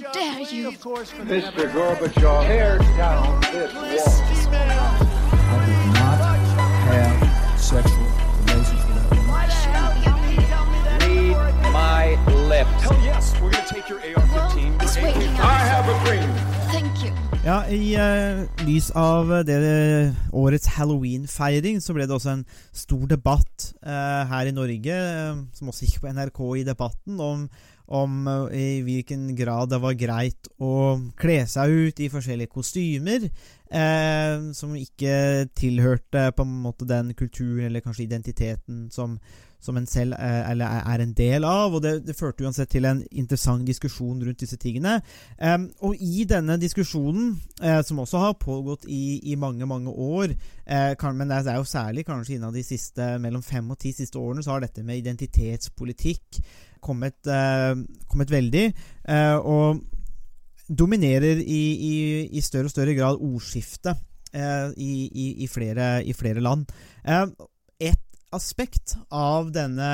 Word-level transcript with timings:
Dare 0.00 0.40
you? 0.48 0.72
Mr. 0.72 1.68
Gorbachev, 1.72 2.46
tear 2.46 2.78
down 2.96 3.38
this 3.52 3.74
wall. 3.74 4.50
I 4.50 5.66
did 5.66 5.92
not 5.92 6.20
have 6.88 7.60
sexual 7.60 8.08
relations 8.40 8.80
with 8.86 8.96
that 8.96 9.10
woman. 9.10 9.36
Read 11.36 11.72
my 11.72 12.16
lips. 12.48 12.70
Hell 12.80 12.98
yes, 13.04 13.38
we're 13.42 13.50
gonna 13.50 13.66
take 13.66 13.90
your 13.90 13.98
AR-15. 13.98 14.78
Well. 14.78 15.46
I 15.46 15.58
have 15.68 15.86
a 15.86 16.04
dream. 16.06 16.30
Thank 16.72 17.04
you. 17.04 17.12
Ja, 17.44 17.64
I 17.68 17.96
uh, 17.96 18.66
lys 18.66 18.90
av 18.96 19.28
det 19.44 19.56
årets 20.32 20.66
halloween-feiring 20.76 21.80
så 21.80 21.92
ble 21.96 22.04
det 22.08 22.16
også 22.16 22.38
en 22.38 22.46
stor 22.72 23.04
debatt 23.08 23.74
uh, 23.84 24.24
her 24.32 24.48
i 24.48 24.52
Norge, 24.56 24.96
uh, 24.96 25.44
som 25.56 25.68
også 25.68 25.88
gikk 25.88 26.00
på 26.02 26.12
NRK 26.12 26.40
i 26.60 26.64
debatten, 26.68 27.20
om, 27.20 27.46
om 27.90 28.26
eh, 28.28 28.78
i 28.78 28.80
hvilken 28.86 29.28
grad 29.36 29.72
det 29.72 29.80
var 29.82 29.98
greit 29.98 30.50
å 30.62 30.74
kle 31.18 31.42
seg 31.50 31.74
ut 31.90 32.00
i 32.00 32.10
forskjellige 32.12 32.54
kostymer 32.54 33.26
eh, 33.26 34.50
som 34.54 34.74
ikke 34.78 35.50
tilhørte 35.58 36.30
på 36.36 36.46
en 36.46 36.58
måte 36.64 36.88
den 36.88 37.14
kulturen 37.18 37.66
eller 37.66 37.82
kanskje 37.82 38.06
identiteten 38.06 38.84
som, 38.94 39.16
som 39.60 39.78
en 39.78 39.88
selv 39.90 40.14
eh, 40.18 40.52
er 40.54 41.02
en 41.02 41.16
del 41.18 41.46
av. 41.48 41.74
Og 41.74 41.82
det, 41.82 41.96
det 42.06 42.16
førte 42.18 42.46
uansett 42.46 42.70
til 42.70 42.86
en 42.86 43.02
interessant 43.10 43.66
diskusjon 43.66 44.22
rundt 44.22 44.46
disse 44.46 44.58
tingene. 44.60 45.00
Eh, 45.38 45.58
og 45.86 45.98
i 45.98 46.24
denne 46.30 46.60
diskusjonen, 46.62 47.34
eh, 47.58 47.82
som 47.86 48.02
også 48.02 48.22
har 48.22 48.38
pågått 48.40 48.86
i, 48.86 49.32
i 49.32 49.38
mange, 49.38 49.66
mange 49.66 49.90
år, 49.90 50.34
eh, 50.66 50.94
kan, 51.00 51.18
men 51.18 51.30
det 51.30 51.42
er 51.42 51.58
jo 51.58 51.68
særlig 51.68 52.06
kanskje 52.06 52.38
innen 52.38 52.54
de 52.54 52.66
siste 52.66 53.16
mellom 53.18 53.42
fem 53.42 53.70
og 53.70 53.82
ti 53.82 53.94
siste 53.98 54.18
årene, 54.18 54.46
så 54.46 54.54
har 54.54 54.66
dette 54.66 54.86
med 54.86 55.02
identitetspolitikk 55.02 56.42
kommet, 56.82 57.18
eh, 57.26 57.74
kommet 58.10 58.32
veldig. 58.32 58.66
Eh, 59.08 59.36
og 59.36 59.80
dominerer 60.68 61.40
i, 61.42 61.62
i, 61.90 61.94
i 62.30 62.44
større 62.44 62.70
og 62.70 62.74
større 62.74 62.94
grad 62.94 63.18
ordskiftet 63.18 63.98
eh, 64.32 64.70
i, 64.76 65.48
flere, 65.50 65.96
i 66.06 66.14
flere 66.14 66.44
land. 66.44 66.68
Et 67.80 68.06
aspekt 68.30 68.94
av 69.10 69.50
denne 69.54 69.88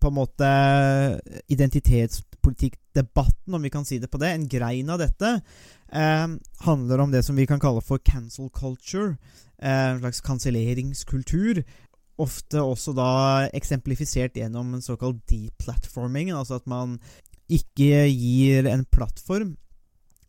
på 0.00 0.08
en 0.08 0.16
måte 0.16 0.48
identitetspolitikkdebatten, 1.52 3.54
om 3.54 3.62
vi 3.62 3.70
kan 3.70 3.84
si 3.84 3.98
det 4.00 4.10
på 4.10 4.18
det, 4.20 4.28
en 4.32 4.48
grein 4.48 4.90
av 4.90 4.98
dette, 5.02 5.40
eh, 5.92 6.26
handler 6.64 7.00
om 7.00 7.10
det 7.12 7.22
som 7.26 7.36
vi 7.36 7.46
kan 7.46 7.60
kalle 7.60 7.80
for 7.84 7.98
cancel 7.98 8.50
culture. 8.50 9.16
Eh, 9.62 9.90
en 9.92 10.00
slags 10.00 10.20
kanselleringskultur. 10.20 11.64
Ofte 12.20 12.60
også 12.60 12.92
da 12.96 13.10
eksemplifisert 13.56 14.36
gjennom 14.36 14.74
en 14.76 14.84
såkalt 14.84 15.22
deplatforming, 15.30 16.32
altså 16.36 16.58
at 16.60 16.66
man 16.70 16.98
ikke 17.50 18.04
gir 18.12 18.68
en 18.70 18.84
plattform 18.92 19.54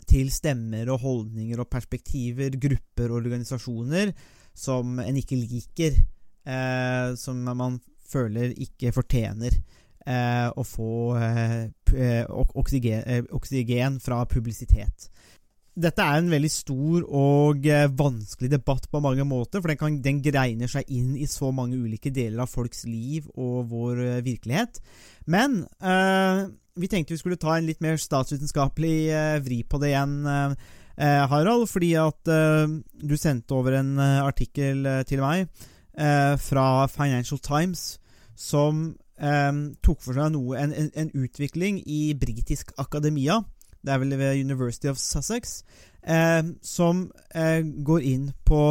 til 0.10 0.32
stemmer 0.34 0.90
og 0.92 1.04
holdninger 1.04 1.62
og 1.62 1.70
perspektiver, 1.72 2.56
grupper 2.60 3.12
og 3.12 3.20
organisasjoner 3.22 4.14
som 4.58 4.98
en 5.04 5.20
ikke 5.20 5.38
liker, 5.40 6.00
eh, 6.48 7.14
som 7.20 7.44
man 7.46 7.80
føler 8.12 8.52
ikke 8.60 8.92
fortjener 8.96 9.54
eh, 9.56 10.48
å 10.50 10.66
få 10.68 10.92
eh, 11.20 11.60
eh, 11.96 12.24
ok- 12.28 12.56
oksygen, 12.64 13.04
eh, 13.06 13.24
oksygen 13.32 14.00
fra 14.04 14.24
publisitet. 14.26 15.08
Dette 15.72 16.04
er 16.04 16.20
en 16.20 16.32
veldig 16.32 16.50
stor 16.52 17.06
og 17.08 17.68
eh, 17.70 17.88
vanskelig 17.88 18.50
debatt 18.52 18.90
på 18.92 19.00
mange 19.04 19.24
måter, 19.24 19.62
for 19.62 19.72
den, 19.72 19.80
kan, 19.80 20.00
den 20.04 20.20
greiner 20.24 20.68
seg 20.68 20.90
inn 20.92 21.14
i 21.16 21.30
så 21.32 21.54
mange 21.56 21.80
ulike 21.80 22.12
deler 22.12 22.44
av 22.44 22.52
folks 22.52 22.84
liv 22.90 23.30
og 23.38 23.70
vår 23.72 24.02
eh, 24.04 24.24
virkelighet. 24.26 24.82
Men 25.32 25.62
eh, 25.80 26.50
vi 26.76 26.88
tenkte 26.92 27.16
vi 27.16 27.22
skulle 27.22 27.40
ta 27.40 27.56
en 27.56 27.68
litt 27.68 27.82
mer 27.84 28.00
statsvitenskapelig 28.00 28.96
eh, 29.12 29.38
vri 29.44 29.62
på 29.68 29.80
det 29.82 29.92
igjen, 29.92 30.18
eh, 30.28 30.56
eh, 30.98 31.24
Harald, 31.32 31.68
fordi 31.72 31.94
at 32.00 32.32
du 32.32 33.16
sendte 33.20 33.56
over 33.56 33.80
en 33.80 33.96
artikkel 34.00 34.88
til 35.08 35.24
meg 35.24 35.48
fra 36.42 36.88
Financial 36.88 37.38
Times 37.44 38.00
som 38.40 38.94
tok 39.20 40.00
for 40.02 40.16
seg 40.18 40.32
noe, 40.34 40.56
en, 40.58 40.72
en, 40.72 40.88
en 40.98 41.10
utvikling 41.20 41.82
i 41.84 42.14
britisk 42.18 42.72
akademia 42.82 43.42
det 43.82 43.94
er 43.94 44.02
vel 44.02 44.18
ved 44.20 44.42
University 44.42 44.88
of 44.92 45.00
Sussex, 45.02 45.62
eh, 46.04 46.44
som 46.62 47.08
eh, 47.36 47.62
går 47.62 48.06
inn 48.06 48.28
på 48.46 48.62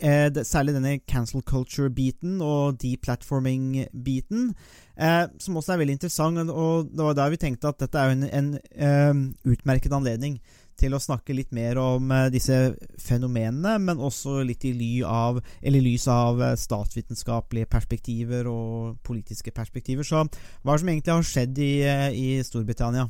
eh, 0.00 0.30
det, 0.34 0.46
særlig 0.46 0.74
denne 0.74 0.98
cancel 1.06 1.42
culture-biten 1.42 2.40
og 2.42 2.80
deplatforming-biten, 2.82 4.50
eh, 4.98 5.22
som 5.38 5.56
også 5.56 5.74
er 5.74 5.84
veldig 5.84 5.98
interessant. 6.00 6.50
Og 6.50 6.90
det 6.90 7.06
var 7.06 7.16
der 7.18 7.32
vi 7.34 7.40
tenkte 7.46 7.70
at 7.70 7.80
dette 7.80 7.98
er 7.98 8.14
en, 8.14 8.28
en 8.28 8.52
eh, 8.74 9.24
utmerket 9.54 9.94
anledning 9.94 10.40
til 10.74 10.90
å 10.90 10.98
snakke 10.98 11.36
litt 11.36 11.52
mer 11.54 11.78
om 11.78 12.10
eh, 12.10 12.30
disse 12.34 12.56
fenomenene, 12.98 13.76
men 13.78 14.02
også 14.02 14.40
litt 14.42 14.66
i 14.66 14.74
ly 14.74 14.92
av, 15.06 15.38
lys 15.62 16.08
av 16.10 16.42
statsvitenskapelige 16.58 17.70
perspektiver 17.70 18.50
og 18.50 18.96
politiske 19.06 19.54
perspektiver. 19.54 20.02
Så 20.02 20.24
hva 20.24 20.74
er 20.74 20.74
det 20.74 20.82
som 20.82 20.90
egentlig 20.90 21.14
har 21.14 21.28
skjedd 21.30 21.62
i, 21.62 21.74
i 22.18 22.26
Storbritannia? 22.42 23.06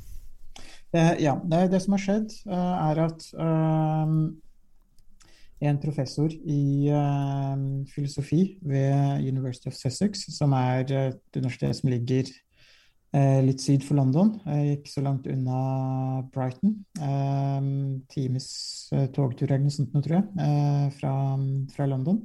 Eh, 0.94 1.14
ja, 1.24 1.34
det, 1.44 1.68
det 1.72 1.80
som 1.82 1.96
har 1.96 2.02
skjedd, 2.04 2.32
eh, 2.46 2.74
er 2.86 3.00
at 3.02 3.24
eh, 3.34 4.10
en 5.64 5.78
professor 5.82 6.30
i 6.30 6.90
filosofi 7.90 8.58
ved 8.62 9.24
University 9.24 9.70
of 9.70 9.74
Sussex, 9.78 10.26
som 10.36 10.52
er 10.54 10.84
et 10.84 11.38
universitet 11.38 11.78
som 11.78 11.90
ligger 11.90 12.28
litt 13.46 13.62
syd 13.62 13.84
for 13.86 13.94
London, 13.94 14.32
ikke 14.74 14.90
så 14.90 15.00
langt 15.06 15.28
unna 15.30 16.24
Brighton. 16.34 16.74
Times 18.10 18.48
togtur 19.14 19.46
eller 19.46 19.62
noe 19.62 19.72
sånt, 19.72 19.94
tror 19.94 20.16
jeg, 20.18 20.90
fra, 20.98 21.12
fra 21.76 21.86
London. 21.86 22.18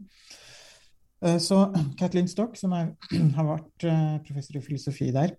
Så 1.46 1.62
Kathleen 2.02 2.28
Stock, 2.28 2.58
som 2.58 2.74
er, 2.74 2.90
har 3.38 3.48
vært 3.54 3.88
professor 4.26 4.58
i 4.58 4.66
filosofi 4.66 5.14
der, 5.16 5.38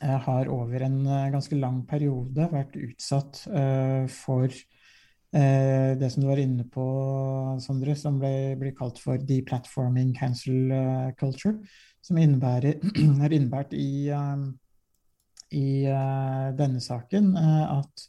har 0.00 0.48
over 0.48 0.80
en 0.86 1.00
eh, 1.06 1.30
ganske 1.32 1.56
lang 1.58 1.82
periode 1.88 2.46
vært 2.52 2.76
utsatt 2.80 3.42
eh, 3.52 4.06
for 4.08 4.46
eh, 4.48 5.92
det 6.00 6.10
som 6.12 6.24
du 6.24 6.28
var 6.30 6.40
inne 6.40 6.64
på, 6.72 6.86
Sondre, 7.60 7.96
som 7.98 8.16
blir 8.20 8.72
kalt 8.78 9.00
for 9.02 9.20
deplatforming 9.20 10.14
cancel 10.16 10.72
eh, 10.72 11.10
culture, 11.20 11.58
som 12.00 12.16
har 12.16 12.64
innebært 13.36 13.76
i, 13.76 14.08
eh, 14.08 14.46
i 15.58 15.66
eh, 15.84 16.48
denne 16.56 16.80
saken 16.80 17.34
eh, 17.36 17.76
at 17.76 18.06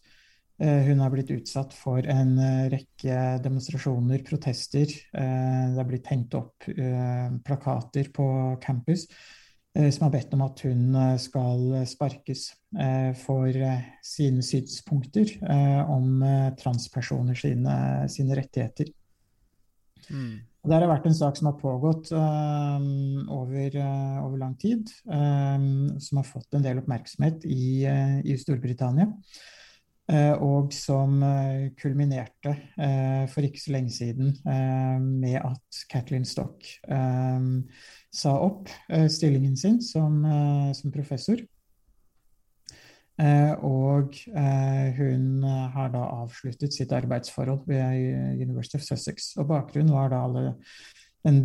eh, 0.64 0.88
hun 0.88 1.04
har 1.04 1.12
blitt 1.12 1.34
utsatt 1.36 1.76
for 1.76 2.08
en 2.08 2.38
eh, 2.40 2.70
rekke 2.72 3.20
demonstrasjoner, 3.44 4.24
protester. 4.28 4.88
Eh, 5.12 5.68
Det 5.76 5.78
har 5.82 5.92
blitt 5.92 6.08
hengt 6.14 6.40
opp 6.40 6.72
eh, 6.72 7.30
plakater 7.44 8.14
på 8.16 8.32
campus 8.64 9.10
eh, 9.12 9.41
som 9.72 10.04
har 10.04 10.12
bedt 10.12 10.34
om 10.36 10.42
at 10.44 10.62
hun 10.68 10.96
eh, 11.00 11.18
skal 11.22 11.62
sparkes 11.88 12.48
eh, 12.76 13.12
for 13.16 13.48
eh, 13.48 13.86
sine 14.04 14.44
synspunkter 14.44 15.32
eh, 15.48 15.92
om 15.92 16.24
eh, 16.28 16.50
transpersoner 16.60 17.38
sine, 17.40 17.76
sine 18.12 18.36
rettigheter. 18.36 18.92
Mm. 20.12 20.42
Det 20.62 20.76
har 20.76 20.86
vært 20.92 21.08
en 21.10 21.16
sak 21.18 21.40
som 21.40 21.48
har 21.50 21.56
pågått 21.62 22.12
eh, 22.14 22.84
over, 23.32 23.80
eh, 23.80 24.20
over 24.26 24.44
lang 24.44 24.58
tid, 24.62 24.92
eh, 25.08 25.64
som 26.04 26.20
har 26.20 26.28
fått 26.28 26.60
en 26.60 26.68
del 26.68 26.84
oppmerksomhet 26.84 27.48
i, 27.48 27.88
eh, 27.88 28.20
i 28.28 28.38
Storbritannia. 28.38 29.08
Eh, 30.12 30.34
og 30.44 30.74
som 30.76 31.22
eh, 31.24 31.70
kulminerte 31.80 32.52
eh, 32.76 33.24
for 33.32 33.48
ikke 33.48 33.62
så 33.62 33.72
lenge 33.78 33.94
siden 33.96 34.34
eh, 34.44 34.98
med 35.00 35.38
at 35.40 35.84
Kathleen 35.94 36.26
Stock 36.28 36.68
eh, 36.84 37.46
sa 38.12 38.36
opp 38.44 38.70
eh, 38.90 39.08
stillingen 39.12 39.56
sin 39.58 39.82
som, 39.82 40.22
eh, 40.26 40.70
som 40.78 40.92
professor. 40.92 41.42
Eh, 43.22 43.52
og 43.68 44.16
hun 44.98 45.44
har 45.44 45.92
da 45.94 46.06
avsluttet 46.24 46.74
sitt 46.74 46.94
arbeidsforhold 46.96 47.68
ved 47.70 48.40
University 48.42 48.80
of 48.80 48.86
Sussex. 48.86 49.36
Og 49.38 49.50
bakgrunnen 49.52 49.94
var 49.94 50.10
da 50.10 50.24
alle 50.26 50.46
den 51.28 51.44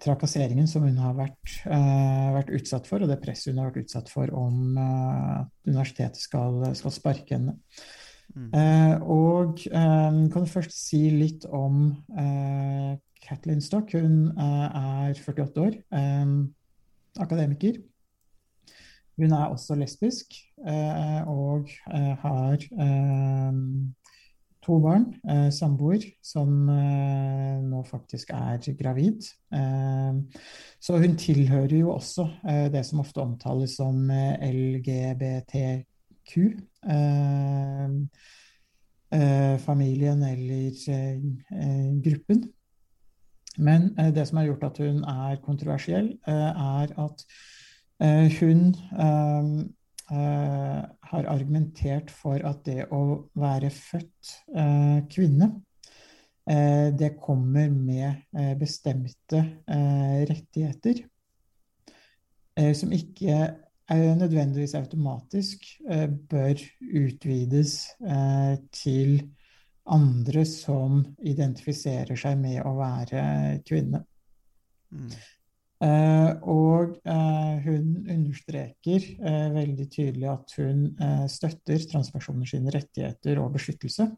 trakasseringen 0.00 0.68
som 0.68 0.84
hun 0.84 0.96
har 0.96 1.12
vært, 1.12 1.56
uh, 1.68 2.30
vært 2.32 2.52
utsatt 2.56 2.86
for, 2.88 3.02
og 3.04 3.10
det 3.10 3.18
presset 3.20 3.50
hun 3.50 3.58
har 3.60 3.68
vært 3.68 3.82
utsatt 3.82 4.08
for 4.08 4.30
om 4.32 4.78
at 4.80 5.50
universitetet 5.68 6.16
skal, 6.16 6.62
skal 6.78 6.94
sparke 6.94 7.36
henne. 7.36 7.58
Eh, 8.30 8.96
og 9.10 9.58
eh, 9.66 10.18
kan 10.30 10.44
du 10.44 10.50
først 10.50 10.74
si 10.74 11.02
litt 11.10 11.46
om 11.50 11.90
Kathleen 13.22 13.60
Stock. 13.60 13.92
Hun 13.92 14.28
eh, 14.38 14.66
er 15.08 15.14
48 15.14 15.60
år, 15.60 15.76
eh, 15.92 16.26
akademiker. 17.20 17.80
Hun 19.20 19.32
er 19.32 19.50
også 19.52 19.74
lesbisk 19.76 20.32
eh, 20.66 21.28
og 21.28 21.68
har 22.22 22.56
to 24.60 24.78
barn, 24.80 25.06
samboer, 25.52 26.04
som 26.22 26.48
nå 26.68 27.82
faktisk 27.88 28.30
er 28.36 28.60
gravid. 28.78 29.24
Så 30.80 30.98
hun 31.00 31.16
tilhører 31.16 31.76
jo 31.78 31.90
også 31.94 32.28
det 32.72 32.84
som 32.86 33.00
ofte 33.00 33.24
omtales 33.24 33.76
som 33.80 34.10
LGBTQ 34.10 35.90
LGBTQ-familien 39.10 40.22
eller 40.22 40.70
gruppen. 42.04 42.52
Men 43.60 43.90
eh, 43.98 44.12
det 44.14 44.26
som 44.28 44.40
har 44.40 44.48
gjort 44.48 44.64
at 44.70 44.80
hun 44.82 45.02
er 45.04 45.42
kontroversiell, 45.44 46.14
er 46.26 46.94
at 47.04 47.26
hun 48.40 48.62
har 50.10 51.26
argumentert 51.30 52.08
for 52.10 52.40
at 52.48 52.64
det 52.66 52.86
å 52.90 53.28
være 53.38 53.68
født 53.70 54.30
kvinne 55.12 55.50
det 56.98 57.10
kommer 57.22 57.68
med 57.70 58.56
bestemte 58.58 59.44
rettigheter 59.68 61.04
som 62.74 62.96
ikke 62.96 63.36
nødvendigvis 64.18 64.74
automatisk 64.80 65.68
bør 66.32 66.64
utvides 67.04 67.76
til 68.80 69.14
andre 69.90 70.44
som 70.48 71.02
identifiserer 71.26 72.18
seg 72.18 72.38
med 72.40 72.62
å 72.66 72.74
være 72.78 73.22
kvinne. 73.66 74.02
Mm. 74.90 75.12
Uh, 75.80 76.34
og 76.52 76.98
uh, 77.08 77.54
hun 77.64 78.04
understreker 78.12 79.06
uh, 79.22 79.48
veldig 79.54 79.86
tydelig 79.88 80.26
at 80.28 80.52
hun 80.58 80.82
støtter 81.32 81.86
transpersoner 81.88 82.50
sine 82.50 82.74
rettigheter 82.74 83.40
og 83.40 83.54
beskyttelse. 83.56 84.10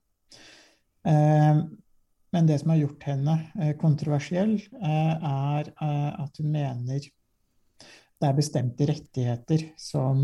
men 2.33 2.47
det 2.47 2.57
som 2.61 2.71
har 2.71 2.79
gjort 2.79 3.05
henne 3.09 3.33
kontroversiell, 3.81 4.53
er 4.79 5.71
at 5.83 6.37
hun 6.39 6.53
mener 6.55 7.03
det 7.03 8.29
er 8.29 8.37
bestemte 8.37 8.87
rettigheter 8.87 9.65
som 9.75 10.23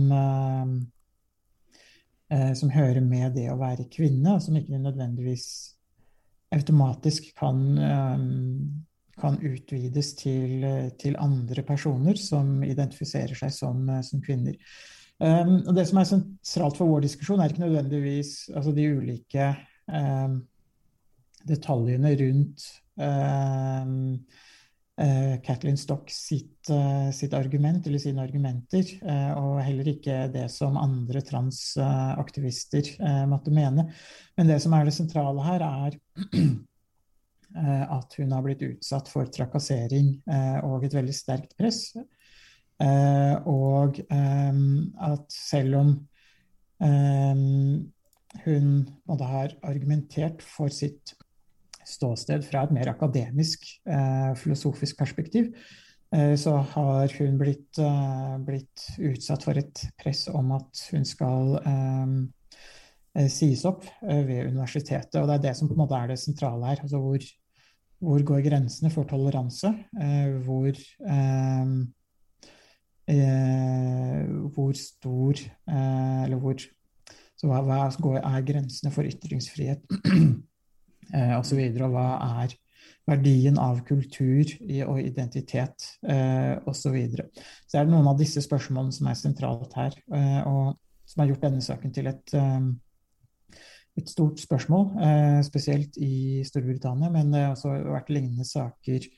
eh, 2.32 2.52
som 2.58 2.72
hører 2.72 3.00
med 3.04 3.34
det 3.38 3.48
å 3.52 3.58
være 3.60 3.88
kvinne, 3.92 4.36
og 4.36 4.44
som 4.44 4.58
ikke 4.58 4.80
nødvendigvis 4.80 5.48
automatisk 6.54 7.32
kan, 7.38 7.64
eh, 7.78 8.22
kan 9.18 9.40
utvides 9.42 10.14
til, 10.20 10.64
til, 11.00 11.18
andre 11.20 11.64
personer 11.66 12.20
som 12.20 12.62
identifiserer 12.64 13.36
seg 13.38 13.52
som, 13.52 13.82
eh, 13.90 14.04
som 14.06 14.22
kvinner. 14.24 14.56
Um, 15.18 15.64
og 15.66 15.74
Det 15.74 15.82
som 15.88 15.98
er 15.98 16.06
sentralt 16.06 16.76
for 16.78 16.86
vår 16.86 17.02
diskusjon, 17.02 17.40
er 17.42 17.50
ikke 17.50 17.64
nødvendigvis 17.64 18.52
altså 18.54 18.70
de 18.70 18.84
ulike 18.86 19.48
um, 19.90 20.36
detaljene 21.48 22.12
rundt 22.20 22.66
um, 23.02 24.14
Kathleen 25.44 25.76
Stock 25.78 26.10
sitt, 26.10 26.70
uh, 26.70 27.10
sitt, 27.14 27.34
argument 27.34 27.86
eller 27.86 27.98
sine 28.02 28.22
argumenter, 28.24 28.88
uh, 29.04 29.32
og 29.38 29.60
heller 29.62 29.92
ikke 29.92 30.16
det 30.34 30.48
som 30.50 30.78
andre 30.80 31.22
transaktivister 31.22 32.90
måtte 33.30 33.52
mene. 33.54 33.86
Men 34.38 34.50
det 34.50 34.58
som 34.64 34.74
er 34.74 34.88
det 34.88 34.96
sentrale 34.96 35.44
her, 35.46 35.64
er 35.66 35.98
at 37.98 38.18
hun 38.18 38.34
har 38.34 38.42
blitt 38.44 38.64
utsatt 38.66 39.08
for 39.10 39.30
trakassering 39.32 40.10
og 40.68 40.84
et 40.84 40.94
veldig 40.94 41.14
sterkt 41.16 41.54
press. 41.58 41.96
og 43.48 43.96
at 44.12 45.32
selv 45.32 45.78
om 45.80 45.94
hun 48.44 48.68
har 49.08 49.56
argumentert 49.64 50.44
for 50.44 50.68
sitt 50.68 51.16
ståsted 51.88 52.44
fra 52.46 52.64
et 52.64 52.72
mer 52.74 52.90
akademisk, 52.92 53.66
eh, 53.88 54.32
filosofisk 54.38 54.98
perspektiv, 54.98 55.50
eh, 56.14 56.34
så 56.36 56.56
har 56.74 57.12
hun 57.18 57.38
blitt, 57.40 57.78
eh, 57.78 58.38
blitt, 58.44 58.86
utsatt 58.98 59.44
for 59.44 59.58
et 59.58 59.84
press 60.00 60.28
om 60.28 60.52
at 60.52 60.84
hun 60.92 61.04
skal 61.04 61.58
eh, 61.64 62.06
eh, 63.16 63.28
sies 63.28 63.64
opp 63.68 63.84
eh, 64.02 64.24
ved 64.24 64.52
universitetet. 64.52 65.20
Og 65.20 65.28
det 65.28 65.38
er 65.38 65.44
det 65.48 65.56
som 65.56 65.68
på 65.68 65.76
en 65.76 65.84
måte 65.84 65.98
er 65.98 66.08
det 66.08 66.18
sentrale 66.18 66.66
her. 66.66 66.80
altså 66.82 67.00
hvor, 67.02 67.28
hvor 68.00 68.22
går 68.22 68.42
grensene 68.46 68.90
for 68.90 69.04
toleranse? 69.04 69.74
hvor 70.44 70.74
hvor 74.52 74.72
stor 74.76 75.38
Eller 75.66 76.36
hvor 76.36 76.60
Så 77.38 77.46
hva, 77.46 77.88
er 78.20 78.44
grensene 78.44 78.90
for 78.92 79.08
ytringsfrihet? 79.08 79.80
eh, 81.14 81.36
osv. 81.38 81.60
Og, 81.60 81.84
og 81.86 81.94
hva 81.94 82.08
er 82.42 82.56
verdien 83.08 83.56
av 83.60 83.80
kultur 83.88 84.50
og 84.86 85.00
identitet 85.00 85.86
eh, 86.08 86.58
osv. 86.64 86.76
Så, 86.88 86.92
videre. 86.94 87.28
så 87.66 87.80
er 87.80 87.86
det 87.86 87.94
noen 87.94 88.10
av 88.10 88.20
disse 88.20 88.42
spørsmålene 88.44 88.94
som 88.94 89.08
er 89.10 89.18
sentralt 89.18 89.74
her, 89.78 89.96
eh, 90.14 90.42
og 90.48 90.76
som 91.08 91.22
har 91.22 91.32
gjort 91.32 91.48
denne 91.48 91.64
saken 91.64 91.94
til 91.94 92.10
et, 92.10 92.34
eh, 92.36 92.68
et 93.98 94.12
stort 94.12 94.40
spørsmål, 94.40 94.86
eh, 95.02 95.40
spesielt 95.46 95.96
i 95.96 96.44
Storbritannia. 96.46 97.10
Men 97.10 97.32
det 97.32 97.42
har 97.42 97.56
også 97.56 97.74
vært 97.88 98.12
lignende 98.12 98.46
saker 98.46 99.08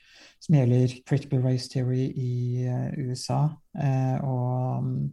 som 0.40 0.56
gjelder 0.56 0.96
critical 1.06 1.42
race 1.44 1.68
theory 1.68 2.08
i 2.14 2.64
eh, 2.64 2.90
USA. 2.98 3.48
og 4.22 5.12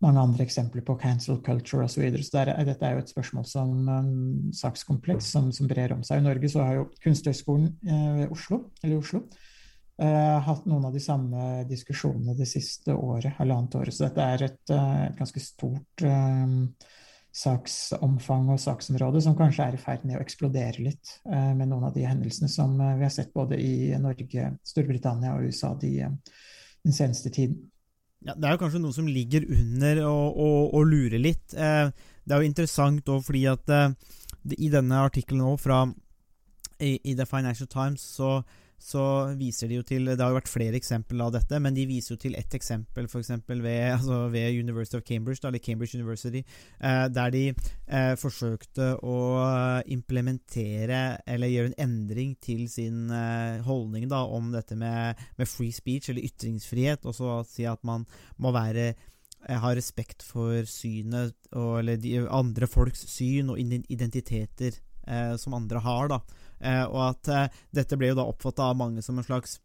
mange 0.00 0.22
andre 0.22 0.44
eksempler 0.46 0.84
på 0.86 0.96
cancel 1.00 1.40
culture 1.44 1.84
osv. 1.84 1.94
Så, 1.94 2.02
videre. 2.02 2.24
så 2.24 2.38
der, 2.38 2.52
dette 2.64 2.86
er 2.86 2.96
jo 2.96 3.04
et 3.04 3.12
spørsmål 3.12 3.46
som 3.48 3.88
um, 3.88 4.52
sakskompleks 4.56 5.28
som, 5.34 5.50
som, 5.52 5.68
brer 5.70 5.92
om 5.94 6.04
seg. 6.06 6.22
I 6.22 6.26
Norge 6.28 6.50
så 6.52 6.64
har 6.64 6.78
jo 6.78 6.86
Kunsthøgskolen 7.04 7.74
eh, 7.84 8.22
Oslo, 8.32 8.62
eller 8.82 8.96
Oslo 8.96 9.24
eh, 10.00 10.38
hatt 10.46 10.64
noen 10.70 10.88
av 10.88 10.96
de 10.96 11.02
samme 11.04 11.50
diskusjonene 11.68 12.36
det 12.38 12.48
siste 12.48 12.96
året, 12.96 13.36
halvannet 13.38 13.76
året. 13.80 13.96
Så 13.96 14.06
dette 14.06 14.30
er 14.34 14.46
et, 14.48 14.62
uh, 14.72 15.04
et 15.10 15.20
ganske 15.20 15.44
stort 15.44 16.06
eh, 16.08 16.56
saksomfang 17.30 18.48
og 18.50 18.60
saksområde 18.60 19.20
som 19.22 19.36
kanskje 19.38 19.68
er 19.68 19.76
i 19.76 19.80
ferd 19.80 20.06
med 20.08 20.18
å 20.18 20.22
eksplodere 20.24 20.82
litt 20.82 21.12
eh, 21.30 21.52
med 21.54 21.68
noen 21.70 21.86
av 21.86 21.94
de 21.94 22.06
hendelsene 22.08 22.50
som 22.50 22.74
uh, 22.80 22.96
vi 22.98 23.06
har 23.06 23.12
sett 23.14 23.34
både 23.36 23.60
i 23.60 23.92
Norge, 24.02 24.54
Storbritannia 24.66 25.36
og 25.36 25.50
USA 25.50 25.74
de, 25.78 25.92
den 26.08 26.96
seneste 26.96 27.30
tiden. 27.34 27.68
Ja, 28.26 28.34
det 28.36 28.46
er 28.46 28.54
jo 28.54 28.60
kanskje 28.60 28.82
noe 28.82 28.92
som 28.92 29.08
ligger 29.08 29.46
under 29.48 30.02
og, 30.10 30.36
og, 30.36 30.74
og 30.76 30.88
lurer 30.90 31.20
litt. 31.22 31.54
Eh, 31.56 31.88
det 32.24 32.34
er 32.36 32.42
jo 32.42 32.50
interessant 32.50 33.08
òg 33.08 33.22
fordi 33.24 33.46
at 33.48 33.72
eh, 33.72 33.94
i 34.58 34.68
denne 34.72 35.00
artikkelen 35.00 35.44
nå 35.44 35.54
fra 35.60 35.86
i, 36.80 36.98
i, 37.00 37.14
The 37.16 37.26
Financial 37.28 37.68
Times 37.68 38.04
så 38.16 38.40
så 38.80 39.02
viser 39.36 39.68
de 39.68 39.76
jo 39.76 39.84
til 39.84 40.08
Det 40.08 40.22
har 40.22 40.32
jo 40.32 40.38
vært 40.38 40.50
flere 40.50 40.78
eksempler 40.78 41.26
av 41.26 41.34
dette, 41.34 41.58
men 41.60 41.76
de 41.76 41.84
viser 41.88 42.14
jo 42.14 42.20
til 42.22 42.36
ett 42.38 42.54
eksempel, 42.56 43.06
f.eks. 43.10 43.30
Ved, 43.50 43.68
altså 43.98 44.22
ved 44.32 44.56
University 44.56 44.96
of 44.96 45.04
Cambridge, 45.04 45.44
eller 45.44 45.60
Cambridge 45.60 45.98
University, 45.98 46.42
eh, 46.80 47.04
der 47.12 47.34
de 47.34 47.44
eh, 47.50 48.14
forsøkte 48.20 48.94
å 49.04 49.18
implementere 49.92 51.20
eller 51.28 51.52
gjøre 51.52 51.72
en 51.74 51.78
endring 51.84 52.34
til 52.40 52.64
sin 52.72 53.12
eh, 53.12 53.60
holdning 53.68 54.08
da, 54.10 54.24
om 54.24 54.50
dette 54.54 54.78
med, 54.80 55.20
med, 55.36 55.50
free 55.50 55.76
speech, 55.76 56.08
eller 56.08 56.24
ytringsfrihet, 56.30 57.04
og 57.04 57.16
så 57.16 57.40
si 57.48 57.68
at 57.68 57.84
man 57.84 58.08
må 58.40 58.54
være 58.56 58.90
eh, 58.90 59.58
ha 59.60 59.76
respekt 59.76 60.24
for 60.24 60.64
synet 60.64 61.36
og, 61.52 61.82
eller 61.82 62.00
de 62.00 62.16
andre 62.24 62.70
folks 62.70 63.04
syn 63.12 63.52
og 63.52 63.60
identiteter 63.60 64.72
eh, 65.04 65.34
som 65.36 65.60
andre 65.60 65.84
har. 65.84 66.16
da 66.16 66.24
Eh, 66.24 66.49
og 66.86 67.00
at 67.08 67.32
eh, 67.32 67.58
dette 67.80 67.98
ble 68.00 68.12
jo 68.12 68.20
da 68.20 68.28
oppfatta 68.28 68.70
av 68.70 68.78
mange 68.80 69.02
som 69.04 69.18
en 69.18 69.26
slags 69.26 69.58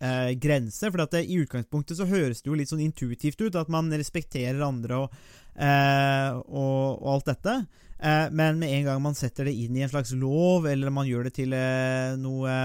eh, 0.00 0.34
grense. 0.40 0.90
For 0.90 1.02
det, 1.02 1.24
i 1.24 1.40
utgangspunktet 1.42 1.98
så 1.98 2.08
høres 2.10 2.42
det 2.42 2.50
jo 2.50 2.58
litt 2.58 2.72
sånn 2.72 2.84
intuitivt 2.84 3.40
ut, 3.42 3.58
at 3.58 3.72
man 3.72 3.90
respekterer 3.92 4.62
andre 4.66 5.02
og, 5.04 5.18
eh, 5.54 6.30
og, 6.36 7.02
og 7.02 7.10
alt 7.16 7.32
dette. 7.32 7.58
Eh, 7.98 8.26
men 8.30 8.60
med 8.60 8.74
en 8.76 8.88
gang 8.90 9.04
man 9.04 9.16
setter 9.18 9.48
det 9.48 9.56
inn 9.56 9.76
i 9.76 9.84
en 9.86 9.92
slags 9.92 10.12
lov, 10.16 10.68
eller 10.68 10.92
man 10.92 11.08
gjør 11.08 11.28
det 11.30 11.36
til 11.38 11.56
eh, 11.56 12.16
noe 12.20 12.56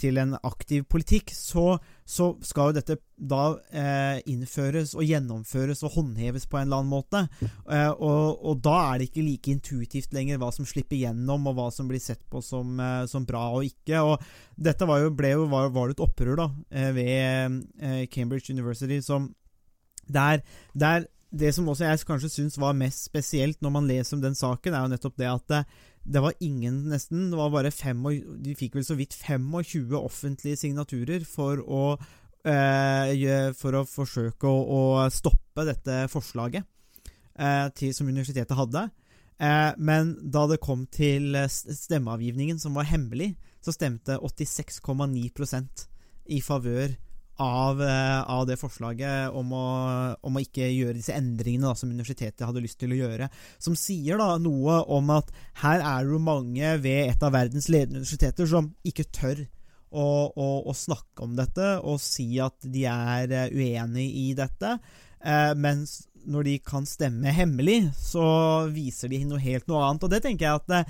til 0.00 0.18
en 0.18 0.34
aktiv 0.42 0.84
politikk, 0.90 1.30
så, 1.34 1.76
så 2.04 2.32
skal 2.46 2.70
jo 2.70 2.76
dette 2.80 2.96
da 3.20 3.42
eh, 3.76 4.18
innføres 4.32 4.94
og 4.96 5.04
gjennomføres 5.06 5.84
og 5.86 5.94
håndheves 5.98 6.48
på 6.50 6.58
en 6.58 6.66
eller 6.66 6.82
annen 6.82 6.92
måte. 6.92 7.22
Eh, 7.40 7.90
og, 7.90 8.40
og, 8.40 8.62
da 8.64 8.76
er 8.88 9.00
det 9.00 9.10
ikke 9.10 9.26
like 9.26 9.52
intuitivt 9.54 10.16
lenger 10.16 10.40
hva 10.40 10.50
som 10.54 10.66
slipper 10.68 10.98
gjennom, 10.98 11.46
og 11.50 11.58
hva 11.58 11.68
som 11.74 11.90
blir 11.90 12.02
sett 12.02 12.22
på 12.32 12.42
som, 12.44 12.74
eh, 12.82 13.04
som 13.10 13.28
bra 13.28 13.46
og 13.54 13.68
ikke. 13.68 14.02
Og 14.02 14.24
dette 14.58 14.88
var 14.88 15.04
jo, 15.04 15.12
jo, 15.14 15.46
var, 15.52 15.70
var 15.76 15.94
et 15.94 16.02
opprør 16.02 16.42
da, 16.42 16.50
eh, 16.72 16.90
ved 16.96 17.62
eh, 17.78 18.02
Cambridge 18.10 18.52
University 18.54 19.00
som 19.04 19.30
der, 20.10 20.42
der 20.74 21.06
det 21.30 21.52
som 21.54 21.68
også 21.70 21.86
jeg 21.86 22.06
kanskje 22.06 22.32
syns 22.32 22.58
var 22.58 22.74
mest 22.74 23.06
spesielt 23.06 23.60
når 23.62 23.72
man 23.74 23.86
leser 23.86 24.16
om 24.16 24.22
den 24.24 24.34
saken, 24.34 24.74
er 24.74 24.82
jo 24.82 24.92
nettopp 24.94 25.20
det 25.20 25.28
at 25.30 25.54
eh, 25.54 25.78
det 26.04 26.22
var 26.22 26.34
ingen, 26.40 26.88
nesten. 26.88 27.30
Det 27.30 27.36
var 27.36 27.50
bare 27.52 27.70
fem, 27.70 28.00
De 28.42 28.54
fikk 28.56 28.78
vel 28.78 28.86
så 28.86 28.96
vidt 28.98 29.14
25 29.14 29.92
offentlige 29.98 30.56
signaturer 30.56 31.26
for 31.28 31.60
å, 31.60 31.98
eh, 32.44 33.52
for 33.56 33.76
å 33.76 33.84
forsøke 33.88 34.48
å, 34.48 34.62
å, 34.64 34.80
stoppe 35.12 35.66
dette 35.68 36.06
forslaget 36.08 36.64
eh, 37.36 37.68
til, 37.76 37.92
som 37.94 38.08
universitetet 38.08 38.56
hadde. 38.56 38.88
Eh, 39.40 39.72
men 39.78 40.16
da 40.22 40.46
det 40.48 40.60
kom 40.64 40.86
til 40.86 41.36
stemmeavgivningen, 41.48 42.58
som 42.58 42.74
var 42.74 42.88
hemmelig, 42.88 43.34
så 43.60 43.74
stemte 43.76 44.16
86,9% 44.16 45.86
i 46.32 46.40
favør 46.40 46.96
av, 47.40 47.80
eh, 47.82 48.20
av 48.30 48.46
det 48.48 48.58
forslaget 48.60 49.36
om 49.36 49.54
å, 49.56 49.66
om 50.26 50.36
å, 50.36 50.42
ikke 50.44 50.68
gjøre 50.68 50.98
disse 50.98 51.16
endringene 51.16 51.70
da, 51.70 51.76
som 51.78 51.92
universitetet 51.92 52.44
hadde 52.46 52.62
lyst 52.64 52.80
til 52.82 52.92
å 52.94 53.00
gjøre. 53.00 53.30
Som 53.62 53.78
sier 53.78 54.20
da 54.20 54.34
noe 54.42 54.80
om 54.92 55.10
at 55.16 55.32
her 55.62 55.80
er 55.80 56.10
det 56.10 56.20
mange 56.24 56.74
ved 56.84 57.14
et 57.14 57.24
av 57.24 57.34
verdens 57.36 57.70
ledende 57.72 58.02
universiteter 58.02 58.50
som 58.50 58.72
ikke 58.86 59.08
tør 59.08 59.44
å, 59.90 60.06
å, 60.30 60.48
å 60.70 60.76
snakke 60.76 61.26
om 61.26 61.34
dette 61.38 61.72
og 61.80 61.98
si 62.02 62.28
at 62.42 62.60
de 62.62 62.86
er 62.90 63.34
eh, 63.34 63.56
uenig 63.56 64.06
i 64.26 64.28
dette. 64.38 64.76
Eh, 65.20 65.52
mens 65.58 66.00
når 66.28 66.46
de 66.46 66.54
kan 66.64 66.86
stemme 66.88 67.32
hemmelig, 67.32 67.90
så 67.96 68.24
viser 68.72 69.12
de 69.12 69.22
noe 69.28 69.40
helt 69.42 69.68
noe 69.70 69.82
annet. 69.86 70.04
Og 70.04 70.12
det 70.12 70.22
tenker 70.24 70.46
jeg 70.46 70.60
at 70.60 70.70
det, 70.70 70.80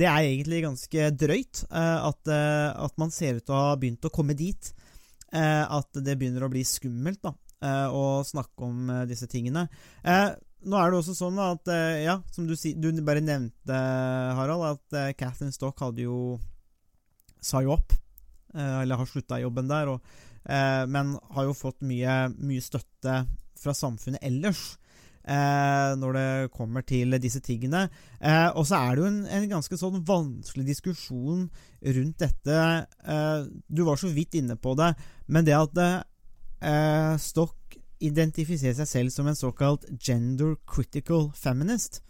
det 0.00 0.08
er 0.08 0.28
egentlig 0.30 0.64
ganske 0.64 1.10
drøyt. 1.20 1.64
Eh, 1.68 2.08
at, 2.08 2.32
eh, 2.32 2.68
at, 2.72 2.94
man 3.00 3.12
ser 3.14 3.38
ut 3.38 3.44
til 3.44 3.56
å 3.56 3.64
ha 3.68 3.78
begynt 3.80 4.08
å 4.08 4.12
komme 4.14 4.36
dit. 4.38 4.72
Eh, 5.32 5.64
at 5.64 6.00
det 6.04 6.16
begynner 6.16 6.46
å 6.46 6.50
bli 6.52 6.64
skummelt 6.64 7.20
da, 7.24 7.34
å 7.92 8.22
snakke 8.24 8.64
om 8.64 8.90
disse 9.10 9.26
tingene. 9.26 9.66
Nå 10.06 10.78
er 10.78 10.92
det 10.92 10.98
også 11.00 11.16
sånn 11.18 11.40
at, 11.42 11.66
ja, 12.04 12.14
som 12.30 12.46
du, 12.46 12.54
du 12.54 13.00
bare 13.02 13.22
nevnte, 13.22 13.80
Harald, 14.38 14.78
at 14.78 15.18
Catherine 15.18 15.50
Stock 15.52 15.82
hadde 15.82 16.04
jo 16.06 16.38
sa 17.42 17.58
jo 17.66 17.74
opp, 17.74 17.96
eller 18.54 19.02
har 19.02 19.10
slutta 19.10 19.40
jobben 19.42 19.66
der, 19.70 19.90
og, 19.90 20.14
men 20.94 21.16
har 21.34 21.48
jo 21.50 21.58
fått 21.58 21.82
mye, 21.82 22.28
mye 22.38 22.62
støtte 22.62 23.24
fra 23.58 23.74
samfunnet 23.74 24.22
ellers. 24.22 24.78
Eh, 25.28 25.90
når 26.00 26.14
det 26.16 26.52
kommer 26.56 26.84
til 26.88 27.12
disse 27.20 27.40
tingene. 27.44 27.88
Eh, 28.16 28.48
og 28.56 28.64
så 28.66 28.78
er 28.80 28.94
det 28.96 29.02
jo 29.02 29.08
en, 29.10 29.18
en, 29.26 29.48
ganske 29.50 29.76
sånn 29.76 30.00
vanskelig 30.08 30.64
diskusjon 30.70 31.42
rundt 31.98 32.22
dette. 32.22 32.60
Eh, 33.04 33.42
du 33.68 33.84
var 33.84 34.00
så 34.00 34.08
vidt 34.08 34.38
inne 34.40 34.56
på 34.56 34.72
det, 34.78 34.94
men 35.28 35.44
det 35.44 35.58
at 35.58 35.82
eh, 35.84 37.14
Stock 37.20 37.76
identifiserer 38.00 38.78
seg 38.78 38.88
selv 38.88 39.12
som 39.12 39.28
en 39.28 39.36
såkalt 39.36 39.84
gender 40.00 40.56
critical 40.70 41.28
feminist. 41.36 42.00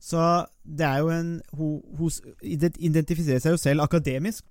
Så 0.00 0.46
det 0.64 0.86
er 0.86 1.02
jo 1.02 1.12
en 1.12 1.32
hun 1.52 2.08
identifiserer 2.40 3.42
seg 3.42 3.52
jo 3.52 3.60
selv 3.60 3.84
akademisk, 3.84 4.46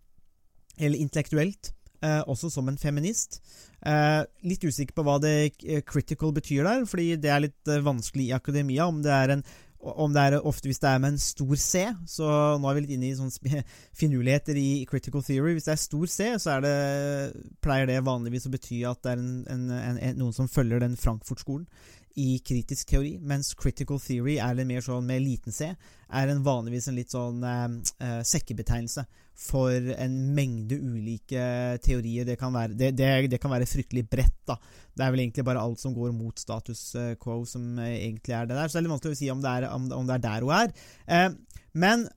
eller 0.77 1.01
intellektuelt, 1.01 1.73
eh, 2.05 2.21
også 2.27 2.51
som 2.53 2.69
en 2.69 2.79
feminist. 2.79 3.39
Eh, 3.85 4.21
litt 4.47 4.65
usikker 4.65 4.95
på 4.97 5.05
hva 5.07 5.17
det 5.23 5.33
eh, 5.63 5.81
critical 5.87 6.33
betyr 6.35 6.67
der, 6.67 6.85
fordi 6.89 7.13
det 7.21 7.31
er 7.31 7.45
litt 7.47 7.71
eh, 7.71 7.83
vanskelig 7.85 8.29
i 8.29 8.37
akademia. 8.37 8.87
Om 8.89 9.03
det 9.05 9.15
er 9.15 9.35
en 9.37 9.49
om 9.79 10.11
det 10.11 10.19
er 10.27 10.33
ofte 10.43 10.67
hvis 10.67 10.81
det 10.83 10.89
er 10.89 10.97
med 10.99 11.13
en 11.13 11.21
stor 11.23 11.55
C, 11.55 11.85
så 12.03 12.25
nå 12.59 12.67
er 12.67 12.75
vi 12.75 12.81
litt 12.83 12.95
inne 12.97 13.07
i 13.07 13.15
sånne 13.15 13.61
finurligheter 14.01 14.57
i 14.59 14.83
critical 14.89 15.23
theory. 15.23 15.53
Hvis 15.55 15.69
det 15.69 15.71
er 15.71 15.79
stor 15.79 16.09
C, 16.11 16.27
så 16.43 16.57
det, 16.65 16.73
pleier 17.63 17.87
det 17.87 18.01
vanligvis 18.03 18.49
å 18.49 18.51
bety 18.51 18.81
at 18.89 18.99
det 19.05 19.13
er 19.13 19.21
en, 19.23 19.37
en, 19.47 19.95
en, 19.95 20.19
noen 20.19 20.35
som 20.35 20.51
følger 20.51 20.83
den 20.83 20.99
Frankfurt-skolen 20.99 21.63
i 22.19 22.39
kritisk 22.45 22.89
teori, 22.91 23.13
mens 23.21 23.53
critical 23.57 23.99
theory 24.03 24.37
er 24.43 24.57
litt 24.57 24.67
mer 24.69 24.83
sånn 24.83 25.07
med 25.07 25.23
liten 25.23 25.55
c, 25.55 25.71
er 26.09 26.31
en 26.31 26.43
vanligvis 26.43 26.89
en 26.89 26.97
litt 26.97 27.13
sånn 27.15 27.43
eh, 27.45 28.19
sekkebetegnelse 28.27 29.05
for 29.39 29.71
en 29.95 30.15
mengde 30.35 30.75
ulike 30.75 31.43
teorier. 31.85 32.27
Det 32.27 32.35
kan 32.41 32.51
være, 32.53 32.75
det, 32.75 32.91
det, 32.99 33.09
det 33.31 33.39
kan 33.39 33.53
være 33.53 33.69
fryktelig 33.69 34.03
bredt, 34.11 34.35
da. 34.49 34.57
Det 34.91 35.05
er 35.05 35.13
vel 35.15 35.23
egentlig 35.23 35.45
bare 35.47 35.63
alt 35.63 35.79
som 35.79 35.93
går 35.95 36.11
mot 36.11 36.41
status 36.41 36.81
quo 37.23 37.41
som 37.47 37.77
eh, 37.79 37.95
egentlig 38.09 38.35
er 38.35 38.49
det 38.49 38.57
der. 38.57 38.67
Så 38.67 38.77
det 38.77 38.81
er 38.81 38.87
litt 38.87 38.95
vanskelig 38.97 39.15
å 39.15 39.21
si 39.21 39.31
om 39.31 39.43
det 39.43 39.53
er, 39.55 39.69
om, 39.71 39.85
om 39.95 40.09
det 40.09 40.17
er 40.17 40.25
der 40.25 40.47
hun 40.47 40.55
er. 40.57 40.73
Eh, 41.07 41.29
men 41.79 42.07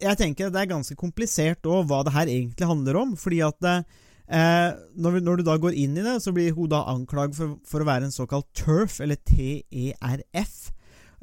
jeg 0.00 0.16
tenker 0.16 0.52
det 0.52 0.62
er 0.62 0.70
ganske 0.70 0.96
komplisert 0.98 1.66
òg 1.68 1.84
hva 1.90 2.00
det 2.06 2.14
her 2.16 2.30
egentlig 2.32 2.70
handler 2.70 3.02
om. 3.02 3.16
fordi 3.20 3.42
at 3.44 3.68
eh, 3.68 3.82
Eh, 4.30 4.72
når, 4.94 5.10
vi, 5.16 5.20
når, 5.26 5.40
du 5.40 5.48
da 5.48 5.56
går 5.58 5.74
inn 5.74 5.96
i 5.98 6.04
det, 6.06 6.20
så 6.22 6.30
blir 6.34 6.52
hun 6.54 6.70
da 6.70 6.84
anklaget 6.92 7.38
for, 7.38 7.56
for 7.66 7.82
å 7.82 7.88
være 7.88 8.06
en 8.06 8.14
såkalt 8.14 8.46
TERF, 8.54 9.00
eller 9.02 9.18
TERF, 9.26 10.58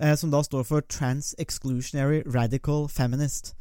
eh, 0.02 0.16
som 0.20 0.34
da 0.34 0.42
står 0.44 0.66
for 0.68 0.84
Trans 0.92 1.32
Exclusionary 1.40 2.20
Radical 2.28 2.90
Feminist. 2.92 3.54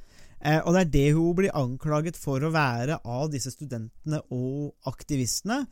Eh, 0.42 0.58
og 0.58 0.74
det 0.74 0.80
er 0.82 0.90
det 0.96 1.06
hun 1.14 1.36
blir 1.38 1.54
anklaget 1.54 2.18
for 2.18 2.42
å 2.42 2.50
være 2.54 2.98
av 3.06 3.30
disse 3.32 3.54
studentene 3.54 4.20
og 4.34 4.74
aktivistene. 4.90 5.62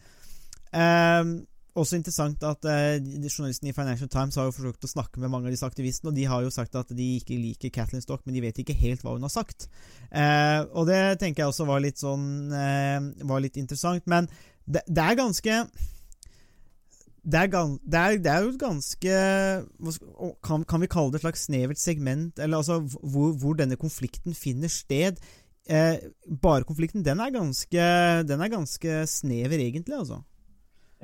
Eh, 0.71 1.35
også 1.75 1.99
interessant 1.99 2.43
at 2.47 2.67
eh, 2.71 2.99
Journalisten 3.03 3.69
i 3.71 3.75
Financial 3.75 4.09
Times 4.11 4.37
har 4.39 4.47
jo 4.49 4.55
forsøkt 4.55 4.87
å 4.87 4.91
snakke 4.91 5.23
med 5.23 5.33
mange 5.33 5.51
av 5.51 5.55
disse 5.55 5.67
aktivistene, 5.67 6.13
og 6.13 6.19
de 6.19 6.27
har 6.31 6.45
jo 6.45 6.53
sagt 6.55 6.77
at 6.79 6.93
de 6.95 7.09
ikke 7.19 7.39
liker 7.39 7.73
Kathleen 7.75 8.05
Stock, 8.05 8.23
men 8.25 8.37
de 8.37 8.45
vet 8.45 8.61
ikke 8.63 8.77
helt 8.79 9.03
hva 9.03 9.17
hun 9.17 9.27
har 9.27 9.33
sagt. 9.33 9.67
Eh, 10.11 10.61
og 10.73 10.87
det 10.91 11.19
tenker 11.23 11.45
jeg 11.45 11.51
også 11.51 11.67
var 11.69 11.83
litt 11.83 12.03
sånn 12.03 12.53
eh, 12.55 13.01
var 13.27 13.43
litt 13.43 13.59
interessant. 13.61 14.07
Men 14.11 14.31
det, 14.65 14.85
det 14.87 15.03
er 15.03 15.19
ganske 15.19 15.65
det 17.25 17.41
er, 17.41 17.49
det, 17.49 17.99
er, 17.99 18.19
det 18.21 18.29
er, 18.29 18.43
jo 18.45 18.51
et 18.53 18.61
ganske 18.61 19.21
kan, 20.45 20.67
kan, 20.69 20.83
vi 20.83 20.91
kalle 20.93 21.15
det 21.15 21.23
et 21.23 21.25
slags 21.25 21.47
snevert 21.49 21.81
segment, 21.81 22.37
eller 22.39 22.61
altså 22.61 22.83
hvor, 22.85 23.33
hvor 23.41 23.57
denne 23.57 23.81
konflikten 23.81 24.37
finner 24.37 24.69
sted. 24.69 25.23
Eh, 25.65 25.97
bare 26.43 26.69
konflikten, 26.69 27.05
den 27.05 27.23
er 27.25 27.33
ganske, 27.33 27.89
den 28.29 28.45
er 28.45 28.53
ganske 28.53 29.07
snever, 29.09 29.57
egentlig, 29.57 29.97
altså. 29.97 30.21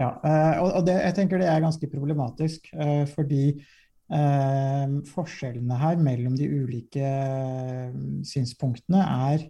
Ja, 0.01 0.15
eh, 0.25 0.61
og 0.65 0.87
det, 0.87 0.97
jeg 0.97 1.17
tenker 1.19 1.41
det 1.43 1.51
er 1.51 1.61
ganske 1.61 1.89
problematisk, 1.93 2.71
eh, 2.73 3.05
fordi 3.11 3.45
eh, 3.53 4.95
forskjellene 5.11 5.81
her 5.83 6.01
mellom 6.01 6.39
de 6.39 6.49
ulike 6.49 7.11
synspunktene 8.31 9.03
er, 9.29 9.45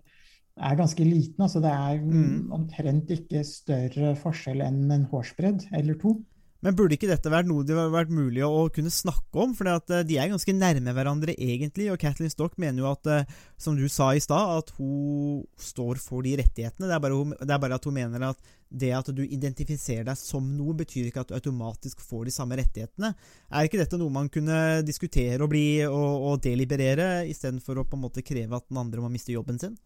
er 0.59 0.81
ganske 0.81 1.07
liten. 1.07 1.47
Altså 1.47 1.63
det 1.63 1.71
er 1.71 2.03
mm. 2.03 2.51
omtrent 2.57 3.15
ikke 3.15 3.45
større 3.47 4.17
forskjell 4.19 4.65
enn 4.67 4.83
en 4.91 5.07
hårsbredd 5.13 5.69
eller 5.77 6.01
to. 6.03 6.19
Men 6.65 6.77
burde 6.77 6.97
ikke 6.97 7.09
dette 7.09 7.33
vært 7.33 7.49
noe 7.49 7.65
det 7.65 7.77
hadde 7.77 7.95
vært 7.95 8.13
mulig 8.13 8.43
å 8.45 8.67
kunne 8.73 8.93
snakke 8.93 9.41
om? 9.41 9.55
For 9.57 9.69
eh, 9.71 10.03
de 10.07 10.19
er 10.21 10.31
ganske 10.33 10.55
nærme 10.57 10.95
hverandre, 10.97 11.35
egentlig. 11.41 11.89
Og 11.93 12.01
Kathleen 12.01 12.33
Stock 12.33 12.59
mener 12.61 12.85
jo 12.85 12.91
at, 12.91 13.09
eh, 13.09 13.37
som 13.61 13.79
du 13.79 13.87
sa 13.89 14.11
i 14.13 14.23
stad, 14.23 14.61
at 14.61 14.73
hun 14.77 15.41
står 15.61 16.01
for 16.03 16.27
de 16.27 16.37
rettighetene. 16.43 16.89
Det 16.91 16.97
er, 16.97 17.03
bare, 17.03 17.21
det 17.41 17.55
er, 17.57 17.63
bare, 17.65 17.81
at 17.81 17.89
hun 17.89 17.97
mener 17.97 18.29
at 18.29 18.51
det 18.71 18.93
at 18.95 19.09
du 19.17 19.25
identifiserer 19.25 20.05
deg 20.07 20.19
som 20.21 20.47
noe, 20.55 20.77
betyr 20.79 21.09
ikke 21.09 21.25
at 21.25 21.33
du 21.33 21.39
automatisk 21.39 22.05
får 22.05 22.29
de 22.29 22.35
samme 22.35 22.59
rettighetene. 22.61 23.15
Er 23.51 23.67
ikke 23.67 23.81
dette 23.81 23.99
noe 23.99 24.13
man 24.15 24.31
kunne 24.31 24.81
diskutere 24.87 25.41
og, 25.41 25.51
bli, 25.51 25.81
og, 25.89 26.29
og 26.29 26.45
deliberere, 26.45 27.25
istedenfor 27.33 27.81
å 27.81 27.89
på 27.89 27.99
en 27.99 28.05
måte 28.05 28.27
kreve 28.27 28.61
at 28.61 28.69
den 28.69 28.85
andre 28.85 29.03
må 29.03 29.11
miste 29.11 29.35
jobben 29.35 29.59
sin? 29.59 29.79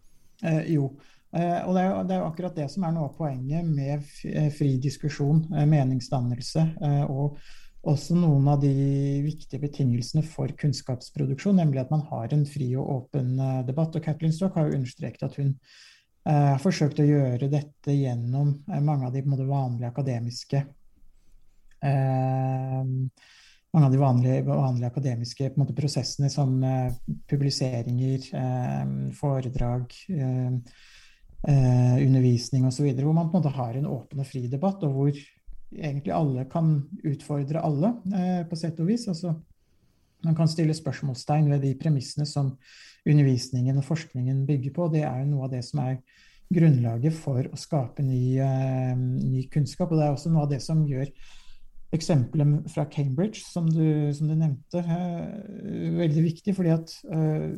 Eh, 0.43 0.75
jo, 0.75 0.91
og 1.35 1.75
det 1.75 1.83
er, 1.83 1.89
jo, 1.89 2.03
det 2.07 2.15
er, 2.15 2.21
jo, 2.21 2.27
akkurat 2.29 2.59
det 2.59 2.69
som 2.71 2.85
er 2.87 2.93
noe 2.95 3.09
av 3.09 3.17
poenget 3.19 3.67
med 3.67 4.05
eh, 4.31 4.51
fri 4.55 4.77
diskusjon, 4.83 5.41
eh, 5.51 5.67
meningsdannelse, 5.67 6.63
og 7.11 7.41
også 7.85 8.17
noen 8.17 8.47
av 8.53 8.63
de 8.63 8.71
viktige 9.25 9.61
betingelsene 9.61 10.23
for 10.25 10.55
kunnskapsproduksjon, 10.61 11.59
nemlig 11.59 11.83
at 11.83 11.91
man 11.93 12.05
har 12.09 12.33
en 12.33 12.47
fri 12.49 12.71
og 12.79 12.93
åpen 12.95 13.35
debatt. 13.67 13.99
Og 13.99 14.07
Kathleen 14.07 14.33
Stock 14.33 14.57
har 14.57 14.71
jo 14.71 14.79
understreket 14.79 15.27
at 15.27 15.37
hun 15.37 15.51
har 16.25 16.57
forsøkt 16.63 17.03
å 17.03 17.05
gjøre 17.05 17.51
dette 17.53 17.93
gjennom 17.93 18.55
mange 18.81 19.11
av 19.11 19.13
de 19.13 19.21
vanlige 19.29 19.91
akademiske 19.91 20.63
mange 23.75 23.85
av 23.85 23.93
de 23.93 24.01
vanlige, 24.01 24.41
vanlige 24.49 24.89
akademiske 24.89 25.51
måte, 25.61 25.77
prosessene 25.77 26.33
som 26.33 26.57
publiseringer, 27.29 28.31
foredrag, 29.21 29.93
eh, 31.49 31.97
undervisning 32.05 32.67
osv., 32.69 32.91
hvor 32.99 33.17
man 33.17 33.31
på 33.31 33.39
en 33.39 33.43
måte 33.43 33.57
har 33.57 33.79
en 33.79 33.91
åpen 33.91 34.23
og 34.23 34.29
fri 34.29 34.47
debatt, 34.51 34.85
og 34.87 34.97
hvor 34.97 35.25
egentlig 35.75 36.15
alle 36.15 36.47
kan 36.51 36.77
utfordre 37.05 37.63
alle, 37.65 37.95
eh, 38.15 38.43
på 38.49 38.59
sett 38.59 38.81
og 38.81 38.91
vis. 38.91 39.09
Altså, 39.11 39.35
man 40.25 40.37
kan 40.37 40.49
stille 40.49 40.77
spørsmålstegn 40.77 41.51
ved 41.53 41.65
de 41.67 41.75
premissene 41.81 42.27
som 42.29 42.55
undervisningen 43.05 43.77
og 43.81 43.85
forskningen 43.85 44.45
bygger 44.49 44.73
på. 44.77 44.89
Det 44.93 45.05
er 45.05 45.23
jo 45.23 45.33
noe 45.33 45.49
av 45.49 45.53
det 45.53 45.65
som 45.67 45.83
er 45.85 45.99
grunnlaget 46.55 47.17
for 47.17 47.45
å 47.45 47.59
skape 47.59 48.05
ny, 48.05 48.39
eh, 48.39 48.95
ny 48.97 49.47
kunnskap. 49.53 49.93
Og 49.93 49.99
det 49.99 50.07
er 50.07 50.15
også 50.15 50.33
noe 50.33 50.45
av 50.47 50.53
det 50.53 50.63
som 50.63 50.85
gjør 50.87 51.11
eksempelet 51.95 52.71
fra 52.73 52.87
Cambridge, 52.91 53.45
som 53.45 53.69
du, 53.71 54.13
som 54.15 54.29
du 54.29 54.35
nevnte, 54.35 54.81
eh, 54.83 55.99
veldig 56.01 56.25
viktig. 56.25 56.55
fordi 56.55 56.71
at 56.71 56.95
eh, 57.11 57.51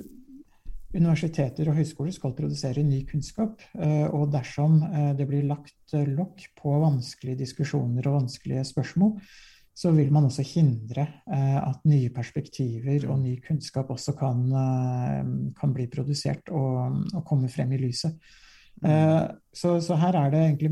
Universiteter 0.94 1.66
og 1.68 1.80
høyskoler 1.80 2.14
skal 2.14 2.34
produsere 2.36 2.84
ny 2.86 3.00
kunnskap, 3.08 3.60
eh, 3.74 4.06
og 4.06 4.30
dersom 4.32 4.78
eh, 4.86 5.10
det 5.18 5.26
blir 5.28 5.48
lagt 5.48 5.96
eh, 5.96 6.06
lokk 6.06 6.46
på 6.58 6.76
vanskelige 6.84 7.42
diskusjoner 7.42 8.06
og 8.06 8.20
vanskelige 8.20 8.62
spørsmål, 8.70 9.16
så 9.76 9.90
vil 9.92 10.12
man 10.14 10.24
også 10.24 10.40
hindre 10.54 11.02
at 11.28 11.82
nye 11.84 12.08
perspektiver 12.08 13.02
og 13.12 13.18
ny 13.20 13.34
kunnskap 13.44 13.90
også 13.92 14.14
kan, 14.16 14.38
kan 15.52 15.74
bli 15.76 15.84
produsert 15.92 16.48
og, 16.48 17.02
og, 17.10 17.18
komme 17.28 17.50
frem 17.52 17.74
i 17.76 17.82
lyset. 17.82 18.16
Så, 18.80 19.74
så, 19.84 19.98
her 20.00 20.16
er 20.16 20.32
det 20.32 20.40
egentlig 20.46 20.70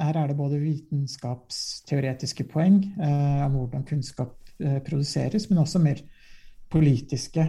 her 0.00 0.16
er 0.16 0.32
det 0.32 0.38
både 0.38 0.62
vitenskapsteoretiske 0.62 2.48
poeng 2.48 2.80
om 2.96 3.60
hvordan 3.60 3.84
kunnskap 3.84 4.32
produseres, 4.88 5.50
men 5.50 5.60
også 5.66 5.84
mer 5.84 6.00
politiske 6.72 7.44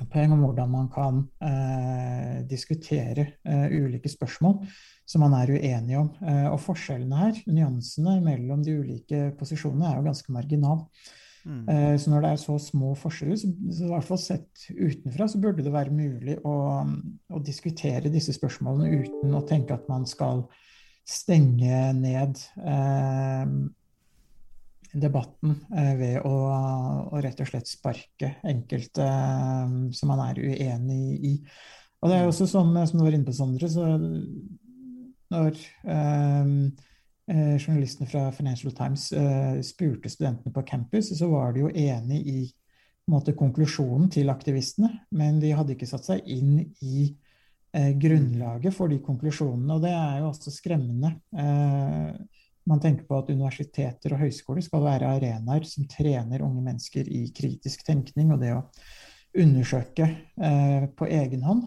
om 0.00 0.42
hvordan 0.44 0.70
man 0.70 0.88
kan 0.92 1.22
eh, 1.40 2.42
diskutere 2.48 3.26
eh, 3.44 3.66
ulike 3.72 4.08
spørsmål 4.12 4.60
som 5.06 5.22
man 5.22 5.36
er 5.38 5.54
uenig 5.56 5.98
om. 5.98 6.10
Eh, 6.20 6.48
og 6.50 6.60
forskjellene 6.60 7.20
her, 7.20 7.38
nyansene 7.46 8.18
mellom 8.24 8.64
de 8.66 8.74
ulike 8.80 9.30
posisjonene, 9.38 9.88
er 9.88 10.00
jo 10.00 10.08
ganske 10.08 10.34
marginal. 10.34 10.82
Mm. 11.46 11.62
Eh, 11.70 11.94
så 12.02 12.10
når 12.10 12.24
det 12.24 12.30
er 12.32 12.42
så 12.42 12.58
små 12.58 12.92
forskjeller, 12.98 13.38
så, 13.38 13.52
så 13.70 13.86
i 13.86 13.90
hvert 13.92 14.08
fall 14.08 14.20
sett 14.20 14.66
utenfra, 14.70 15.28
så 15.30 15.40
burde 15.42 15.62
det 15.62 15.74
være 15.74 15.94
mulig 15.94 16.38
å, 16.44 16.56
å 17.30 17.42
diskutere 17.46 18.12
disse 18.12 18.34
spørsmålene 18.34 19.04
uten 19.06 19.36
å 19.36 19.44
tenke 19.46 19.76
at 19.78 19.86
man 19.90 20.08
skal 20.10 20.44
stenge 21.06 21.92
ned 21.94 22.40
eh, 22.58 23.44
debatten 25.00 25.56
eh, 25.76 25.94
ved 25.98 26.18
å, 26.26 26.34
å, 27.12 27.22
rett 27.22 27.40
og 27.42 27.50
slett 27.50 27.70
sparke 27.70 28.36
enkelte 28.46 29.06
eh, 29.06 29.74
som 29.96 30.12
man 30.12 30.22
er 30.28 30.42
uenig 30.42 31.00
i. 31.30 31.34
Og 32.02 32.10
det 32.10 32.18
er 32.18 32.26
jo 32.26 32.32
også 32.34 32.48
sånn, 32.50 32.74
som 32.86 33.00
du 33.00 33.06
var 33.06 33.16
inne 33.16 33.26
på, 33.26 33.34
Sondre, 33.36 33.70
så 33.72 33.86
når 35.32 35.56
eh, 35.56 36.52
eh, 37.32 37.56
journalistene 37.56 38.08
fra 38.10 38.28
Financial 38.34 38.74
Times 38.76 39.08
eh, 39.16 39.58
spurte 39.66 40.12
studentene 40.12 40.54
på 40.54 40.64
campus, 40.68 41.10
så 41.18 41.30
var 41.32 41.54
de 41.54 41.64
jo 41.64 41.72
enig 41.72 42.22
i 42.30 42.38
måte, 43.10 43.36
konklusjonen 43.38 44.10
til 44.12 44.30
aktivistene, 44.32 44.90
men 45.14 45.40
de 45.42 45.52
hadde 45.54 45.76
ikke 45.76 45.88
satt 45.88 46.08
seg 46.08 46.26
inn 46.30 46.58
i 46.82 47.08
eh, 47.76 47.92
grunnlaget 47.98 48.74
for 48.74 48.90
de 48.90 48.98
konklusjonene. 49.04 49.76
Og 49.76 49.84
det 49.84 49.92
er 49.94 50.22
jo 50.22 50.30
også 50.32 50.54
skremmende. 50.54 51.14
Eh, 51.36 52.10
man 52.66 52.82
tenker 52.82 53.06
på 53.06 53.20
at 53.20 53.32
universiteter 53.32 54.14
og 54.14 54.22
høyskoler 54.24 54.64
skal 54.64 54.84
være 54.84 55.10
arenaer 55.16 55.66
som 55.68 55.86
trener 55.90 56.44
unge 56.44 56.64
mennesker 56.66 57.08
i 57.08 57.26
kritisk 57.36 57.86
tenkning 57.86 58.34
og 58.34 58.42
det 58.42 58.52
å 58.56 58.62
undersøke 59.36 60.06
eh, 60.34 60.86
på 60.96 61.08
egen 61.12 61.44
hånd 61.46 61.66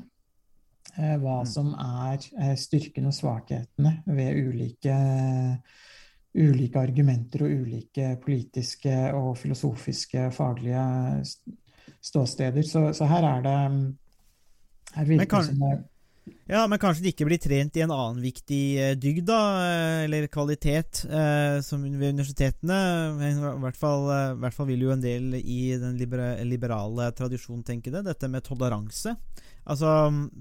Eh, 1.00 1.16
hva 1.22 1.42
mm. 1.44 1.48
som 1.48 1.70
er 1.80 2.18
eh, 2.42 2.56
styrkene 2.60 3.12
og 3.12 3.16
svakhetene 3.16 3.92
ved 4.10 4.40
ulike, 4.50 4.96
ulike 6.36 6.82
argumenter 6.82 7.46
og 7.46 7.54
ulike 7.64 8.16
politiske 8.24 8.96
og 9.16 9.36
filosofiske 9.40 10.28
faglige 10.36 10.84
ståsteder. 12.02 12.66
Så, 12.68 12.90
så 12.98 13.08
her 13.12 13.30
er 13.30 13.46
det 13.46 13.56
her 14.98 15.10
virker 15.14 15.32
kan, 15.38 15.48
som 15.48 15.64
det 15.64 15.74
ja, 16.50 16.64
men 16.70 16.80
kanskje 16.82 17.04
de 17.06 17.12
ikke 17.14 17.28
blir 17.28 17.42
trent 17.42 17.78
i 17.78 17.84
en 17.86 17.94
annen 17.94 18.22
viktig 18.24 18.62
eh, 18.80 18.94
dygd, 19.00 19.26
da, 19.30 19.42
eller 20.06 20.30
kvalitet, 20.32 21.04
eh, 21.06 21.60
som 21.66 21.84
ved 21.86 22.16
universitetene. 22.16 22.80
I 23.30 23.34
hvert 23.66 23.80
fall, 23.80 24.08
i 24.10 24.40
hvert 24.42 24.56
fall 24.56 24.70
vil 24.72 24.88
jo 24.88 24.96
en 24.96 25.04
del 25.04 25.38
i 25.40 25.76
den 25.80 26.00
liberale 26.50 27.12
tradisjonen 27.18 27.66
tenke 27.68 27.94
det, 27.94 28.06
dette 28.08 28.32
med 28.32 28.46
toleranse. 28.48 29.16
Altså, 29.70 29.92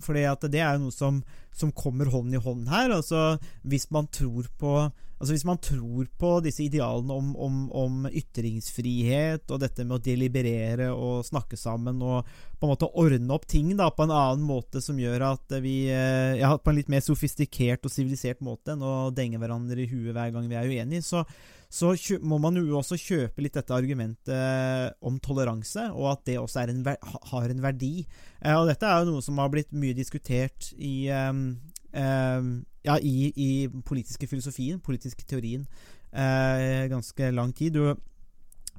fordi 0.04 0.24
at 0.28 0.46
det 0.48 0.62
er 0.62 0.76
jo 0.76 0.86
noe 0.86 0.94
som, 0.94 1.20
som 1.52 1.74
kommer 1.76 2.08
hånd 2.12 2.32
i 2.32 2.40
hånd 2.40 2.68
her. 2.72 2.94
Altså, 2.96 3.36
hvis 3.68 3.90
man 3.94 4.08
tror 4.14 4.48
på 4.60 4.78
Altså 5.18 5.34
Hvis 5.34 5.46
man 5.48 5.58
tror 5.58 6.06
på 6.18 6.28
disse 6.44 6.62
idealene 6.62 7.14
om, 7.14 7.32
om, 7.34 7.56
om, 7.74 8.06
ytringsfrihet 8.06 9.50
og 9.50 9.62
dette 9.64 9.82
med 9.82 9.96
å 9.96 10.02
deliberere 10.02 10.92
og 10.94 11.26
snakke 11.26 11.58
sammen 11.58 11.98
og 12.06 12.28
på 12.58 12.66
en 12.66 12.72
måte 12.72 12.90
ordne 12.98 13.34
opp 13.34 13.48
ting 13.50 13.72
da 13.78 13.88
på 13.94 14.06
en 14.06 14.14
annen 14.14 14.46
måte 14.46 14.82
som 14.82 14.98
gjør 14.98 15.26
at 15.32 15.58
vi 15.62 15.90
eh, 15.90 16.38
ja, 16.38 16.52
På 16.58 16.70
en 16.70 16.78
litt 16.78 16.90
mer 16.92 17.02
sofistikert 17.02 17.86
og 17.86 17.92
sivilisert 17.92 18.42
måte 18.46 18.76
enn 18.76 18.84
å 18.86 19.10
denge 19.14 19.42
hverandre 19.42 19.82
i 19.82 19.88
huet 19.90 20.14
hver 20.14 20.30
gang 20.34 20.46
vi 20.50 20.58
er 20.58 20.70
uenige, 20.70 21.02
så, 21.06 21.24
så 21.66 21.92
må 22.22 22.38
man 22.42 22.58
jo 22.58 22.78
også 22.78 22.98
kjøpe 22.98 23.42
litt 23.42 23.58
dette 23.58 23.74
argumentet 23.74 24.98
om 25.02 25.18
toleranse, 25.22 25.90
og 25.94 26.12
at 26.14 26.24
det 26.30 26.38
også 26.40 26.62
en, 26.62 26.84
har 27.32 27.50
en 27.50 27.64
verdi. 27.64 28.06
Eh, 28.38 28.54
og 28.54 28.70
dette 28.70 28.86
er 28.86 29.02
jo 29.02 29.16
noe 29.16 29.24
som 29.24 29.38
har 29.42 29.50
blitt 29.52 29.74
mye 29.74 29.96
diskutert 29.98 30.72
i, 30.78 31.10
um, 31.10 31.46
um, 31.92 32.52
ja, 32.88 32.98
i, 32.98 33.30
i 33.36 33.50
politiske 33.86 34.28
filosofien, 34.30 34.80
politiske 34.84 35.26
teorien, 35.28 35.66
eh, 36.12 36.86
ganske 36.90 37.32
lang 37.36 37.52
tid. 37.56 37.76
Du, 37.76 37.92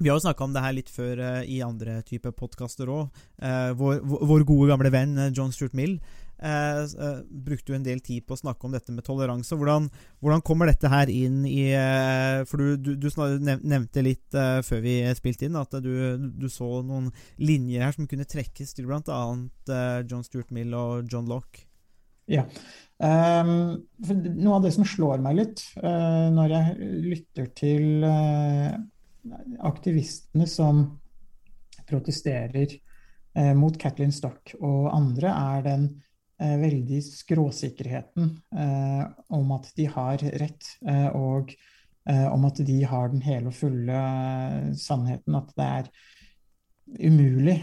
vi 0.00 0.08
har 0.08 0.18
jo 0.18 0.24
snakka 0.24 0.46
om 0.46 0.56
det 0.56 0.64
her 0.64 0.76
litt 0.76 0.90
før 0.90 1.22
eh, 1.22 1.44
i 1.56 1.60
andre 1.64 2.00
typer 2.06 2.34
podkaster 2.34 2.90
òg. 2.90 3.22
Eh, 3.38 3.70
vår, 3.78 4.02
vår, 4.02 4.46
gode, 4.48 4.72
gamle 4.72 4.92
venn 4.94 5.30
John 5.30 5.54
Stuart 5.54 5.78
Mill 5.78 6.00
Eh, 6.42 6.82
eh, 6.82 7.18
brukte 7.28 7.72
jo 7.72 7.76
en 7.76 7.84
del 7.84 7.98
tid 8.00 8.24
på 8.24 8.32
å 8.32 8.40
snakke 8.40 8.64
om 8.64 8.72
dette 8.72 8.92
med 8.94 9.04
toleranse. 9.04 9.56
Hvordan, 9.56 9.90
hvordan 10.24 10.44
kommer 10.46 10.70
dette 10.70 10.88
her 10.88 11.12
inn 11.12 11.42
i 11.44 11.68
eh, 11.76 12.40
For 12.48 12.56
du, 12.56 12.94
du, 12.94 12.94
du, 12.96 13.08
nevnte 13.44 14.04
litt 14.04 14.36
eh, 14.36 14.60
før 14.64 14.80
vi 14.84 14.94
spilte 15.18 15.48
inn 15.48 15.58
at 15.60 15.76
du, 15.84 15.92
du, 16.16 16.48
så 16.48 16.80
noen 16.86 17.10
linjer 17.36 17.84
her 17.84 17.96
som 17.96 18.08
kunne 18.08 18.28
trekkes 18.28 18.72
til 18.76 18.88
bl.a. 18.88 19.20
Eh, 19.68 19.98
John 20.08 20.24
Stuart 20.24 20.54
Mill 20.56 20.72
og 20.76 21.10
John 21.12 21.28
Lock. 21.28 21.66
Ja. 22.30 22.46
Um, 23.00 23.80
noe 24.04 24.58
av 24.58 24.64
det 24.66 24.74
som 24.74 24.84
slår 24.84 25.22
meg 25.24 25.38
litt 25.38 25.62
uh, 25.80 26.28
når 26.34 26.52
jeg 26.52 26.88
lytter 27.06 27.46
til 27.56 28.04
uh, 28.04 28.76
aktivistene 29.64 30.44
som 30.44 30.82
protesterer 31.88 32.74
uh, 33.38 33.54
mot 33.56 33.78
Kathleen 33.80 34.12
Stock 34.12 34.52
og 34.60 34.90
andre, 34.92 35.32
er 35.32 35.66
den 35.70 35.90
veldig 36.40 37.02
skråsikkerheten 37.04 38.30
om 39.36 39.50
at 39.52 39.66
de 39.76 39.84
har 39.92 40.22
rett, 40.40 40.70
og 41.12 41.50
om 42.08 42.46
at 42.48 42.62
de 42.64 42.78
har 42.88 43.10
den 43.12 43.20
hele 43.20 43.50
og 43.50 43.58
fulle 43.58 43.98
sannheten. 44.72 45.36
At 45.36 45.52
det 45.52 45.66
er 45.66 45.90
umulig 46.98 47.56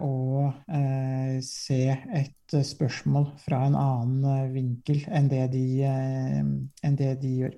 å 0.00 0.14
se 1.44 1.80
et 1.92 2.54
spørsmål 2.64 3.26
fra 3.42 3.60
en 3.66 3.76
annen 3.78 4.52
vinkel 4.54 5.02
enn 5.12 5.28
det 5.28 5.44
de, 5.52 5.64
enn 5.84 6.96
det 6.98 7.12
de 7.22 7.32
gjør. 7.42 7.54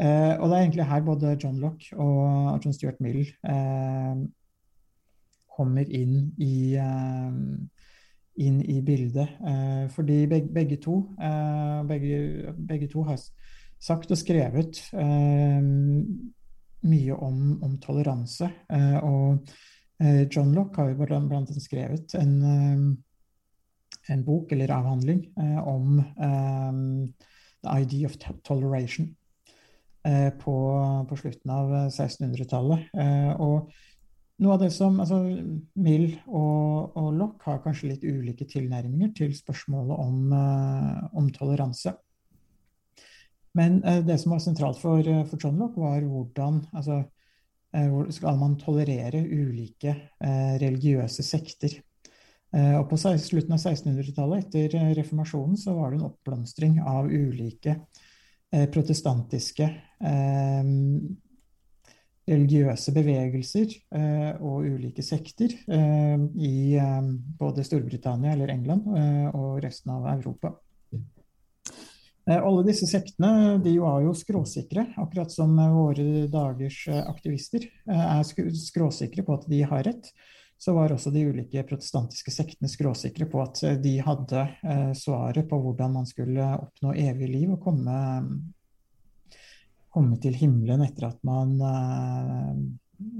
og 0.00 0.44
det 0.44 0.56
er 0.56 0.60
egentlig 0.60 0.88
her 0.88 1.04
både 1.04 1.36
John 1.42 1.60
Lock 1.60 1.88
og 1.92 2.64
John 2.64 2.76
Stuart 2.76 3.00
Mill 3.04 3.22
kommer 5.56 5.92
inn 6.00 6.32
i 6.40 6.76
inn 8.36 8.60
i 8.62 8.80
bildet. 8.84 9.28
Eh, 9.46 9.88
fordi 9.92 10.26
begge, 10.26 10.48
begge 10.52 10.76
to, 10.76 10.96
eh, 11.22 11.86
begge, 11.88 12.54
begge, 12.68 12.88
to 12.88 13.02
har 13.02 13.20
sagt 13.80 14.10
og 14.10 14.18
skrevet 14.18 14.82
eh, 14.92 15.62
mye 16.86 17.16
om, 17.16 17.62
om 17.62 17.78
toleranse. 17.82 18.50
Eh, 18.72 18.98
og 19.04 19.32
eh, 19.32 19.64
John 19.98 20.52
Lock 20.52 20.76
har 20.76 20.90
jo 20.90 20.98
blant 21.00 21.32
annet 21.32 21.62
skrevet 21.62 22.14
en, 22.20 22.32
eh, 22.44 24.12
en, 24.12 24.24
bok 24.24 24.52
eller 24.52 24.74
avhandling 24.74 25.22
om 25.64 26.02
The 27.64 27.78
Idea 27.80 28.10
of 28.10 28.18
Toleration 28.44 29.08
på, 30.04 30.56
på, 31.08 31.16
slutten 31.18 31.50
av 31.50 31.72
1600-tallet. 31.88 32.92
og 33.42 33.72
noe 34.38 34.52
av 34.54 34.60
det 34.60 34.68
som 34.70 35.00
altså, 35.02 35.18
Mill 35.82 36.12
og, 36.28 36.92
og 36.94 37.08
Lock 37.16 37.42
har 37.48 37.58
kanskje 37.64 37.90
litt 37.90 38.04
ulike 38.04 38.46
tilnærminger 38.46 39.10
til 39.16 39.34
spørsmålet 39.34 39.98
om, 39.98 40.30
om 41.10 41.32
toleranse. 41.34 41.96
Men 43.56 43.80
det 44.06 44.20
som 44.22 44.36
var 44.36 44.44
sentralt 44.44 44.78
for, 44.78 45.02
for 45.26 45.42
John 45.42 45.58
Lock, 45.58 45.74
var 45.80 46.04
hvordan 46.04 46.62
altså, 46.76 47.02
hvor 47.90 48.08
skal 48.14 48.38
man 48.40 48.54
tolerere 48.60 49.20
ulike 49.20 49.92
religiøse 50.62 51.24
sekter. 51.26 51.74
og 52.56 52.86
På 52.88 52.96
slutten 52.96 53.52
av 53.52 53.60
1600-tallet, 53.60 54.46
etter 54.46 54.94
reformasjonen, 54.96 55.58
så 55.60 55.74
var 55.76 55.92
det 55.92 55.98
en 56.00 56.06
oppblomstring 56.08 56.78
av 56.80 57.10
ulike 57.12 57.76
protestantiske 58.72 59.68
religiøse 62.26 62.92
bevegelser 62.94 63.72
eh, 63.94 64.32
og 64.42 64.66
ulike 64.66 65.04
sekter 65.04 65.52
eh, 65.72 66.22
i 66.42 66.74
eh, 66.78 67.10
både 67.38 67.64
Storbritannia 67.66 68.34
eller 68.34 68.52
England 68.54 68.88
eh, 68.98 69.28
og 69.30 69.60
resten 69.64 69.94
av 69.94 70.08
Europa. 70.16 70.56
Eh, 72.26 72.38
alle 72.42 72.64
disse 72.66 72.88
sektene 72.90 73.58
de 73.62 73.76
var 73.78 74.00
jo 74.02 74.14
skråsikre, 74.16 74.88
akkurat 74.98 75.32
som 75.32 75.52
våre 75.56 76.26
dagers 76.30 76.80
eh, 76.90 77.02
aktivister 77.06 77.68
er 77.86 78.24
skråsikre 78.26 79.22
på 79.26 79.36
at 79.36 79.46
de 79.50 79.62
har 79.62 79.86
rett. 79.86 80.10
Så 80.58 80.72
var 80.72 80.90
også 80.90 81.12
de 81.12 81.26
ulike 81.28 81.62
protestantiske 81.68 82.32
sektene 82.32 82.70
skråsikre 82.72 83.26
på 83.28 83.42
at 83.42 83.60
de 83.82 83.98
hadde 84.00 84.46
svaret 84.96 85.44
på 85.50 85.58
hvordan 85.60 85.98
man 85.98 86.08
skulle 86.08 86.46
oppnå 86.56 86.94
evig 86.96 87.28
liv 87.28 87.50
og 87.52 87.60
komme 87.60 87.96
komme 89.92 90.16
til 90.20 90.32
himmelen 90.36 90.80
etter 90.86 91.10
at 91.10 91.20
man 91.28 91.58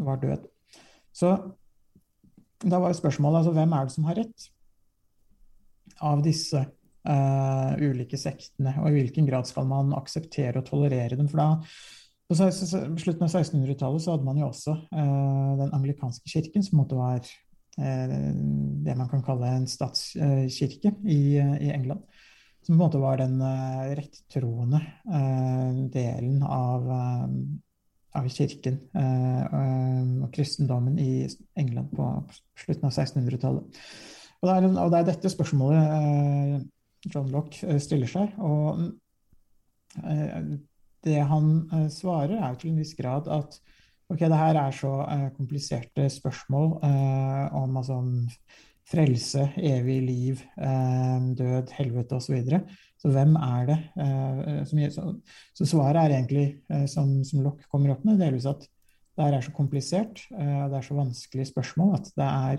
var 0.00 0.22
død. 0.24 0.48
Så 1.12 1.34
da 2.64 2.80
var 2.80 2.92
jo 2.92 2.98
spørsmålet 3.02 3.42
altså, 3.42 3.52
hvem 3.56 3.76
er 3.76 3.84
det 3.84 3.94
som 3.98 4.08
har 4.08 4.18
rett 4.22 4.48
av 6.08 6.24
disse 6.24 6.64
uh, 7.06 7.72
ulike 7.80 8.18
sektene, 8.20 8.74
og 8.82 8.90
i 8.90 8.98
hvilken 8.98 9.28
grad 9.28 9.48
skal 9.48 9.68
man 9.70 9.94
akseptere 9.96 10.60
og 10.60 10.68
tolerere 10.68 11.18
dem? 11.18 11.30
For 11.30 11.40
da, 11.40 11.48
på 12.26 12.36
slutten 12.36 13.24
av 13.26 13.30
1600-tallet 13.30 14.02
så 14.02 14.14
hadde 14.14 14.26
man 14.26 14.42
jo 14.42 14.50
også 14.50 14.76
uh, 14.90 15.52
den 15.62 15.74
anglikanske 15.76 16.30
kirken, 16.34 16.66
som 16.66 16.82
måtte 16.82 17.00
være 17.00 17.42
det 17.76 18.94
man 18.96 19.08
kan 19.10 19.20
kalle 19.20 19.50
en 19.52 19.66
statskirke 19.68 20.94
i, 21.12 21.36
i 21.36 21.68
England 21.74 22.06
som 22.66 22.74
på 22.74 22.82
en 22.82 22.82
måte 22.82 22.98
var 22.98 23.20
den 23.20 23.38
uh, 23.38 23.94
rettroende 23.94 24.80
uh, 25.06 25.86
delen 25.94 26.40
av, 26.42 26.88
uh, 26.90 28.16
av 28.18 28.26
kirken 28.32 28.80
og 28.96 30.30
kristendommen 30.34 30.96
i 30.98 31.28
England 31.60 31.92
på 31.94 32.06
slutten 32.58 32.88
av 32.88 32.94
1600-tallet. 32.94 33.80
Og, 34.40 34.48
og, 34.48 34.88
det 34.90 34.98
er 34.98 35.08
dette 35.10 35.30
spørsmålet 35.30 36.64
John 37.12 37.30
Locke 37.32 37.78
stiller 37.82 38.10
seg. 38.10 38.36
Og 38.42 38.84
det 41.06 41.20
han 41.30 41.50
svarer, 41.92 42.36
er 42.36 42.56
til 42.58 42.72
en 42.72 42.80
viss 42.82 42.92
grad 42.98 43.30
at 43.32 43.54
ok, 44.10 44.20
det 44.20 44.38
her 44.38 44.58
er 44.60 44.74
så 44.76 44.90
kompliserte 45.38 46.08
spørsmål 46.12 46.74
om 47.56 47.78
altså 47.80 48.00
frelse, 48.86 49.48
evig 49.58 49.98
liv, 50.04 50.42
eh, 50.62 51.18
død, 51.38 51.72
helvete 51.78 52.16
osv. 52.16 52.26
Så, 52.26 52.34
videre. 52.34 52.60
så 52.98 53.10
hvem 53.10 53.34
er 53.36 53.66
det 53.70 53.78
eh, 54.02 54.62
som 54.68 54.80
gir 54.80 54.92
så, 54.94 55.66
svaret 55.66 55.98
er 56.04 56.14
egentlig, 56.14 56.46
eh, 56.70 56.86
som, 56.90 57.18
som 57.26 57.42
Lock 57.42 57.66
kommer 57.72 57.96
opp 57.96 58.06
med, 58.06 58.20
delvis 58.22 58.46
at 58.50 58.62
det 59.16 59.24
her 59.24 59.38
er 59.38 59.46
så 59.46 59.52
komplisert, 59.56 60.26
det 60.28 60.76
er 60.76 60.84
så 60.84 60.92
vanskelig 60.92 61.46
spørsmål 61.48 61.94
at 61.96 62.08
det 62.20 62.24
er 62.26 62.58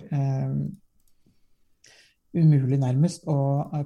umulig 2.38 2.78
nærmest 2.82 3.28
å 3.30 3.38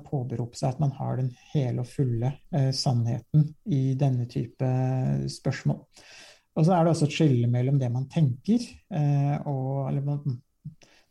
påberope 0.05 0.57
seg 0.59 0.73
at 0.73 0.81
man 0.83 0.93
har 0.97 1.17
den 1.19 1.29
hele 1.53 1.85
og 1.85 1.89
fulle 1.89 2.33
sannheten 2.75 3.47
i 3.71 3.93
denne 3.99 4.27
type 4.31 4.69
spørsmål. 5.31 5.79
Og 6.55 6.67
så 6.67 6.75
er 6.75 6.83
det 6.83 6.93
også 6.93 7.07
et 7.07 7.15
skille 7.15 7.49
mellom 7.51 7.77
det 7.79 7.87
man 7.93 8.09
tenker, 8.11 8.65
og, 9.47 9.87
eller 9.87 10.03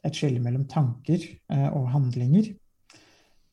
et 0.06 0.16
skille 0.16 0.40
mellom 0.42 0.66
tanker 0.70 1.20
eh, 1.52 1.68
og 1.68 1.90
handlinger. 1.94 2.52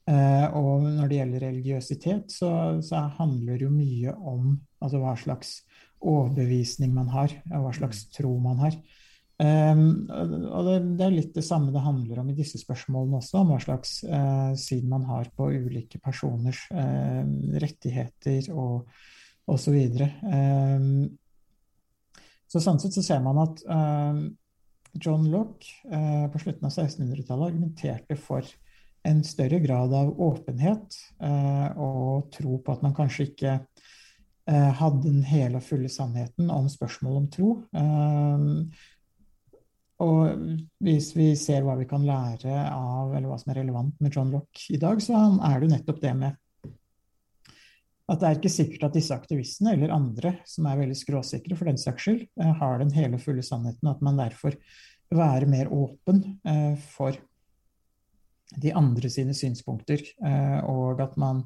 Eh, 0.07 0.45
og 0.55 0.85
når 0.85 1.09
det 1.09 1.19
gjelder 1.19 1.45
religiøsitet, 1.49 2.31
så, 2.31 2.51
så 2.83 3.07
handler 3.17 3.57
det 3.57 3.67
jo 3.67 3.73
mye 3.73 4.13
om 4.15 4.53
altså 4.83 5.01
hva 5.01 5.15
slags 5.19 5.57
overbevisning 5.97 6.93
man 6.95 7.09
har, 7.11 7.33
og 7.51 7.67
hva 7.67 7.73
slags 7.75 8.05
tro 8.13 8.35
man 8.41 8.61
har. 8.63 8.77
Um, 9.37 10.07
og 10.09 10.65
det, 10.65 10.77
det, 10.97 11.03
er 11.05 11.13
litt 11.13 11.35
det 11.35 11.43
samme 11.45 11.69
det 11.69 11.83
handler 11.85 12.23
om 12.23 12.31
i 12.31 12.37
disse 12.37 12.57
spørsmålene 12.57 13.19
også, 13.19 13.43
om 13.43 13.51
hva 13.53 13.59
slags 13.61 13.99
uh, 14.09 14.55
syn 14.57 14.87
man 14.89 15.05
har 15.05 15.29
på 15.37 15.51
ulike 15.53 16.01
personers 16.01 16.63
uh, 16.73 17.21
rettigheter 17.61 18.49
og 18.55 18.89
osv. 19.47 19.77
Um, 20.25 21.05
så 22.49 22.63
sånn 22.63 22.81
sett 22.81 22.97
så 22.97 23.05
ser 23.05 23.21
man 23.21 23.43
at 23.43 23.61
uh, 23.69 24.25
John 24.97 25.27
Locke 25.29 25.67
eh, 25.91 26.25
på 26.31 26.39
slutten 26.41 26.65
av 26.65 26.73
1600-tallet 26.73 27.51
argumenterte 27.51 28.17
for 28.17 28.45
en 29.05 29.19
større 29.23 29.59
grad 29.61 29.93
av 29.93 30.09
åpenhet 30.23 30.95
eh, 31.23 31.67
og 31.77 32.31
tro 32.33 32.57
på 32.63 32.73
at 32.73 32.81
man 32.85 32.95
kanskje 32.97 33.29
ikke 33.29 33.59
hadde 34.47 35.01
den 35.03 35.25
hele 35.27 35.59
og 35.59 35.65
fulle 35.67 35.89
sannheten 35.91 36.47
om 36.53 36.69
spørsmål 36.71 37.17
om 37.19 37.25
tro. 37.31 37.49
Eh, 37.75 38.45
og 40.03 40.41
hvis 40.83 41.09
vi 41.17 41.31
ser 41.39 41.63
hva 41.65 41.73
vi 41.79 41.87
kan 41.89 42.03
lære 42.05 42.53
av, 42.69 43.15
eller 43.15 43.31
hva 43.31 43.37
som 43.41 43.53
er 43.53 43.63
relevant 43.63 43.95
med 44.03 44.13
John 44.13 44.29
Locke 44.33 44.67
i 44.73 44.79
dag, 44.81 45.01
så 45.01 45.17
er 45.17 45.57
det 45.57 45.67
jo 45.67 45.73
nettopp 45.73 46.03
det 46.03 46.13
med 46.17 46.35
at 48.07 48.21
det 48.21 48.27
er 48.27 48.37
ikke 48.37 48.51
sikkert 48.51 48.85
at 48.87 48.95
disse 48.95 49.15
aktivistene 49.15 49.73
eller 49.75 49.91
andre 49.91 50.37
som 50.47 50.67
er 50.69 50.79
veldig 50.79 50.95
skråsikre 50.95 51.57
for 51.59 51.67
den 51.67 51.79
saks 51.81 52.05
skyld, 52.05 52.21
eh, 52.39 52.53
har 52.61 52.79
den 52.79 52.93
hele 52.95 53.17
og 53.19 53.23
fulle 53.23 53.43
sannheten, 53.43 53.89
at 53.91 54.03
man 54.05 54.19
derfor 54.19 54.55
være 55.11 55.49
mer 55.49 55.71
åpen 55.73 56.21
eh, 56.47 56.77
for 56.95 57.17
de 58.55 58.71
andre 58.79 59.11
sine 59.11 59.35
synspunkter, 59.35 60.05
eh, 60.23 60.59
og 60.63 61.03
at 61.03 61.19
man 61.19 61.43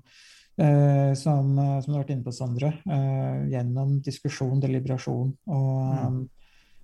som, 0.61 1.47
som 1.55 1.87
du 1.87 1.95
har 1.95 2.01
vært 2.03 2.11
inne 2.13 2.25
på, 2.25 2.33
Sondre, 2.35 2.67
gjennom 3.49 3.95
diskusjon, 4.03 4.59
deliberasjon 4.61 5.31
og 5.49 6.19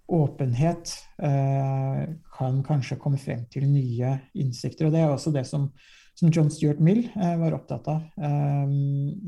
mm. 0.07 1.27
eh, 1.29 2.01
kan 2.37 2.63
kanskje 2.63 2.99
komme 2.99 3.17
frem 3.17 3.45
til 3.51 3.67
nye 3.69 4.17
innsikter. 4.33 4.87
Og 4.87 4.93
det 4.95 5.01
er 5.03 5.11
også 5.11 5.31
det 5.35 5.45
som 5.47 5.71
som 6.19 6.31
John 6.31 6.51
Stuart 6.51 6.79
Mill 6.79 7.09
eh, 7.15 7.37
var 7.37 7.53
opptatt 7.53 7.87
av 7.87 8.01
eh, 8.17 8.69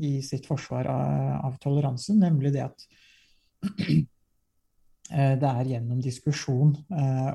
i 0.02 0.22
sitt 0.26 0.46
forsvar 0.46 0.88
av, 0.90 1.44
av 1.46 1.58
toleranse, 1.62 2.16
nemlig 2.18 2.50
det 2.56 2.64
at 2.64 2.86
eh, 5.14 5.36
det 5.38 5.50
er 5.50 5.70
gjennom 5.74 6.00
diskusjon 6.02 6.74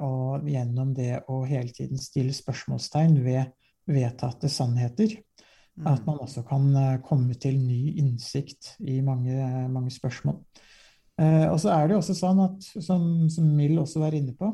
og 0.04 0.50
gjennom 0.50 0.92
det 0.98 1.22
å 1.32 1.44
hele 1.48 1.72
tiden 1.72 2.02
stille 2.02 2.36
spørsmålstegn 2.36 3.22
ved 3.24 3.54
vedtatte 3.88 4.50
sannheter, 4.52 5.14
mm. 5.80 5.88
at 5.88 6.04
man 6.08 6.20
også 6.26 6.44
kan 6.48 6.68
komme 7.06 7.38
til 7.40 7.60
ny 7.62 7.96
innsikt 8.02 8.74
i 8.84 9.00
mange, 9.06 9.40
mange 9.72 9.94
spørsmål. 9.94 10.42
Og 11.16 11.56
så 11.64 11.70
er 11.72 11.86
det 11.88 11.96
jo 11.96 12.00
også 12.02 12.14
sånn 12.18 12.40
at, 12.44 12.66
som, 12.84 13.04
som 13.32 13.46
Mill 13.56 13.78
også 13.80 14.02
var 14.02 14.18
inne 14.18 14.34
på, 14.36 14.50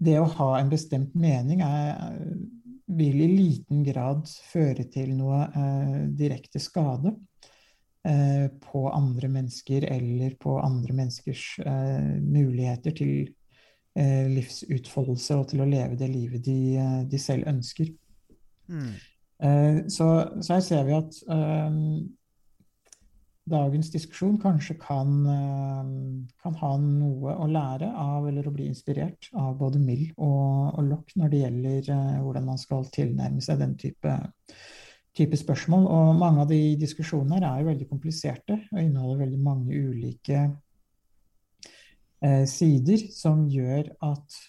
det 0.00 0.14
å 0.16 0.30
ha 0.38 0.48
en 0.56 0.70
bestemt 0.72 1.12
mening 1.20 1.60
er 1.60 1.98
vil 2.96 3.20
i 3.22 3.28
liten 3.30 3.82
grad 3.86 4.28
føre 4.50 4.86
til 4.92 5.12
noe 5.18 5.42
eh, 5.46 5.98
direkte 6.16 6.60
skade 6.62 7.12
eh, 8.06 8.46
på 8.64 8.84
andre 8.90 9.30
mennesker 9.30 9.86
eller 9.90 10.36
på 10.40 10.56
andre 10.60 10.96
menneskers 11.02 11.44
eh, 11.64 12.16
muligheter 12.20 12.96
til 12.96 13.12
eh, 13.98 14.26
livsutfoldelse 14.32 15.38
og 15.38 15.48
til 15.52 15.64
å 15.64 15.68
leve 15.70 15.98
det 16.00 16.10
livet 16.10 16.44
de, 16.46 16.58
eh, 16.80 17.00
de 17.10 17.22
selv 17.22 17.50
ønsker. 17.50 17.92
Mm. 18.70 18.92
Eh, 19.42 19.78
så, 19.88 20.10
så, 20.40 20.56
her 20.56 20.64
ser 20.66 20.88
vi 20.88 20.98
at 20.98 21.22
dagens 23.50 23.90
diskusjon 23.92 24.38
kanskje 24.40 24.76
kan, 24.80 25.10
eh, 25.26 25.88
kan, 26.42 26.54
ha 26.62 26.70
noe 26.80 27.34
å 27.34 27.48
lære 27.50 27.88
av, 27.90 28.28
eller 28.28 28.46
å 28.46 28.52
bli 28.54 28.68
inspirert 28.70 29.30
av 29.34 29.56
både 29.60 29.80
Mill 29.82 30.06
og, 30.16 30.76
og 30.78 30.84
Lock 30.88 31.14
når 31.16 31.32
det 31.32 31.42
gjelder 31.42 31.90
uh, 31.94 32.20
hvordan 32.24 32.46
man 32.52 32.60
skal 32.60 32.86
tilnærme 32.94 33.42
seg 33.44 33.60
den 33.62 33.74
type, 33.80 34.14
type, 35.16 35.40
spørsmål. 35.42 35.88
Og 35.90 36.20
mange 36.20 36.44
av 36.44 36.52
de 36.52 36.60
diskusjonene 36.80 37.40
her 37.40 37.48
er 37.50 37.62
jo 37.62 37.70
veldig 37.72 37.90
kompliserte 37.90 38.60
og 38.70 38.80
inneholder 38.80 39.24
veldig 39.26 39.42
mange 39.42 39.82
ulike 39.90 40.46
eh, 42.22 42.46
sider 42.48 43.06
som 43.14 43.44
gjør 43.50 43.92
at 44.12 44.40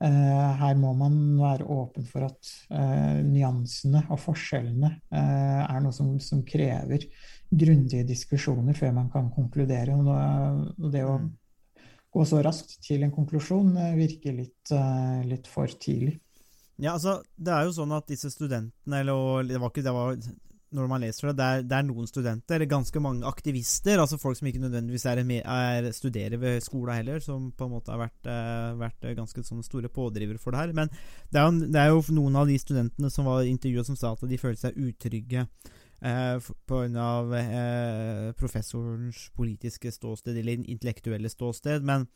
Uh, 0.00 0.52
her 0.56 0.78
må 0.80 0.94
man 0.96 1.16
være 1.36 1.66
åpen 1.68 2.06
for 2.08 2.24
at 2.24 2.48
uh, 2.72 3.18
nyansene 3.20 4.00
og 4.08 4.16
forskjellene 4.22 4.88
uh, 5.12 5.58
er 5.66 5.82
noe 5.84 5.92
som, 5.92 6.14
som 6.24 6.40
krever 6.40 7.04
grundige 7.50 8.06
diskusjoner 8.08 8.76
før 8.78 8.94
man 8.96 9.10
kan 9.12 9.30
konkludere. 9.34 9.96
Og 9.98 10.90
det 10.92 11.04
å 11.06 11.16
mm. 11.18 11.30
gå 12.14 12.26
så 12.26 12.42
raskt 12.46 12.78
til 12.86 13.06
en 13.06 13.14
konklusjon 13.14 13.74
virker 13.98 14.36
litt, 14.38 14.74
litt 15.26 15.50
for 15.50 15.70
tidlig. 15.82 16.18
Ja, 16.80 16.94
altså, 16.94 17.18
det 17.36 17.52
er 17.52 17.66
jo 17.66 17.74
sånn 17.76 17.92
at 17.92 18.08
disse 18.08 18.30
studentene, 18.32 19.02
eller 19.02 19.44
det 19.48 19.58
var 19.60 19.72
ikke 19.72 19.84
det 19.84 19.92
var 19.92 20.14
når 20.70 20.86
man 20.90 21.02
leser 21.02 21.30
det, 21.30 21.34
det 21.40 21.46
er, 21.46 21.64
det 21.66 21.76
er, 21.76 21.86
noen 21.88 22.06
studenter, 22.06 22.56
eller 22.56 22.70
ganske 22.70 23.02
mange 23.02 23.26
aktivister, 23.26 23.98
altså 23.98 24.20
folk 24.22 24.38
som 24.38 24.46
ikke 24.50 24.62
nødvendigvis 24.62 25.06
er, 25.10 25.22
er 25.40 25.88
studerer 25.94 26.38
ved 26.38 26.62
skolen 26.62 27.00
heller, 27.00 27.18
som 27.24 27.48
på 27.50 27.66
en 27.66 27.74
måte 27.74 27.90
har 27.90 28.04
vært, 28.04 28.30
uh, 28.30 28.78
vært 28.78 29.08
ganske 29.18 29.44
sånn 29.46 29.64
store 29.66 29.90
pådrivere 29.92 30.38
for 30.38 30.54
det 30.54 30.62
her. 30.62 30.74
Men 30.76 30.92
det 31.32 31.42
er, 31.42 31.48
jo, 31.48 31.66
det 31.66 31.82
er, 31.82 31.90
jo, 31.90 32.04
noen 32.14 32.38
av 32.38 32.50
de 32.50 32.58
studentene 32.62 33.10
som 33.10 33.26
var 33.26 33.48
intervjua 33.50 33.86
som 33.88 33.98
sa 33.98 34.14
at 34.14 34.22
de 34.30 34.38
følte 34.40 34.68
seg 34.68 34.78
utrygge 34.78 35.46
uh, 36.04 36.50
pga. 36.70 37.10
Eh, 37.40 38.32
professorens 38.38 39.28
politiske 39.36 39.92
ståsted, 39.92 40.36
eller 40.36 40.64
intellektuelle 40.64 41.28
ståsted. 41.28 41.84
men 41.84 42.08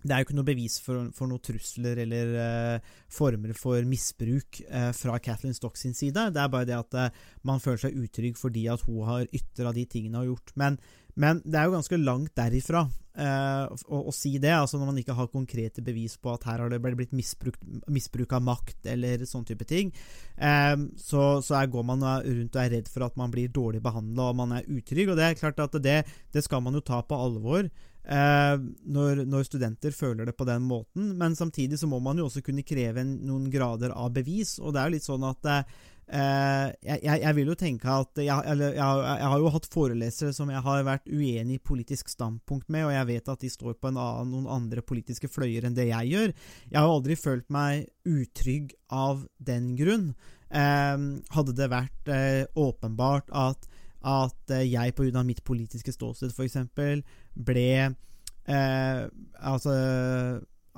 det 0.00 0.14
er 0.14 0.22
jo 0.22 0.26
ikke 0.30 0.36
noe 0.38 0.48
bevis 0.48 0.78
for, 0.80 1.10
for 1.12 1.28
noen 1.28 1.42
trusler 1.44 1.98
eller 2.06 2.30
eh, 2.40 2.92
former 3.12 3.52
for 3.56 3.84
misbruk 3.88 4.62
eh, 4.64 4.92
fra 4.96 5.18
Kathleen 5.20 5.56
Stock 5.56 5.76
sin 5.76 5.92
side. 5.96 6.30
Det 6.32 6.40
er 6.40 6.52
bare 6.52 6.68
det 6.68 6.78
at 6.78 6.96
uh, 6.96 7.26
man 7.44 7.60
føler 7.60 7.82
seg 7.82 7.98
utrygg 8.00 8.40
fordi 8.40 8.64
at 8.72 8.86
hun 8.86 9.04
har 9.08 9.28
ytra 9.28 9.74
de 9.76 9.84
tingene 9.84 10.16
hun 10.16 10.22
har 10.22 10.30
gjort. 10.30 10.54
Men, 10.62 10.80
men, 11.20 11.42
det 11.44 11.60
er 11.60 11.68
jo 11.68 11.76
ganske 11.76 12.00
langt 12.00 12.34
derifra 12.38 12.86
å, 13.20 13.98
å, 13.98 14.12
si 14.14 14.36
det, 14.40 14.52
altså 14.54 14.78
når 14.78 14.86
man 14.88 14.98
ikke 15.00 15.16
har 15.18 15.26
konkrete 15.32 15.82
bevis 15.84 16.14
på 16.16 16.30
at 16.32 16.46
her 16.48 16.62
har 16.62 16.70
det 16.72 16.78
blitt 16.80 17.12
misbruk 17.12 18.32
av 18.32 18.44
makt 18.46 18.86
eller 18.94 19.26
sånn 19.28 19.44
type 19.44 19.66
ting. 19.68 19.90
så, 20.38 21.24
så 21.44 21.60
går 21.74 21.84
man 21.84 22.06
rundt 22.06 22.56
og 22.56 22.62
er 22.62 22.72
redd 22.78 22.88
for 22.88 23.04
at 23.04 23.18
man 23.20 23.34
blir 23.34 23.52
dårlig 23.52 23.82
behandla 23.84 24.30
og 24.30 24.38
man 24.38 24.54
er 24.56 24.70
utrygg. 24.70 25.10
Og 25.10 25.20
det 25.20 25.26
er 25.26 25.36
klart 25.42 25.60
at 25.60 25.76
det, 25.82 25.98
det 26.32 26.44
skal 26.46 26.64
man 26.64 26.78
jo 26.78 26.84
ta 26.86 27.02
på 27.04 27.18
alvor. 27.18 27.68
Eh, 28.00 28.56
når, 28.88 29.24
når, 29.28 29.44
studenter 29.44 29.92
føler 29.94 30.26
det 30.26 30.36
på 30.38 30.46
den 30.48 30.64
måten. 30.66 31.12
Men 31.20 31.36
samtidig 31.36 31.78
så 31.80 31.88
må 31.90 32.00
man 32.02 32.18
jo 32.18 32.26
også 32.30 32.42
kunne 32.46 32.66
kreve 32.66 33.04
en, 33.04 33.18
noen 33.28 33.50
grader 33.52 33.94
av 33.94 34.12
bevis. 34.16 34.56
Og 34.58 34.74
det 34.74 34.80
er 34.80 34.88
jo 34.88 34.96
litt 34.96 35.08
sånn 35.08 35.26
at 35.28 35.50
eh, 36.10 36.66
jeg, 36.84 37.20
jeg, 37.22 37.34
vil 37.36 37.50
jo 37.52 37.56
tenke 37.58 37.92
at 37.92 38.20
jeg, 38.20 38.44
eller, 38.52 38.74
jeg, 38.76 39.04
jeg, 39.06 39.28
har 39.32 39.42
jo 39.42 39.52
hatt 39.54 39.68
forelesere 39.70 40.34
som 40.36 40.50
jeg 40.52 40.62
har 40.66 40.84
vært 40.86 41.08
uenig 41.10 41.58
i 41.58 41.62
politisk 41.70 42.10
standpunkt 42.12 42.68
med, 42.72 42.88
og 42.88 42.94
jeg 42.94 43.08
vet 43.12 43.30
at 43.32 43.44
de 43.44 43.50
står 43.52 43.76
på 43.78 43.92
annen, 43.92 44.32
noen 44.32 44.48
andre 44.50 44.84
politiske 44.86 45.30
fløyer 45.30 45.66
enn 45.66 45.78
det 45.78 45.88
jeg 45.90 46.12
gjør. 46.12 46.34
Jeg 46.66 46.78
har 46.78 46.90
aldri 46.90 47.16
følt 47.18 47.48
meg 47.54 47.88
utrygg 48.08 48.74
av 48.90 49.24
den 49.38 49.74
grunn. 49.78 50.12
eh, 50.50 50.98
hadde 51.36 51.56
det 51.56 51.70
vært 51.70 52.12
eh, 52.12 52.44
åpenbart 52.58 53.30
at, 53.30 53.68
at 54.02 54.54
eh, 54.56 54.66
jeg 54.66 54.94
pga. 54.98 55.22
mitt 55.22 55.44
politiske 55.44 55.94
ståsted 55.94 56.34
f.eks. 56.34 56.58
ble 57.34 57.94
Altså 58.50 59.72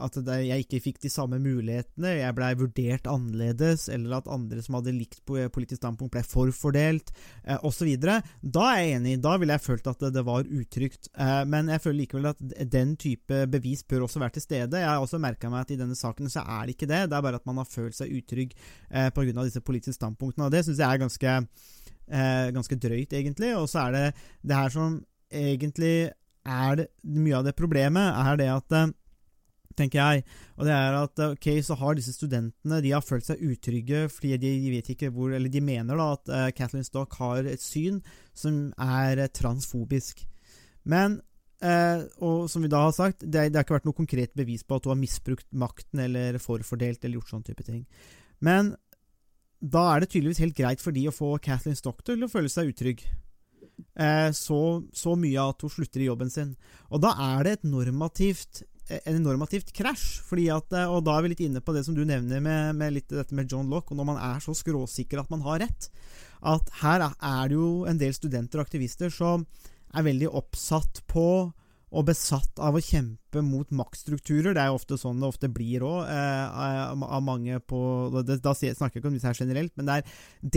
at 0.02 0.18
jeg 0.44 0.64
ikke 0.64 0.80
fikk 0.84 1.00
de 1.04 1.10
samme 1.12 1.38
mulighetene, 1.42 2.16
jeg 2.18 2.36
blei 2.36 2.50
vurdert 2.58 3.08
annerledes, 3.10 3.88
eller 3.92 4.18
at 4.18 4.30
andre 4.32 4.62
som 4.64 4.78
hadde 4.78 4.94
likt 4.96 5.20
politisk 5.26 5.80
standpunkt, 5.80 6.12
ble 6.14 6.24
forfordelt, 6.26 7.12
eh, 7.44 7.58
osv. 7.64 7.90
Da 8.02 8.66
er 8.72 8.80
jeg 8.82 8.96
enig, 8.98 9.16
da 9.24 9.36
ville 9.40 9.56
jeg 9.56 9.66
følt 9.66 9.90
at 9.90 10.04
det, 10.04 10.12
det 10.16 10.24
var 10.26 10.48
utrygt. 10.48 11.10
Eh, 11.14 11.42
men 11.48 11.70
jeg 11.72 11.84
føler 11.84 12.00
likevel 12.02 12.30
at 12.32 12.42
den 12.72 12.96
type 13.00 13.44
bevis 13.52 13.84
bør 13.88 14.06
også 14.08 14.22
være 14.22 14.36
til 14.38 14.46
stede. 14.46 14.82
Jeg 14.82 14.88
har 14.88 15.02
også 15.02 15.20
merka 15.22 15.50
meg 15.52 15.66
at 15.66 15.74
i 15.74 15.80
denne 15.80 15.98
saken 15.98 16.30
så 16.32 16.44
er 16.46 16.66
det 16.66 16.76
ikke 16.76 16.90
det, 16.90 17.04
det 17.10 17.18
er 17.18 17.26
bare 17.28 17.40
at 17.40 17.46
man 17.48 17.62
har 17.62 17.68
følt 17.68 17.96
seg 17.98 18.12
utrygg 18.12 18.56
eh, 18.90 19.10
pga. 19.14 19.30
disse 19.42 19.64
politiske 19.64 19.98
standpunktene, 19.98 20.48
og 20.48 20.54
det 20.54 20.64
syns 20.66 20.82
jeg 20.82 20.88
er 20.88 21.02
ganske, 21.02 21.36
eh, 22.08 22.48
ganske 22.54 22.78
drøyt, 22.78 23.12
egentlig. 23.12 23.54
Og 23.58 23.68
så 23.70 23.86
er 23.86 23.96
det 23.96 24.06
det 24.42 24.58
her 24.58 24.74
som 24.74 25.00
egentlig 25.32 26.12
er 26.42 26.76
det, 26.76 26.88
mye 27.06 27.38
av 27.38 27.46
det 27.46 27.54
problemet, 27.58 28.18
er 28.18 28.38
det 28.40 28.50
at 28.50 28.76
eh, 28.76 28.90
tenker 29.76 30.00
jeg. 30.00 30.24
Og 30.58 30.68
det 30.68 30.74
er 30.74 30.96
at 30.98 31.22
ok, 31.26 31.48
så 31.64 31.76
har 31.78 31.96
disse 31.98 32.14
studentene 32.16 32.80
de 32.84 32.92
har 32.94 33.04
følt 33.04 33.26
seg 33.26 33.42
utrygge 33.42 34.04
fordi 34.12 34.36
de, 34.42 34.52
vet 34.72 34.92
ikke 34.94 35.10
hvor 35.14 35.32
Eller 35.34 35.52
de 35.52 35.62
mener 35.64 35.98
da 35.98 36.08
at 36.16 36.32
uh, 36.32 36.46
Kathleen 36.56 36.86
Stock 36.86 37.14
har 37.20 37.48
et 37.48 37.62
syn 37.62 38.00
som 38.34 38.70
er 38.80 39.24
uh, 39.24 39.30
transfobisk. 39.32 40.24
Men 40.84 41.20
uh, 41.64 42.04
og 42.22 42.48
som 42.50 42.64
vi 42.64 42.70
da 42.72 42.84
har 42.86 42.96
sagt, 42.96 43.24
det, 43.24 43.50
det 43.50 43.58
har 43.58 43.66
ikke 43.66 43.78
vært 43.78 43.90
noe 43.90 43.98
konkret 43.98 44.34
bevis 44.38 44.64
på 44.64 44.78
at 44.78 44.86
hun 44.86 44.96
har 44.96 45.02
misbrukt 45.02 45.48
makten 45.52 46.04
eller 46.06 46.40
forfordelt 46.42 47.04
eller 47.04 47.20
gjort 47.20 47.34
sånne 47.34 47.50
type 47.50 47.66
ting. 47.68 47.84
Men 48.42 48.74
da 49.62 49.88
er 49.92 50.02
det 50.02 50.12
tydeligvis 50.12 50.42
helt 50.42 50.58
greit 50.58 50.82
for 50.82 50.94
de 50.94 51.06
å 51.06 51.14
få 51.14 51.36
Kathleen 51.42 51.78
Stock 51.78 52.02
til 52.06 52.24
å 52.24 52.30
føle 52.30 52.50
seg 52.50 52.72
utrygg. 52.72 53.04
Så, 54.34 54.58
så, 54.94 55.14
mye 55.18 55.44
at 55.52 55.62
hun 55.62 55.70
slutter 55.72 56.02
i 56.02 56.08
jobben 56.08 56.30
sin. 56.30 56.50
Og 56.90 57.02
da 57.02 57.12
er 57.36 57.46
det 57.46 57.52
et 57.56 57.68
normativt 57.70 58.62
en 58.88 59.22
normativt 59.22 59.72
krasj. 59.72 60.20
at, 60.50 60.72
eh, 60.72 60.86
Og 60.86 61.04
da 61.04 61.16
er 61.16 61.22
vi 61.22 61.28
litt 61.28 61.40
inne 61.40 61.60
på 61.60 61.74
det 61.74 61.84
som 61.84 61.94
du 61.94 62.04
nevner 62.04 62.40
med, 62.40 62.74
med 62.76 62.92
litt 62.92 63.08
dette 63.08 63.34
med 63.34 63.50
John 63.50 63.68
Lock, 63.68 63.90
og 63.90 63.96
når 63.96 64.04
man 64.04 64.16
er 64.18 64.40
så 64.40 64.52
skråsikker 64.52 65.20
at 65.20 65.30
man 65.30 65.42
har 65.42 65.60
rett. 65.60 65.90
At 66.42 66.68
her 66.82 67.00
er 67.00 67.48
det 67.48 67.54
jo 67.56 67.84
en 67.86 67.98
del 67.98 68.12
studenter 68.12 68.58
og 68.58 68.66
aktivister 68.66 69.10
som 69.10 69.46
er 69.94 70.02
veldig 70.02 70.28
oppsatt 70.32 71.02
på 71.06 71.52
og 71.92 72.06
besatt 72.08 72.60
av 72.62 72.76
å 72.76 72.82
kjempe 72.82 73.42
mot 73.44 73.68
maktstrukturer. 73.76 74.54
Det 74.56 74.62
er 74.62 74.70
jo 74.70 74.78
ofte 74.78 74.96
sånn 75.00 75.20
det 75.20 75.28
ofte 75.28 75.50
blir 75.52 75.84
òg, 75.84 76.08
eh, 76.08 76.92
av 76.92 77.22
mange 77.22 77.58
på 77.60 77.80
det, 78.24 78.40
Da 78.42 78.54
snakker 78.54 78.96
jeg 78.96 79.02
ikke 79.02 79.10
om 79.10 79.16
disse 79.18 79.28
her 79.28 79.38
generelt, 79.38 79.72
men 79.76 79.86
det 79.86 79.96
er 79.98 80.04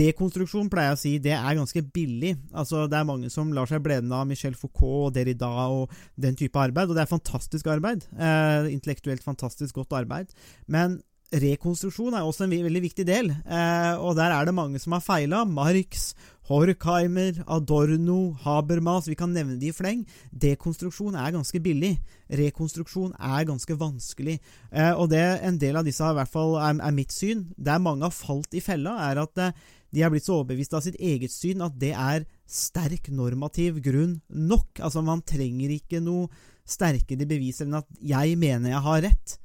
dekonstruksjon, 0.00 0.70
pleier 0.70 0.94
jeg 0.94 0.96
å 0.96 1.02
si, 1.02 1.18
det 1.18 1.36
er 1.36 1.58
ganske 1.60 1.82
billig. 1.92 2.36
Altså, 2.52 2.88
Det 2.88 2.96
er 2.98 3.04
mange 3.04 3.30
som 3.30 3.52
lar 3.52 3.66
seg 3.66 3.82
blende 3.82 4.12
av 4.12 4.26
Michel 4.26 4.54
Foucault 4.54 5.08
og 5.08 5.14
Derrida 5.14 5.48
og 5.68 5.90
den 6.18 6.34
type 6.36 6.56
arbeid, 6.56 6.88
og 6.88 6.94
det 6.96 7.02
er 7.04 7.18
fantastisk 7.18 7.66
arbeid. 7.66 8.06
Eh, 8.16 8.72
intellektuelt 8.72 9.22
fantastisk 9.22 9.74
godt 9.74 9.92
arbeid. 9.92 10.32
Men 10.66 11.02
rekonstruksjon 11.34 12.14
er 12.14 12.22
også 12.22 12.44
en 12.46 12.54
veldig 12.54 12.82
viktig 12.84 13.04
del, 13.06 13.32
eh, 13.32 13.94
og 13.98 14.14
der 14.18 14.30
er 14.30 14.46
det 14.46 14.54
mange 14.54 14.78
som 14.78 14.94
har 14.94 15.02
feila. 15.02 15.44
Marx 15.44 16.12
Horkheimer, 16.46 17.40
Adorno, 17.50 18.36
Habermas, 18.44 19.08
vi 19.10 19.16
kan 19.18 19.32
nevne 19.34 19.58
de 19.58 19.72
i 19.72 19.74
fleng. 19.74 20.04
Dekonstruksjon 20.30 21.16
er 21.18 21.34
ganske 21.34 21.60
billig. 21.62 21.96
Rekonstruksjon 22.30 23.16
er 23.18 23.46
ganske 23.48 23.74
vanskelig. 23.78 24.38
Eh, 24.70 24.92
og 24.92 25.10
det 25.10 25.24
en 25.42 25.58
del 25.58 25.76
av 25.80 25.86
disse 25.86 26.06
i 26.06 26.18
hvert 26.18 26.30
fall 26.30 26.54
er, 26.60 26.78
er, 26.78 26.94
mitt 26.94 27.14
syn, 27.14 27.48
der 27.58 27.82
mange 27.82 28.06
har 28.06 28.14
falt 28.14 28.54
i 28.54 28.62
fella, 28.62 28.94
er 29.10 29.24
at 29.24 29.42
eh, 29.42 29.56
de 29.90 30.04
har 30.04 30.12
blitt 30.12 30.26
så 30.26 30.38
overbevist 30.38 30.76
av 30.76 30.84
sitt 30.84 30.98
eget 31.00 31.34
syn 31.34 31.64
at 31.64 31.74
det 31.80 31.94
er 31.94 32.26
sterk 32.46 33.10
normativ 33.10 33.80
grunn 33.82 34.20
nok. 34.28 34.78
Altså, 34.78 35.02
man 35.02 35.24
trenger 35.26 35.74
ikke 35.74 36.02
noe 36.04 36.30
sterkere 36.66 37.26
bevis 37.26 37.62
enn 37.62 37.74
at 37.78 37.86
'jeg 37.98 38.38
mener 38.38 38.70
jeg 38.70 38.82
har 38.86 39.02
rett'. 39.02 39.38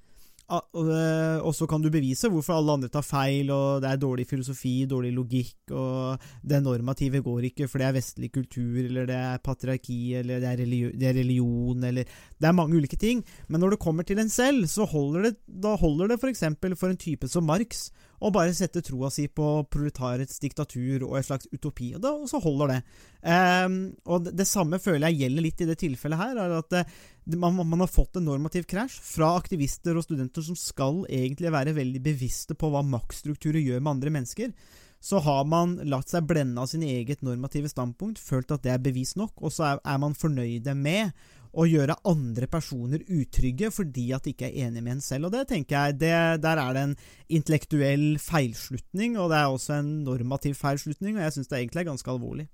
Eh, 0.52 1.38
og 1.40 1.54
så 1.56 1.68
kan 1.70 1.84
du 1.84 1.88
bevise 1.94 2.30
hvorfor 2.32 2.58
alle 2.58 2.76
andre 2.76 2.90
tar 2.92 3.06
feil, 3.06 3.52
og 3.56 3.82
det 3.84 3.92
er 3.92 4.02
dårlig 4.02 4.26
filosofi, 4.28 4.74
dårlig 4.90 5.14
logikk, 5.16 5.72
og 5.72 6.26
det 6.44 6.60
normative 6.64 7.22
går 7.24 7.48
ikke, 7.52 7.70
for 7.72 7.80
det 7.80 7.88
er 7.88 7.96
vestlig 7.96 8.32
kultur, 8.36 8.82
eller 8.84 9.08
det 9.08 9.16
er 9.16 9.42
patriarki, 9.46 10.02
eller 10.20 10.44
det 10.44 10.50
er, 10.50 10.60
religion, 10.66 10.94
det 11.00 11.10
er 11.10 11.20
religion, 11.22 11.84
eller 11.92 12.04
Det 12.42 12.48
er 12.50 12.58
mange 12.58 12.76
ulike 12.76 12.98
ting. 12.98 13.24
Men 13.48 13.62
når 13.62 13.76
det 13.76 13.84
kommer 13.86 14.04
til 14.04 14.20
en 14.20 14.30
selv, 14.30 14.68
så 14.68 14.86
holder 14.86 15.30
det, 15.30 15.36
da 15.48 15.76
holder 15.76 16.12
det 16.12 16.20
f.eks. 16.20 16.44
For, 16.60 16.76
for 16.76 16.90
en 16.90 16.98
type 16.98 17.28
som 17.28 17.46
Marx 17.46 17.92
å 18.22 18.30
bare 18.34 18.54
sette 18.54 18.84
troa 18.86 19.10
si 19.14 19.26
på 19.34 19.46
proletarets 19.72 20.38
diktatur 20.44 21.08
og 21.08 21.16
et 21.18 21.26
slags 21.26 21.50
utopi. 21.50 21.92
Og, 21.96 22.04
da, 22.04 22.12
og 22.14 22.30
så 22.30 22.42
holder 22.44 22.76
det. 22.76 22.82
Um, 23.26 23.80
og 24.06 24.28
det, 24.28 24.36
det, 24.38 24.48
samme 24.50 24.78
føler 24.82 25.10
jeg 25.10 25.24
gjelder 25.24 25.46
litt 25.48 25.64
i 25.64 25.68
det 25.72 25.78
tilfellet 25.82 26.22
her. 26.22 26.38
er 26.44 26.54
at 26.60 26.70
det, 26.72 26.86
man, 27.34 27.58
man, 27.58 27.82
har 27.82 27.90
fått 27.90 28.20
en 28.20 28.28
normativ 28.30 28.68
krasj 28.70 29.00
fra 29.06 29.34
aktivister 29.40 29.98
og 29.98 30.06
studenter 30.06 30.46
som 30.46 30.58
skal 30.60 31.02
egentlig 31.10 31.54
være 31.54 31.76
veldig 31.78 32.04
bevisste 32.06 32.58
på 32.58 32.70
hva 32.70 32.86
maktstrukturer 32.86 33.62
gjør 33.62 33.82
med 33.82 33.96
andre 33.96 34.16
mennesker. 34.20 34.54
Så 35.02 35.18
har 35.26 35.48
man 35.50 35.80
latt 35.90 36.14
seg 36.14 36.28
blende 36.30 36.62
av 36.62 36.70
sin 36.70 36.84
eget 36.86 37.24
normative 37.26 37.72
standpunkt, 37.72 38.22
følt 38.22 38.54
at 38.54 38.62
det 38.62 38.76
er 38.76 38.84
bevis 38.86 39.16
nok, 39.18 39.34
og 39.42 39.50
så 39.50 39.72
er, 39.72 39.82
er 39.82 40.02
man 40.04 40.14
fornøyde 40.14 40.76
med 40.78 41.10
å 41.52 41.66
gjøre 41.68 41.98
andre 42.08 42.48
personer 42.52 43.04
utrygge 43.12 43.72
fordi 43.76 44.08
at 44.16 44.26
de 44.26 44.34
ikke 44.36 44.48
er 44.50 44.68
enig 44.68 44.84
med 44.84 44.98
en 44.98 45.04
selv. 45.04 45.28
Og 45.28 45.36
det 45.36 45.46
tenker 45.52 45.76
jeg, 45.76 46.00
det, 46.02 46.16
Der 46.44 46.62
er 46.64 46.74
det 46.76 46.86
en 46.88 46.96
intellektuell 47.30 48.08
feilslutning, 48.22 49.18
og 49.20 49.32
det 49.32 49.40
er 49.40 49.52
også 49.52 49.80
en 49.80 49.92
normativ 50.08 50.56
feilslutning, 50.60 51.18
og 51.18 51.26
jeg 51.26 51.38
syns 51.38 51.52
det 51.52 51.60
egentlig 51.60 51.84
er 51.84 51.92
ganske 51.92 52.12
alvorlig. 52.12 52.48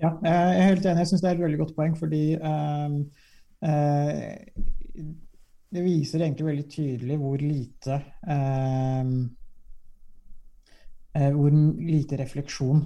Ja, 0.00 0.12
jeg 0.22 0.34
er 0.34 0.68
helt 0.70 0.84
enig. 0.86 1.02
Jeg 1.02 1.10
syns 1.10 1.24
det 1.24 1.30
er 1.30 1.38
et 1.38 1.46
veldig 1.46 1.62
godt 1.62 1.76
poeng, 1.76 1.96
fordi 1.98 2.24
øh, 2.36 2.98
øh, 3.64 5.14
det 5.76 5.84
viser 5.84 6.22
egentlig 6.22 6.46
veldig 6.46 6.68
tydelig 6.70 7.16
hvor 7.20 7.40
lite 7.40 7.98
eh, 8.28 9.10
hvor 11.16 11.54
lite 11.80 12.18
refleksjon 12.20 12.82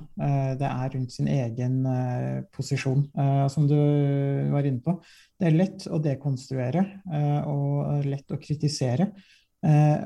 det 0.61 0.69
er 0.69 0.93
rundt 0.95 1.15
sin 1.15 1.27
egen 1.31 1.81
posisjon, 2.55 3.03
som 3.51 3.67
du 3.67 3.77
var 4.53 4.69
inne 4.69 4.83
på. 4.85 4.95
Det 5.35 5.49
er 5.49 5.57
lett 5.57 5.87
å 5.91 5.99
dekonstruere 6.03 6.85
og 7.51 8.07
lett 8.07 8.31
å 8.31 8.39
kritisere. 8.39 9.09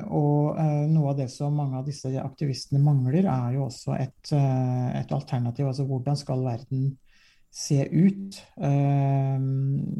og 0.08 0.56
noe 0.94 1.10
av 1.10 1.18
det 1.18 1.28
som 1.34 1.54
mange 1.58 1.82
av 1.82 1.84
disse 1.84 2.14
aktivistene 2.22 2.80
mangler, 2.80 3.28
er 3.28 3.58
jo 3.58 3.66
også 3.66 3.98
et, 3.98 4.32
et 4.32 5.12
alternativ. 5.12 5.68
Altså 5.68 5.84
hvordan 5.90 6.16
skal 6.16 6.46
verden 6.48 6.94
se 7.52 7.82
ut 7.92 8.40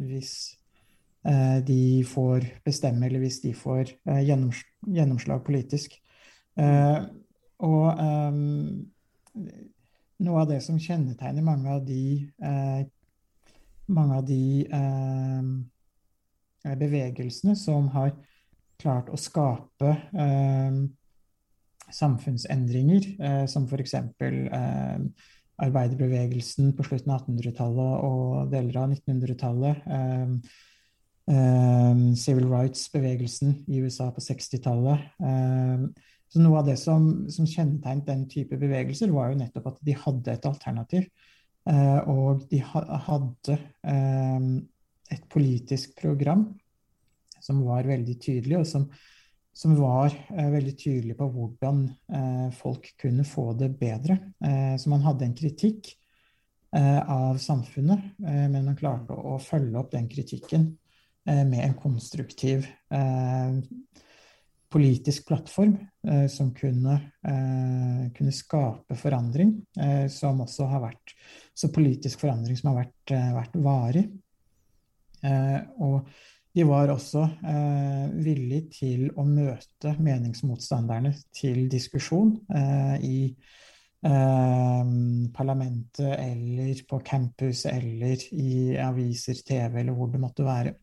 hvis 0.09 0.37
Eh, 1.25 1.59
de 1.65 2.05
får 2.05 2.45
bestemme, 2.65 3.07
eller 3.07 3.23
hvis 3.25 3.41
de 3.41 3.55
får 3.57 3.95
eh, 4.11 4.21
gjennomslag 4.29 5.45
politisk. 5.47 5.97
Eh, 6.61 6.99
og 7.63 8.01
noe 10.25 10.41
av 10.41 10.49
det 10.49 10.61
som 10.65 10.81
kjennetegner 10.81 11.45
mange 11.45 11.71
av 11.71 11.85
de 11.87 12.03
mange 13.87 14.19
av 14.19 14.25
de 14.27 14.43
bevegelsene 16.81 17.55
som 17.59 17.89
har 17.95 18.15
klart 18.81 19.11
å 19.13 19.21
skape 19.21 19.95
samfunnsendringer, 21.95 23.47
som 23.47 23.67
f.eks. 23.69 23.95
Eh, 23.95 25.01
arbeiderbevegelsen 25.65 26.73
på 26.75 26.87
slutten 26.89 27.13
av 27.15 27.27
1800-tallet 27.29 28.07
og 28.09 28.49
deler 28.51 28.79
av 28.81 28.95
1900-tallet. 28.97 29.85
Eh, 29.85 30.33
Ehm, 31.27 32.15
civil 32.17 32.49
rights-bevegelsen 32.49 33.65
i 33.69 33.81
USA 33.81 34.11
på 34.13 34.21
60-tallet. 34.21 35.01
Så 36.35 36.43
noe 36.43 36.59
av 36.59 36.67
det 36.67 36.75
som, 36.81 37.07
som 37.31 37.47
kjennetegnet 37.47 38.09
den 38.09 38.27
type 38.31 38.59
bevegelser, 38.59 39.13
var 39.15 39.31
jo 39.31 39.39
nettopp 39.39 39.71
at 39.71 39.81
de 39.87 39.95
hadde 39.95 40.35
et 40.35 40.49
alternativ. 40.51 41.07
Eh, 41.71 42.01
og 42.11 42.43
de 42.51 42.59
hadde 42.61 43.59
ehm, 43.87 44.49
et 45.15 45.27
politisk 45.31 45.95
program 46.01 46.49
som 47.45 47.61
var 47.63 47.87
veldig 47.87 48.17
tydelig, 48.19 48.59
og 48.59 48.67
som, 48.67 48.89
som 49.55 49.77
var 49.79 50.11
eh, 50.35 50.51
veldig 50.57 50.75
tydelig 50.81 51.17
på 51.21 51.29
hvordan 51.37 51.85
eh, 52.19 52.49
folk 52.59 52.91
kunne 53.01 53.27
få 53.29 53.53
det 53.61 53.71
bedre. 53.79 54.19
Eh, 54.43 54.75
så 54.81 54.91
man 54.91 55.07
hadde 55.07 55.29
en 55.29 55.37
kritikk 55.39 55.95
av 56.75 57.37
samfunnet, 57.39 58.17
men 58.19 58.65
man 58.67 58.75
klarte 58.75 59.15
å, 59.15 59.37
å 59.37 59.39
følge 59.39 59.79
opp 59.79 59.93
den 59.93 60.09
kritikken 60.11 60.65
Eh, 61.29 61.45
med 61.45 61.65
en 61.65 61.75
konstruktiv 61.75 62.67
eh, 62.93 63.53
politisk 64.75 65.29
plattform 65.31 65.77
eh, 66.09 66.27
som 66.33 66.51
kunne, 66.57 66.99
kunne, 67.25 68.35
skape 68.35 68.99
forandring, 68.99 69.55
som 70.13 70.43
også 70.45 70.67
har 70.69 70.83
vært 70.83 71.15
så 71.57 71.71
politisk 71.73 72.21
forandring 72.21 72.59
som 72.59 72.73
har 72.73 72.83
vært, 72.83 73.15
vært 73.39 73.55
varig. 73.65 74.05
og 75.81 76.11
de 76.55 76.63
var 76.63 76.91
også 76.93 77.25
eh, 77.51 78.11
villig 78.23 78.61
til 78.77 79.09
å 79.19 79.25
møte 79.27 79.97
meningsmotstanderne 79.99 81.11
til 81.35 81.65
diskusjon 81.71 82.31
eh, 82.55 82.95
i 83.03 83.19
eh, 84.07 84.93
parlamentet 85.35 86.13
eller 86.15 86.85
på 86.87 87.01
campus 87.03 87.65
eller 87.67 88.23
i 88.39 88.77
aviser, 88.79 89.43
TV 89.43 89.81
eller 89.83 89.99
hvor 89.99 90.15
det 90.15 90.23
måtte 90.23 90.47
være. 90.47 90.77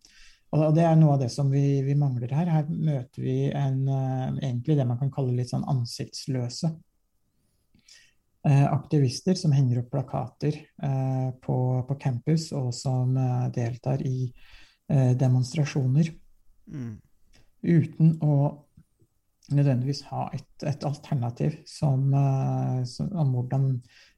Og 0.52 0.74
det 0.76 0.84
er 0.84 0.98
noe 1.00 1.16
av 1.16 1.22
det 1.22 1.30
som 1.32 1.48
vi, 1.52 1.80
vi 1.86 1.94
mangler 1.96 2.34
her. 2.36 2.50
Her 2.52 2.66
møter 2.68 3.24
vi 3.24 3.36
en, 3.56 3.86
eh, 3.88 4.40
egentlig 4.50 4.76
det 4.76 4.88
man 4.88 5.00
kan 5.00 5.12
kalle 5.14 5.36
litt 5.38 5.52
sånn 5.54 5.64
ansiktsløse 5.72 6.74
eh, 8.50 8.66
aktivister 8.68 9.40
som 9.40 9.56
henger 9.56 9.80
opp 9.80 9.94
plakater 9.94 10.58
eh, 10.60 11.30
på, 11.46 11.58
på, 11.88 11.98
campus, 12.02 12.50
og 12.58 12.74
som 12.76 13.16
deltar 13.56 14.04
i 14.08 14.32
demonstrasjoner. 14.92 16.10
Mm. 16.68 16.96
Uten 17.64 18.10
å 18.28 18.34
nødvendigvis 19.56 20.02
ha 20.10 20.26
et, 20.36 20.50
et 20.68 20.84
alternativ 20.84 21.62
som, 21.70 22.10
som, 22.84 23.08
om 23.16 23.32
hvordan 23.38 23.70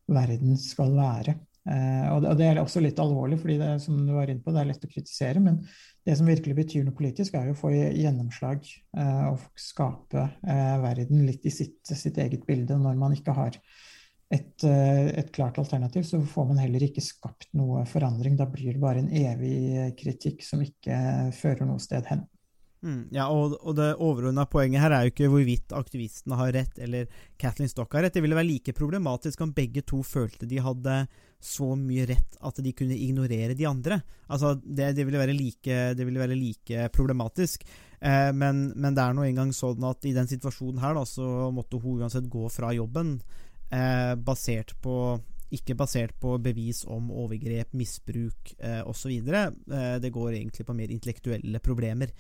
verden 0.10 0.58
skal 0.58 0.96
være. 0.98 1.36
Eh, 1.64 2.08
og, 2.12 2.26
det, 2.36 2.44
er 2.44 2.60
også 2.60 2.82
litt 2.84 3.00
alvorlig, 3.00 3.38
fordi 3.40 3.56
det, 3.62 3.70
som 3.84 4.02
du 4.04 4.12
var 4.16 4.32
inne 4.32 4.44
på, 4.44 4.52
det 4.52 4.64
er 4.64 4.70
lett 4.72 4.84
å 4.84 4.92
kritisere. 4.92 5.44
Men 5.44 5.62
det 6.04 6.18
som 6.20 6.28
virkelig 6.28 6.58
betyr 6.58 6.86
noe 6.88 6.98
politisk, 6.98 7.38
er 7.38 7.50
jo 7.50 7.56
å 7.56 7.62
få 7.62 7.72
gjennomslag 7.74 8.68
eh, 8.68 9.24
og 9.30 9.48
skape 9.60 10.28
eh, 10.44 10.76
verden 10.84 11.24
litt 11.28 11.48
i 11.48 11.54
sitt, 11.54 11.80
sitt, 11.88 12.20
eget 12.20 12.46
bilde. 12.50 12.78
Når 12.80 13.00
man 13.00 13.16
ikke 13.16 13.36
har 13.38 13.58
et, 14.34 14.66
et, 14.66 15.28
klart 15.36 15.60
alternativ, 15.62 16.08
så 16.10 16.18
får 16.26 16.48
man 16.50 16.60
heller 16.64 16.84
ikke 16.88 17.04
skapt 17.06 17.52
noe 17.54 17.84
forandring. 17.86 18.36
Da 18.40 18.48
blir 18.50 18.74
det 18.74 18.82
bare 18.82 19.04
en 19.04 19.12
evig 19.14 19.94
kritikk 20.00 20.42
som 20.46 20.64
ikke 20.66 20.98
fører 21.38 21.70
noe 21.70 21.84
sted 21.84 22.08
hen. 22.10 22.24
Mm, 22.84 23.04
ja, 23.16 23.30
og, 23.32 23.56
og 23.64 23.78
det 23.78 23.94
overordna 24.04 24.44
poenget 24.50 24.84
her 24.84 24.92
er 24.92 25.06
jo 25.06 25.14
ikke 25.14 25.30
hvorvidt 25.32 25.76
aktivistene 25.78 26.36
har 26.36 26.52
rett 26.52 26.82
eller 26.84 27.08
Kathleen 27.40 27.72
Stock 27.72 27.96
har 27.96 28.04
rett. 28.04 28.16
Det 28.18 28.24
ville 28.26 28.36
være 28.36 28.50
like 28.50 28.76
problematisk 28.76 29.44
om 29.46 29.54
begge 29.56 29.86
to 29.88 30.02
følte 30.04 30.50
de 30.50 30.60
hadde 30.64 30.98
så 31.44 31.74
mye 31.80 32.06
rett 32.08 32.38
at 32.44 32.60
de 32.64 32.76
kunne 32.76 32.98
ignorere 33.00 33.56
de 33.56 33.68
andre. 33.68 34.02
Altså, 34.28 34.54
Det, 34.60 34.94
det, 34.98 35.08
ville, 35.08 35.20
være 35.20 35.36
like, 35.36 35.80
det 35.96 36.06
ville, 36.08 36.20
være 36.20 36.40
like, 36.40 36.90
problematisk. 36.96 37.64
Eh, 38.00 38.32
men, 38.36 38.70
men, 38.76 38.96
det 38.96 39.04
er 39.04 39.16
nå 39.16 39.28
engang 39.28 39.56
sånn 39.56 39.84
at 39.88 40.04
i 40.08 40.16
den 40.16 40.28
situasjonen 40.28 40.84
her 40.84 40.96
da, 41.00 41.06
så 41.08 41.52
måtte 41.56 41.80
hun 41.80 42.04
uansett 42.04 42.28
gå 42.32 42.48
fra 42.52 42.72
jobben 42.76 43.16
eh, 43.72 44.16
basert 44.20 44.76
på 44.84 44.98
ikke 45.54 45.76
basert 45.78 46.16
på 46.22 46.38
bevis 46.42 46.82
om 46.90 47.12
overgrep, 47.14 47.76
misbruk 47.78 48.56
eh, 48.58 48.82
osv. 48.90 49.12
Eh, 49.14 49.98
det 50.02 50.12
går 50.14 50.32
egentlig 50.40 50.66
på 50.66 50.76
mer 50.78 50.94
intellektuelle 50.94 51.62
problemer. 51.64 52.14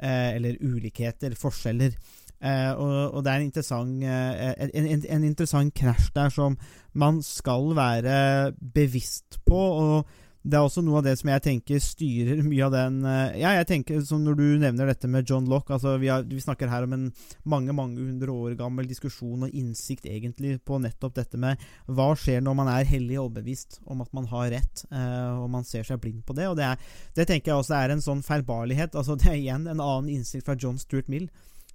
Eh, 0.00 0.34
eller 0.36 0.56
ulikheter, 0.64 1.34
forskjeller. 1.36 1.92
Eh, 2.40 2.70
og, 2.72 3.12
og, 3.12 3.24
det 3.24 3.32
er 3.32 3.36
en 3.36 3.48
interessant, 3.50 4.04
eh, 4.04 4.54
en, 4.72 4.86
en, 4.86 5.02
en 5.16 5.26
interessant 5.28 5.74
krasj 5.76 6.14
der 6.14 6.32
som 6.32 6.56
man 6.96 7.20
skal 7.22 7.74
være 7.76 8.52
bevisst 8.74 9.42
på. 9.44 9.60
og 9.60 10.08
det 10.40 10.56
er 10.56 10.64
også 10.64 10.80
noe 10.84 11.00
av 11.00 11.04
det 11.04 11.16
som 11.20 11.28
jeg 11.32 11.44
tenker 11.44 11.82
styrer 11.84 12.42
mye 12.50 12.64
av 12.64 12.72
den 12.72 13.00
Ja, 13.36 13.52
jeg 13.58 13.66
tenker 13.68 14.00
som 14.06 14.22
når 14.24 14.38
du 14.38 14.44
nevner 14.62 14.88
dette 14.88 15.10
med 15.10 15.28
John 15.28 15.48
Lock 15.50 15.68
altså 15.74 15.98
vi, 16.00 16.08
vi, 16.30 16.40
snakker 16.40 16.70
her 16.72 16.86
om 16.86 16.94
en 16.96 17.06
mange 17.44 17.74
mange 17.76 18.00
hundre 18.00 18.32
år 18.32 18.56
gammel 18.60 18.88
diskusjon 18.88 19.44
og 19.44 19.52
innsikt 19.56 20.08
egentlig 20.08 20.56
på 20.64 20.80
nettopp 20.80 21.18
dette 21.18 21.40
med 21.40 21.60
hva 21.90 22.10
skjer 22.18 22.40
når 22.44 22.56
man 22.56 22.70
er 22.72 22.88
hellig 22.88 23.18
overbevist 23.20 23.80
om 23.90 24.00
at 24.04 24.12
man 24.16 24.28
har 24.30 24.50
rett, 24.54 24.84
eh, 24.90 25.30
og 25.40 25.48
man 25.52 25.66
ser 25.66 25.86
seg 25.86 26.00
blind 26.02 26.22
på 26.26 26.36
det. 26.36 26.48
og 26.48 26.56
Det, 26.58 26.66
er, 26.66 26.90
det 27.16 27.26
tenker 27.28 27.52
jeg 27.52 27.62
også 27.62 27.76
er 27.78 27.94
en 27.94 28.04
sånn 28.04 28.22
feilbarlighet. 28.26 28.96
altså 28.96 29.16
Det 29.20 29.30
er 29.30 29.38
igjen 29.38 29.66
en 29.66 29.80
annen 29.80 30.10
innsikt 30.16 30.46
fra 30.46 30.58
John 30.58 30.78
Stuart 30.80 31.10
Mill, 31.12 31.28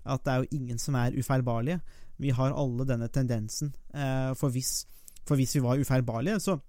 at 0.04 0.24
det 0.26 0.34
er 0.34 0.44
jo 0.44 0.60
ingen 0.60 0.82
som 0.82 0.98
er 1.00 1.16
ufeilbarlige. 1.18 1.82
Vi 2.22 2.32
har 2.36 2.56
alle 2.56 2.88
denne 2.88 3.10
tendensen. 3.12 3.74
Eh, 3.94 4.32
for, 4.40 4.54
hvis, 4.54 4.86
for 5.26 5.40
hvis 5.40 5.58
vi 5.58 5.64
var 5.66 5.82
ufeilbarlige, 5.82 6.40
så 6.40 6.60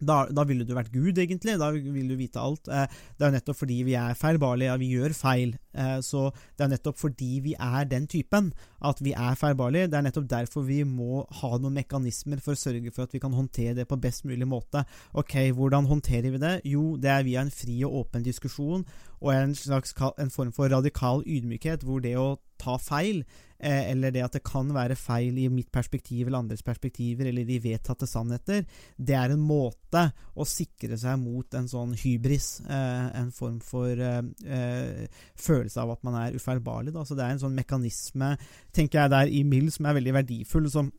da, 0.00 0.18
da, 0.30 0.44
ville 0.46 0.66
du 0.66 0.74
vært 0.76 0.92
Gud, 0.94 1.18
egentlig. 1.18 1.56
Da 1.60 1.70
ville 1.74 2.12
du 2.12 2.18
vite 2.18 2.40
alt. 2.40 2.68
Eh, 2.70 2.86
det 3.18 3.26
er 3.26 3.34
nettopp 3.34 3.58
fordi 3.60 3.80
vi 3.88 3.96
er 3.98 4.16
feilbarlige, 4.18 4.76
vi 4.82 4.92
gjør 4.94 5.14
feil. 5.16 5.54
Eh, 5.74 5.98
så 6.04 6.28
det 6.56 6.66
er 6.66 6.72
nettopp 6.74 7.00
fordi 7.00 7.30
vi 7.44 7.54
er 7.54 7.88
den 7.90 8.08
typen 8.10 8.52
at 8.84 9.02
vi 9.02 9.14
er 9.14 9.38
feilbarlige. 9.38 9.90
Det 9.90 9.98
er 9.98 10.06
nettopp 10.06 10.28
derfor 10.30 10.66
vi 10.68 10.80
må 10.86 11.24
ha 11.40 11.52
noen 11.56 11.78
mekanismer 11.80 12.42
for 12.44 12.54
å 12.54 12.62
sørge 12.62 12.92
for 12.94 13.08
at 13.08 13.16
vi 13.16 13.22
kan 13.22 13.34
håndtere 13.34 13.76
det 13.78 13.88
på 13.90 14.00
best 14.00 14.26
mulig 14.28 14.48
måte. 14.48 14.84
Ok, 15.18 15.36
hvordan 15.56 15.90
håndterer 15.90 16.30
vi 16.34 16.42
det? 16.42 16.54
Jo, 16.68 16.96
det 17.00 17.12
er 17.12 17.26
via 17.26 17.44
en 17.44 17.54
fri 17.54 17.80
og 17.86 18.04
åpen 18.04 18.26
diskusjon 18.26 18.86
og 19.18 19.32
en 19.34 19.54
slags 19.58 19.96
en 19.98 20.30
form 20.30 20.52
for 20.54 20.70
radikal 20.70 21.24
ydmykhet, 21.26 21.82
hvor 21.82 22.02
det 22.04 22.14
å 22.18 22.36
ta 22.58 22.76
feil 22.78 23.24
eller 23.58 24.12
det 24.14 24.22
at 24.22 24.36
det 24.36 24.44
kan 24.46 24.68
være 24.74 24.96
feil 24.98 25.38
i 25.42 25.48
mitt 25.50 25.70
perspektiv 25.74 26.26
eller 26.26 26.42
andres 26.42 26.62
perspektiver, 26.66 27.30
eller 27.30 27.46
de 27.48 27.58
vedtatte 27.62 28.06
sannheter, 28.06 28.62
det 28.96 29.16
er 29.18 29.34
en 29.34 29.42
måte 29.42 30.04
å 30.38 30.46
sikre 30.46 30.98
seg 31.00 31.18
mot 31.22 31.58
en 31.58 31.68
sånn 31.70 31.96
hybris, 31.98 32.48
eh, 32.68 33.08
en 33.18 33.32
form 33.34 33.58
for 33.64 33.90
eh, 33.98 35.04
følelse 35.38 35.82
av 35.82 35.96
at 35.96 36.06
man 36.06 36.20
er 36.22 36.38
ufeilbarlig. 36.38 36.94
Så 37.08 37.18
det 37.18 37.26
er 37.26 37.36
en 37.36 37.42
sånn 37.42 37.58
mekanisme, 37.58 38.34
tenker 38.74 39.02
jeg, 39.02 39.14
der 39.14 39.32
i 39.32 39.44
Mill 39.46 39.72
som 39.74 39.88
er 39.88 39.98
veldig 39.98 40.16
verdifull, 40.20 40.70
som 40.72 40.92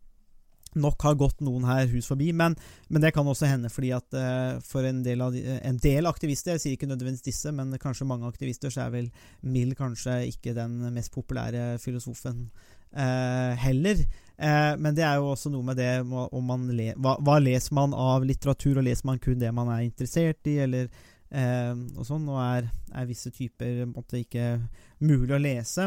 nok 0.77 1.01
har 1.01 1.17
gått 1.17 1.41
noen 1.45 1.65
her 1.67 1.87
hus 1.91 2.09
forbi. 2.09 2.29
Men, 2.35 2.55
men 2.89 3.03
det 3.03 3.13
kan 3.15 3.27
også 3.27 3.49
hende 3.49 3.71
fordi 3.73 3.91
at 3.95 4.17
uh, 4.17 4.59
for 4.65 4.85
en 4.87 5.01
del, 5.05 5.23
de, 5.33 5.43
en 5.65 5.79
del, 5.81 6.09
aktivister, 6.09 6.55
jeg 6.55 6.63
sier 6.63 6.77
ikke 6.77 6.89
nødvendigvis 6.89 7.25
disse, 7.25 7.53
men 7.55 7.73
kanskje 7.81 8.07
mange 8.09 8.27
aktivister, 8.29 8.73
så 8.73 8.85
er 8.85 8.95
vel 8.95 9.11
Mill 9.41 9.75
kanskje 9.77 10.21
ikke 10.29 10.55
den 10.57 10.81
mest 10.95 11.13
populære 11.15 11.77
filosofen 11.81 12.47
uh, 12.93 13.53
heller. 13.59 14.03
Uh, 14.39 14.75
men 14.79 14.95
det 14.95 15.05
er 15.07 15.19
jo 15.19 15.31
også 15.33 15.51
noe 15.53 15.65
med 15.71 15.79
det 15.79 15.91
le, 16.05 16.91
hva, 16.95 17.17
hva, 17.17 17.39
leser 17.43 17.75
man 17.77 17.95
av 17.97 18.27
litteratur, 18.27 18.79
og 18.79 18.85
leser 18.87 19.09
man 19.09 19.21
kun 19.21 19.39
det 19.41 19.53
man 19.55 19.71
er 19.73 19.87
interessert 19.87 20.49
i, 20.49 20.59
eller 20.65 20.91
og 21.29 22.07
sånn. 22.07 22.23
Og 22.25 22.39
er, 22.41 22.65
er 22.97 23.03
visse 23.05 23.29
typer 23.29 23.83
måtte 23.85 24.17
ikke 24.17 24.63
mulig 25.05 25.35
å 25.35 25.37
lese. 25.37 25.83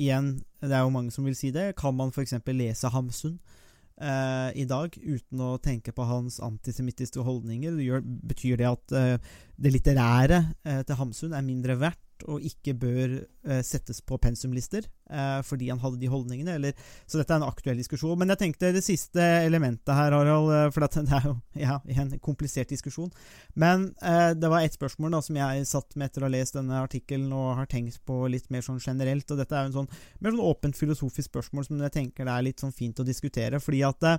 igjen, 0.00 0.30
det 0.62 0.72
er 0.72 0.86
jo 0.86 0.94
mange 0.94 1.12
som 1.12 1.26
vil 1.28 1.36
si 1.36 1.50
det. 1.52 1.74
Kan 1.76 1.98
man 1.98 2.08
f.eks. 2.08 2.38
lese 2.48 2.88
Hamsun? 2.94 3.34
Uh, 4.00 4.50
i 4.54 4.64
dag 4.68 4.94
uten 4.96 5.42
å 5.42 5.56
tenke 5.62 5.94
på 5.94 6.06
hans 6.08 6.38
antisemittiske 6.42 7.24
holdninger. 7.24 7.76
Gjør, 7.82 8.04
betyr 8.04 8.60
det 8.60 8.68
at 8.70 8.94
eh, 8.96 9.34
det 9.62 9.74
litterære 9.74 10.40
uh, 10.68 10.80
til 10.86 10.98
Hamsun 10.98 11.36
er 11.36 11.46
mindre 11.46 11.78
verdt 11.80 12.00
og 12.30 12.44
ikke 12.46 12.74
bør 12.78 13.14
settes 13.66 13.98
på 14.06 14.18
pensumlister 14.22 14.84
fordi 15.44 15.66
han 15.68 15.80
hadde 15.82 15.98
de 16.00 16.08
holdningene? 16.08 16.54
Eller, 16.56 16.76
så 17.10 17.18
dette 17.18 17.34
er 17.34 17.40
en 17.40 17.48
aktuell 17.48 17.76
diskusjon. 17.76 18.14
Men 18.16 18.30
jeg 18.32 18.40
tenkte 18.40 18.70
det 18.72 18.84
siste 18.86 19.20
elementet 19.42 19.92
her, 19.92 20.14
Harald, 20.14 20.72
for 20.72 20.86
det 20.86 21.02
er 21.18 21.26
jo 21.26 21.34
ja, 21.58 21.80
en 21.82 22.14
komplisert 22.22 22.70
diskusjon. 22.72 23.10
Men 23.58 23.90
det 23.98 24.48
var 24.48 24.62
ett 24.62 24.78
spørsmål 24.78 25.18
da, 25.18 25.22
som 25.26 25.36
jeg 25.36 25.66
satt 25.68 25.98
med 25.98 26.08
etter 26.08 26.24
å 26.24 26.30
ha 26.30 26.32
lest 26.32 26.56
denne 26.56 26.80
artikkelen 26.80 27.34
og 27.36 27.58
har 27.58 27.68
tenkt 27.68 28.00
på 28.08 28.22
litt 28.32 28.48
mer 28.54 28.64
sånn 28.64 28.80
generelt. 28.80 29.28
og 29.28 29.42
Dette 29.42 29.58
er 29.58 29.66
jo 29.66 29.72
en 29.72 29.78
sånn 29.82 29.92
mer 30.22 30.32
sånn 30.32 30.46
åpent 30.48 30.78
filosofisk 30.78 31.28
spørsmål 31.28 31.68
som 31.68 31.82
jeg 31.82 31.96
tenker 31.98 32.28
det 32.28 32.36
er 32.38 32.48
litt 32.48 32.62
sånn 32.62 32.76
fint 32.76 33.02
å 33.02 33.08
diskutere. 33.08 33.60
fordi 33.60 33.84
at 33.84 34.02
Uh, 34.02 34.18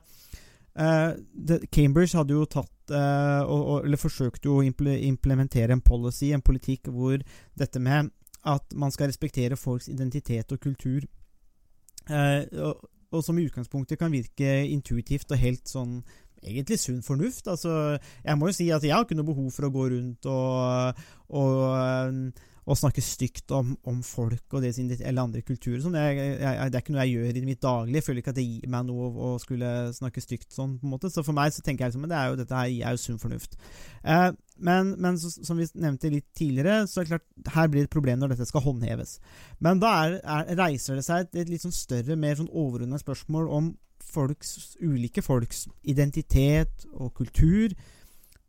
Cambridge 0.73 2.17
hadde 2.17 2.33
jo 2.33 2.47
tatt 2.49 2.93
og, 2.93 3.85
eller 3.85 3.99
forsøkte 4.01 4.49
jo 4.49 4.55
å 4.57 4.63
implementere 4.65 5.75
en 5.75 5.83
policy, 5.85 6.31
en 6.33 6.41
politikk, 6.41 6.89
hvor 6.89 7.21
dette 7.59 7.79
med 7.79 8.09
at 8.43 8.73
man 8.75 8.91
skal 8.91 9.07
respektere 9.07 9.59
folks 9.59 9.87
identitet 9.87 10.51
og 10.51 10.59
kultur 10.59 11.05
uh, 12.09 12.41
og, 12.59 12.89
og, 13.11 13.21
som 13.23 13.39
i 13.39 13.45
utgangspunktet 13.47 13.99
kan 13.99 14.11
virke 14.11 14.63
intuitivt 14.67 15.31
og 15.31 15.39
helt 15.39 15.69
sånn 15.69 16.01
egentlig 16.43 16.79
sunn 16.81 17.03
fornuft. 17.05 17.47
Altså, 17.47 17.97
jeg 18.25 18.39
må 18.39 18.49
jo 18.49 18.55
si 18.57 18.65
at 18.75 18.83
jeg 18.83 18.91
har 18.91 19.05
ikke 19.05 19.15
noe 19.15 19.29
behov 19.29 19.51
for 19.55 19.69
å 19.69 19.71
gå 19.71 19.85
rundt 19.93 20.27
og, 20.27 21.03
og 21.39 22.33
å 22.63 22.75
snakke 22.77 23.03
stygt 23.03 23.51
om, 23.55 23.73
om, 23.89 23.99
folk 24.05 24.55
og 24.55 24.63
det 24.63 24.71
eller 24.79 25.25
andre 25.25 25.41
kulturer. 25.43 25.81
Sånn. 25.83 25.97
Jeg, 25.99 26.17
jeg, 26.39 26.71
det 26.71 26.79
er 26.79 26.83
ikke 26.83 26.95
noe 26.95 27.05
jeg 27.05 27.17
gjør 27.17 27.39
i 27.39 27.45
mitt 27.47 27.61
daglige. 27.63 27.99
Jeg 27.99 28.05
føler 28.07 28.23
ikke 28.23 28.33
at 28.33 28.39
det 28.39 28.45
gir 28.47 28.71
meg 28.71 28.87
noe 28.87 29.09
å, 29.11 29.31
skulle 29.41 29.71
snakke 29.95 30.23
stygt 30.23 30.55
sånn. 30.55 30.77
på 30.79 30.87
en 30.87 30.93
måte. 30.95 31.11
Så 31.11 31.25
for 31.25 31.35
meg 31.35 31.53
så 31.55 31.63
tenker 31.65 31.85
jeg 31.85 31.93
liksom, 31.93 32.07
det 32.11 32.19
er 32.19 32.31
jo, 32.31 32.39
dette 32.39 32.59
her 32.59 32.71
er 32.71 32.95
jo 32.95 33.03
sunn 33.03 33.21
fornuft. 33.21 33.57
Eh, 34.03 34.29
men, 34.63 34.93
men 35.03 35.19
så, 35.19 35.31
som 35.43 35.59
vi 35.59 35.67
nevnte 35.73 36.11
litt 36.13 36.29
tidligere, 36.37 36.83
så 36.87 37.01
er 37.01 37.07
det 37.07 37.15
klart 37.15 37.55
her 37.55 37.71
blir 37.71 37.83
det 37.83 37.91
et 37.91 37.95
problem 37.97 38.21
når 38.21 38.35
dette 38.35 38.47
skal 38.47 38.63
håndheves. 38.63 39.17
Men 39.63 39.81
da 39.83 39.95
er, 40.05 40.19
er, 40.23 40.53
reiser 40.59 40.99
det 40.99 41.07
seg 41.07 41.27
et, 41.27 41.49
litt 41.51 41.65
sånn 41.65 41.75
større, 41.75 42.19
mer 42.19 42.37
sånn 42.39 42.51
overordna 42.51 43.01
spørsmål 43.01 43.49
om 43.51 43.73
folks, 44.13 44.77
ulike 44.83 45.23
folks 45.25 45.65
identitet 45.89 46.85
og 46.93 47.13
kultur 47.17 47.73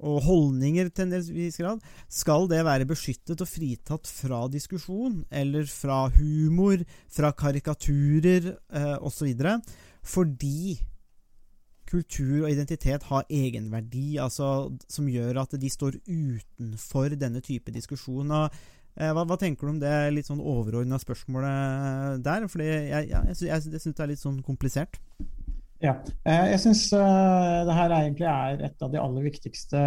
og 0.05 0.23
holdninger 0.27 0.91
til 0.93 1.07
en 1.09 1.29
viss 1.35 1.59
grad, 1.61 1.83
skal 2.13 2.49
det 2.51 2.63
være 2.67 2.89
beskyttet 2.89 3.41
og 3.41 3.49
fritatt 3.49 4.11
fra 4.11 4.45
diskusjon, 4.53 5.23
eller 5.33 5.69
fra 5.71 6.05
humor, 6.19 6.85
fra 7.09 7.33
karikaturer 7.33 8.53
eh, 8.53 8.97
osv., 9.01 9.33
fordi 10.05 10.77
kultur 11.89 12.45
og 12.45 12.51
identitet 12.51 13.05
har 13.09 13.25
egenverdi, 13.33 14.19
altså, 14.21 14.69
som 14.91 15.09
gjør 15.09 15.45
at 15.45 15.57
de 15.61 15.71
står 15.71 16.01
utenfor 16.05 17.17
denne 17.17 17.41
type 17.45 17.73
diskusjon. 17.73 18.33
Og 18.35 18.57
Eh, 18.95 19.11
hva, 19.11 19.25
hva 19.27 19.37
tenker 19.39 19.67
du 19.67 19.73
om 19.73 19.79
det 19.83 19.93
litt 20.15 20.29
sånn 20.29 20.43
overordna 20.43 21.01
spørsmålet 21.03 22.21
der? 22.23 22.47
Fordi 22.51 22.69
jeg, 22.69 22.85
jeg, 22.93 23.09
jeg, 23.11 23.39
jeg 23.51 23.83
syns 23.83 23.97
det 23.97 24.05
er 24.05 24.13
litt 24.13 24.23
sånn 24.23 24.39
komplisert. 24.47 25.01
Ja, 25.85 25.99
eh, 26.25 26.47
jeg 26.55 26.61
syns 26.63 26.87
det 26.95 27.77
her 27.77 27.93
egentlig 27.93 28.29
er 28.31 28.63
et 28.71 28.85
av 28.85 28.93
de 28.93 29.01
aller 29.03 29.27
viktigste 29.27 29.81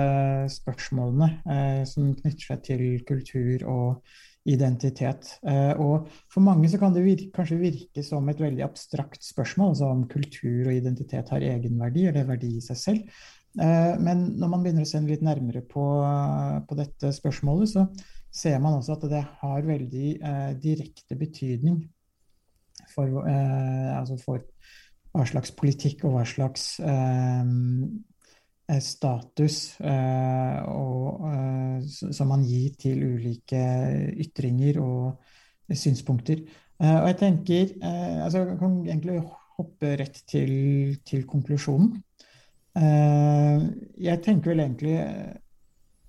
spørsmålene 0.54 1.30
eh, 1.50 1.84
som 1.90 2.12
knytter 2.14 2.52
seg 2.52 2.64
til 2.68 2.84
kultur 3.08 3.66
og 3.66 4.18
identitet. 4.48 5.34
Eh, 5.48 5.74
og 5.82 6.08
for 6.32 6.46
mange 6.46 6.70
så 6.72 6.80
kan 6.80 6.94
det 6.96 7.04
virke, 7.06 7.32
kanskje 7.36 7.60
virke 7.60 8.04
som 8.06 8.28
et 8.32 8.40
veldig 8.42 8.64
abstrakt 8.66 9.26
spørsmål, 9.26 9.74
altså 9.74 9.90
om 9.92 10.06
kultur 10.12 10.70
og 10.70 10.78
identitet 10.78 11.34
har 11.34 11.44
egenverdi 11.44 12.08
eller 12.08 12.30
verdi 12.30 12.54
i 12.58 12.64
seg 12.64 12.80
selv. 12.80 13.20
Eh, 13.60 13.94
men 14.04 14.24
når 14.40 14.54
man 14.54 14.64
begynner 14.64 14.88
å 14.88 14.90
se 14.90 15.02
litt 15.04 15.26
nærmere 15.26 15.64
på, 15.68 15.86
på 16.70 16.80
dette 16.80 17.12
spørsmålet, 17.16 17.74
så 17.74 17.88
ser 18.38 18.60
man 18.64 18.78
også 18.78 18.96
at 18.96 19.08
det 19.12 19.24
har 19.42 19.68
veldig 19.68 20.10
eh, 20.16 20.52
direkte 20.64 21.18
betydning 21.20 21.82
for, 22.94 23.26
eh, 23.28 23.92
altså 23.98 24.20
for 24.22 24.46
hva 25.18 25.26
slags 25.28 25.54
politikk 25.58 26.06
og 26.08 26.18
hva 26.18 26.26
slags 26.28 26.78
eh, 26.84 27.50
eh, 28.70 28.82
status 28.84 29.58
eh, 29.82 30.60
og, 30.70 31.26
som 31.88 32.32
man 32.32 32.46
gir 32.48 32.78
til 32.80 33.04
ulike 33.16 33.64
ytringer 34.28 34.80
og 34.84 35.74
synspunkter. 35.74 36.46
Og 36.78 37.08
jeg 37.10 37.18
tenker 37.18 37.72
altså 37.82 38.44
Jeg 38.46 38.58
kan 38.60 38.74
egentlig 38.86 39.16
hoppe 39.58 39.96
rett 39.98 40.20
til, 40.30 40.52
til 41.02 41.24
konklusjonen. 41.26 41.96
Jeg 42.78 44.22
tenker 44.22 44.54
vel 44.54 44.62
egentlig 44.62 44.94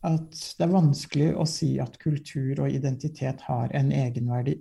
at 0.05 0.43
det 0.59 0.67
er 0.67 0.75
vanskelig 0.75 1.31
å 1.41 1.47
si 1.49 1.71
at 1.81 1.97
kultur 2.03 2.61
og 2.67 2.77
identitet 2.77 3.41
har 3.49 3.73
en 3.75 3.89
egenverdi. 3.97 4.59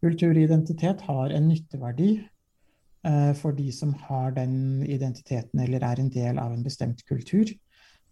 Kultur 0.00 0.32
og 0.32 0.42
identitet 0.42 1.04
har 1.10 1.36
en 1.36 1.48
nytteverdi 1.52 2.10
for 3.38 3.54
de 3.54 3.70
som 3.72 3.92
har 4.08 4.32
den 4.34 4.82
identiteten 4.82 5.60
eller 5.62 5.84
er 5.86 6.00
en 6.02 6.08
del 6.10 6.38
av 6.42 6.50
en 6.52 6.64
bestemt 6.66 7.04
kultur. 7.06 7.52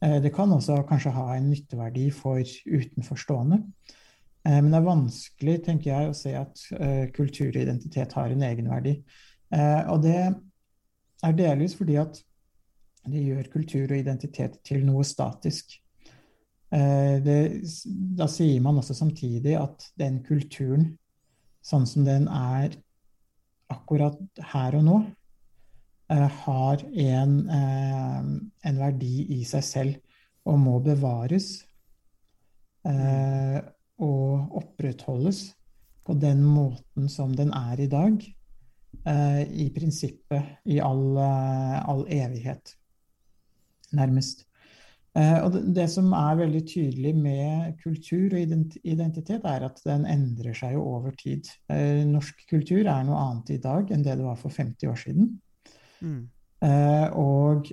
Eh, 0.05 0.23
det 0.23 0.33
kan 0.35 0.53
også 0.53 0.83
kanskje 0.89 1.15
ha 1.17 1.31
en 1.37 1.51
nytteverdi 1.51 2.11
for 2.15 2.43
utenforstående. 2.67 3.63
Eh, 4.47 4.59
men 4.61 4.71
det 4.71 4.81
er 4.81 4.91
vanskelig, 4.91 5.57
tenker 5.65 5.93
jeg, 5.93 6.11
å 6.11 6.17
se 6.17 6.35
at 6.37 6.67
eh, 6.77 7.07
kultur 7.17 7.49
og 7.49 7.63
identitet 7.63 8.17
har 8.19 8.33
en 8.33 8.45
egenverdi. 8.51 8.99
Eh, 9.55 9.83
og 9.93 10.05
det 10.05 10.21
er 11.25 11.39
delvis 11.39 11.77
fordi 11.79 11.99
at 12.03 12.21
det 13.07 13.23
gjør 13.23 13.51
kultur 13.53 13.93
og 13.93 13.99
identitet 13.99 14.59
til 14.67 14.85
noe 14.85 15.05
statisk. 15.07 15.79
Eh, 16.75 17.17
det, 17.23 17.41
da 18.19 18.29
sier 18.31 18.61
man 18.61 18.83
også 18.83 18.99
samtidig 18.99 19.57
at 19.61 19.89
den 19.99 20.21
kulturen, 20.27 20.97
sånn 21.67 21.87
som 21.89 22.05
den 22.07 22.29
er 22.29 22.77
akkurat 23.73 24.19
her 24.53 24.77
og 24.79 24.85
nå, 24.87 24.97
eh, 26.11 26.29
har 26.43 26.85
en, 26.85 27.51
eh, 27.51 28.21
en 28.71 28.79
verdi 28.79 29.27
i 29.39 29.43
seg 29.45 29.65
selv 29.65 29.97
og 30.47 30.59
må 30.63 30.79
bevares 30.81 31.67
eh, 32.87 33.59
og 33.99 34.57
opprettholdes 34.61 35.49
på 36.07 36.15
den 36.15 36.43
måten 36.45 37.09
som 37.11 37.35
den 37.35 37.51
er 37.51 37.81
i 37.81 37.91
dag, 37.91 38.33
i 39.07 39.67
prinsippet 39.75 40.67
i 40.67 40.79
all, 40.83 41.19
all 41.19 42.05
evighet, 42.11 42.73
nærmest. 43.95 44.46
Eh, 45.17 45.39
og 45.41 45.55
det, 45.77 45.87
som 45.89 46.11
er 46.13 46.37
veldig 46.43 46.63
tydelig 46.69 47.15
med 47.17 47.77
kultur 47.81 48.35
og 48.37 48.41
identitet, 48.85 49.47
er 49.49 49.65
at 49.65 49.79
den 49.87 50.05
endrer 50.13 50.57
seg 50.57 50.75
jo 50.77 50.83
over 50.93 51.15
tid. 51.17 51.49
Eh, 51.73 52.03
norsk 52.05 52.43
kultur 52.51 52.83
er 52.85 53.07
noe 53.07 53.21
annet 53.23 53.55
i 53.55 53.61
dag 53.65 53.93
enn 53.95 54.05
det 54.05 54.19
det 54.19 54.27
var 54.27 54.37
for 54.41 54.53
50 54.53 54.91
år 54.93 54.99
siden. 55.01 55.31
Mm. 56.05 56.27
Eh, 56.67 57.07
og 57.17 57.71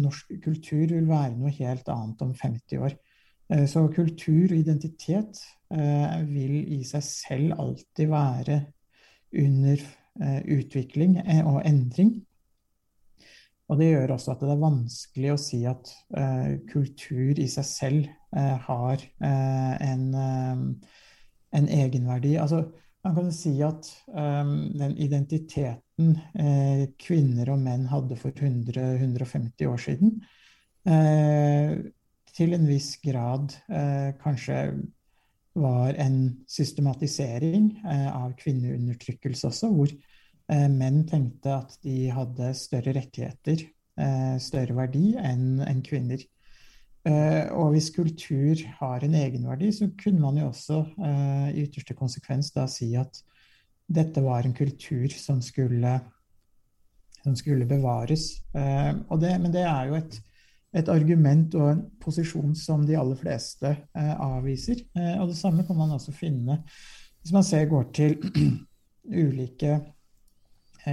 norsk 0.00 0.34
kultur 0.42 0.96
vil 0.96 1.06
være 1.10 1.36
noe 1.36 1.54
helt 1.60 1.88
annet 1.92 2.26
om 2.26 2.34
50 2.34 2.84
år. 2.88 2.98
Så 3.66 3.80
kultur 3.90 4.52
og 4.52 4.54
identitet 4.54 5.40
vil 6.30 6.52
i 6.70 6.84
seg 6.86 7.02
selv 7.02 7.56
alltid 7.58 8.06
være 8.12 8.58
under 9.42 9.82
utvikling 10.54 11.16
og 11.40 11.58
endring. 11.66 12.12
Og 13.70 13.78
det 13.78 13.92
gjør 13.92 14.16
også 14.16 14.34
at 14.34 14.42
det 14.42 14.50
er 14.50 14.64
vanskelig 14.64 15.30
å 15.30 15.38
si 15.38 15.60
at 15.70 15.92
eh, 16.18 16.58
kultur 16.72 17.38
i 17.38 17.46
seg 17.50 17.66
selv 17.68 18.08
eh, 18.34 18.56
har 18.66 18.98
eh, 18.98 19.74
en, 19.86 20.06
en 21.54 21.68
egenverdi. 21.78 22.34
Altså, 22.42 22.64
man 23.06 23.14
kan 23.16 23.30
si 23.34 23.54
at 23.62 23.92
eh, 24.10 24.54
den 24.82 24.96
identiteten 24.98 26.16
kvinner 26.98 27.52
og 27.52 27.60
menn 27.62 27.84
hadde 27.90 28.16
for 28.16 28.32
100-150 28.32 29.66
år 29.68 29.82
siden, 29.84 30.14
til 32.32 32.54
en 32.56 32.64
viss 32.64 32.94
grad 33.02 33.52
kanskje 34.22 34.62
var 35.60 35.98
en 36.00 36.16
systematisering 36.48 37.66
av 37.84 38.32
kvinneundertrykkelse 38.40 39.50
også, 39.50 39.68
hvor 39.76 39.92
menn 40.50 41.04
tenkte 41.06 41.52
at 41.60 41.76
de 41.84 42.08
hadde 42.10 42.50
større 42.58 42.94
rettigheter, 42.96 43.62
eh, 44.00 44.36
større 44.42 44.74
verdi 44.74 45.14
enn 45.20 45.82
kvinner. 45.86 46.22
Eh, 47.08 47.48
og 47.56 47.72
hvis 47.72 47.88
kultur 47.94 48.60
har 48.80 49.04
en 49.04 49.14
egenverdi, 49.16 49.70
så 49.72 49.88
kunne 50.02 50.20
man 50.20 50.36
jo 50.36 50.50
også 50.50 50.80
eh, 51.00 51.46
i 51.54 51.62
ytterste 51.64 51.96
konsekvens 51.96 52.50
da 52.52 52.66
si 52.68 52.92
at 53.00 53.22
dette 53.90 54.20
var 54.22 54.44
en 54.44 54.54
kultur 54.54 55.08
som 55.16 55.40
skulle, 55.42 55.94
som 57.22 57.36
skulle 57.38 57.68
bevares. 57.68 58.42
Eh, 58.52 58.92
det, 59.22 59.32
men 59.40 59.54
det 59.54 59.64
er 59.64 59.88
jo 59.88 59.96
et, 59.96 60.18
et 60.76 60.92
argument 60.92 61.56
og 61.56 61.70
en 61.70 61.84
posisjon 62.02 62.52
som 62.58 62.84
de 62.86 62.98
aller 63.00 63.16
fleste 63.16 63.72
eh, 63.72 64.14
avviser. 64.20 64.84
Eh, 64.92 65.16
og 65.22 65.32
det 65.32 65.38
samme 65.40 65.64
kan 65.66 65.80
man 65.80 65.96
også 65.96 66.12
finne 66.16 66.60
hvis 67.20 67.34
man 67.36 67.44
ser 67.44 67.66
går 67.68 67.88
til 67.96 68.14
ulike 69.24 69.72
eh, 69.72 69.88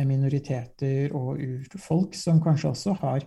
minoriteter 0.08 1.14
og 1.16 1.40
urfolk 1.40 2.16
som 2.18 2.42
kanskje 2.44 2.72
også 2.74 2.96
har 3.02 3.22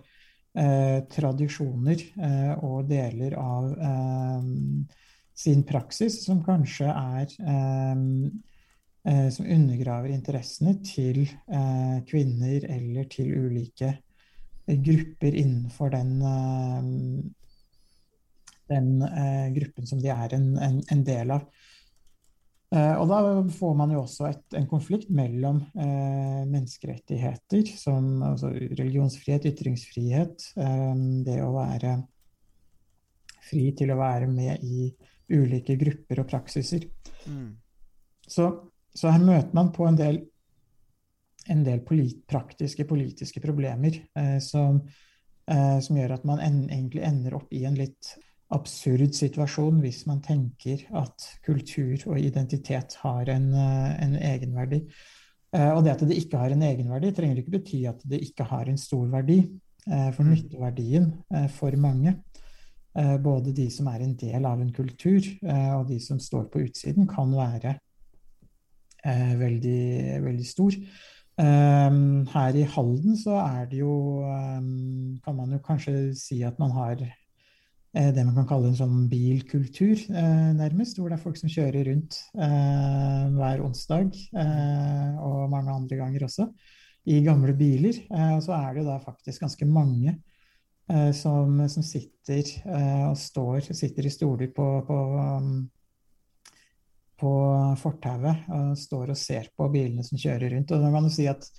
eh, 0.57 0.99
tradisjoner 1.11 2.03
eh, 2.21 2.53
og 2.63 2.89
deler 2.89 3.35
av 3.39 3.71
eh, 3.73 4.43
sin 5.41 5.63
praksis 5.67 6.21
som 6.25 6.43
kanskje 6.45 6.87
er 6.91 7.35
eh, 7.39 8.05
eh, 9.07 9.27
Som 9.33 9.45
undergraver 9.45 10.13
interessene 10.13 10.77
til 10.85 11.23
eh, 11.25 11.97
kvinner 12.07 12.67
eller 12.69 13.09
til 13.09 13.33
ulike 13.33 13.95
grupper 14.71 15.35
innenfor 15.35 15.89
den, 15.89 16.21
eh, 16.21 16.83
den 18.69 19.01
eh, 19.01 19.49
gruppen 19.55 19.87
som 19.87 19.99
de 20.01 20.13
er 20.13 20.37
en, 20.37 20.57
en, 20.57 20.81
en 20.91 21.03
del 21.03 21.31
av. 21.31 21.47
Eh, 22.71 22.93
og 22.95 23.09
da 23.11 23.19
får 23.51 23.73
man 23.75 23.91
jo 23.91 24.05
også 24.05 24.29
et, 24.29 24.43
en 24.55 24.67
konflikt 24.69 25.09
mellom 25.11 25.59
eh, 25.75 26.43
menneskerettigheter, 26.47 27.67
som 27.75 28.21
altså 28.23 28.53
religionsfrihet, 28.53 29.49
ytringsfrihet, 29.51 30.45
eh, 30.55 30.93
det 31.27 31.41
å 31.43 31.51
være 31.57 31.97
fri 33.51 33.65
til 33.75 33.91
å 33.91 33.99
være 33.99 34.29
med 34.31 34.63
i 34.63 34.87
ulike 35.31 35.75
grupper 35.79 36.23
og 36.23 36.29
praksiser. 36.31 36.87
Mm. 37.27 37.51
Så, 38.27 38.47
så 38.95 39.11
her 39.11 39.23
møter 39.23 39.55
man 39.57 39.71
på 39.75 39.87
en 39.89 39.99
del, 39.99 40.21
en 41.51 41.63
del 41.67 41.83
polit, 41.83 42.23
praktiske 42.29 42.87
politiske 42.87 43.43
problemer 43.43 43.99
eh, 44.15 44.37
som, 44.43 44.79
eh, 45.51 45.77
som 45.83 45.99
gjør 45.99 46.15
at 46.15 46.27
man 46.27 46.43
en, 46.43 46.63
egentlig 46.69 47.03
ender 47.07 47.35
opp 47.41 47.51
i 47.51 47.65
en 47.67 47.75
litt 47.79 48.15
absurd 48.51 49.15
situasjon 49.15 49.79
hvis 49.83 50.03
man 50.09 50.21
tenker 50.23 50.83
at 50.97 51.25
kultur 51.45 51.95
og 52.11 52.19
identitet 52.19 52.97
har 53.03 53.29
en, 53.31 53.53
eh, 53.53 54.03
en 54.03 54.15
egenverdi. 54.15 54.81
Eh, 55.53 55.71
og 55.71 55.83
det 55.83 55.93
at 55.95 56.07
det 56.07 56.17
ikke 56.17 56.39
har 56.39 56.51
en 56.51 56.63
egenverdi, 56.63 57.11
trenger 57.15 57.41
ikke 57.41 57.57
bety 57.57 57.85
at 57.89 58.01
det 58.07 58.21
ikke 58.21 58.47
har 58.47 58.69
en 58.71 58.77
stor 58.77 59.07
verdi. 59.11 59.39
Eh, 59.87 60.11
for 60.11 60.23
Mm. 60.23 60.35
nytteverdien 60.35 61.49
for 61.49 61.71
mange, 61.71 62.15
både 62.93 63.55
de 63.55 63.69
som 63.69 63.87
er 63.87 64.01
en 64.03 64.13
del 64.13 64.45
av 64.45 64.59
en 64.61 64.71
kultur 64.71 65.21
og 65.41 65.87
de 65.87 65.97
som 65.99 66.19
står 66.19 66.51
på 66.51 66.59
utsiden, 66.59 67.07
kan 67.07 67.31
være 67.31 67.79
veldig, 69.03 70.21
veldig 70.21 70.45
stor. 70.45 70.71
Her 71.39 72.53
i 72.53 72.61
Halden 72.63 73.15
så 73.15 73.39
er 73.39 73.65
det 73.65 73.79
jo 73.79 74.21
Kan 75.23 75.35
man 75.35 75.51
jo 75.51 75.57
kanskje 75.59 76.15
si 76.15 76.43
at 76.43 76.59
man 76.59 76.71
har 76.71 76.97
det 77.91 78.23
man 78.23 78.35
kan 78.37 78.47
kalle 78.47 78.69
en 78.69 78.77
sånn 78.77 79.07
bilkultur, 79.11 79.99
eh, 80.15 80.51
nærmest. 80.55 80.99
Hvor 80.99 81.11
det 81.11 81.17
er 81.17 81.23
folk 81.25 81.39
som 81.39 81.51
kjører 81.51 81.89
rundt 81.89 82.21
eh, 82.39 83.25
hver 83.35 83.63
onsdag, 83.65 84.15
eh, 84.31 85.17
og 85.19 85.49
mange 85.51 85.75
andre 85.75 85.99
ganger 85.99 86.23
også, 86.27 86.47
i 87.11 87.19
gamle 87.25 87.55
biler. 87.57 87.99
Eh, 88.07 88.33
og 88.37 88.45
så 88.45 88.55
er 88.55 88.71
det 88.71 88.83
jo 88.83 88.87
da 88.87 88.97
faktisk 89.03 89.43
ganske 89.43 89.67
mange 89.67 90.15
eh, 90.87 91.11
som, 91.17 91.59
som 91.67 91.83
sitter 91.83 92.47
eh, 92.63 93.05
og 93.09 93.17
står 93.19 93.71
sitter 93.75 94.07
i 94.07 94.13
stoler 94.13 94.53
på, 94.55 94.67
på, 94.87 94.99
um, 95.19 95.55
på 97.19 97.33
fortauet 97.81 98.47
og 98.55 98.77
står 98.79 99.11
og 99.11 99.19
ser 99.19 99.51
på 99.57 99.67
bilene 99.73 100.05
som 100.07 100.21
kjører 100.21 100.55
rundt. 100.55 100.71
Og 100.71 100.85
da 100.85 100.93
kan 100.95 101.09
du 101.09 101.11
si 101.11 101.27
at 101.31 101.49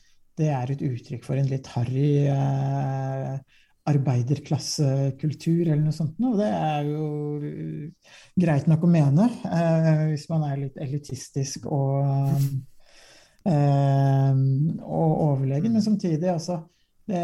det 0.41 0.49
er 0.49 0.73
et 0.73 0.85
uttrykk 0.87 1.27
for 1.27 1.37
en 1.37 1.51
litt 1.51 1.69
harry 1.75 2.25
eh, 2.25 3.35
arbeiderklassekultur 3.91 5.67
eller 5.67 5.83
noe 5.83 5.95
sånt. 5.95 6.19
noe. 6.23 6.37
det 6.39 6.51
er 6.55 6.87
jo 6.87 7.07
greit 8.39 8.69
nok 8.71 8.85
å 8.87 8.91
mene 8.91 9.27
eh, 9.49 10.05
hvis 10.13 10.29
man 10.31 10.45
er 10.47 10.61
litt 10.61 10.77
elitistisk 10.83 11.67
og, 11.67 12.07
eh, 13.49 14.35
og 14.87 15.17
overlegen. 15.27 15.75
Men 15.75 15.83
samtidig, 15.85 16.29
altså 16.31 16.63
det, 17.11 17.23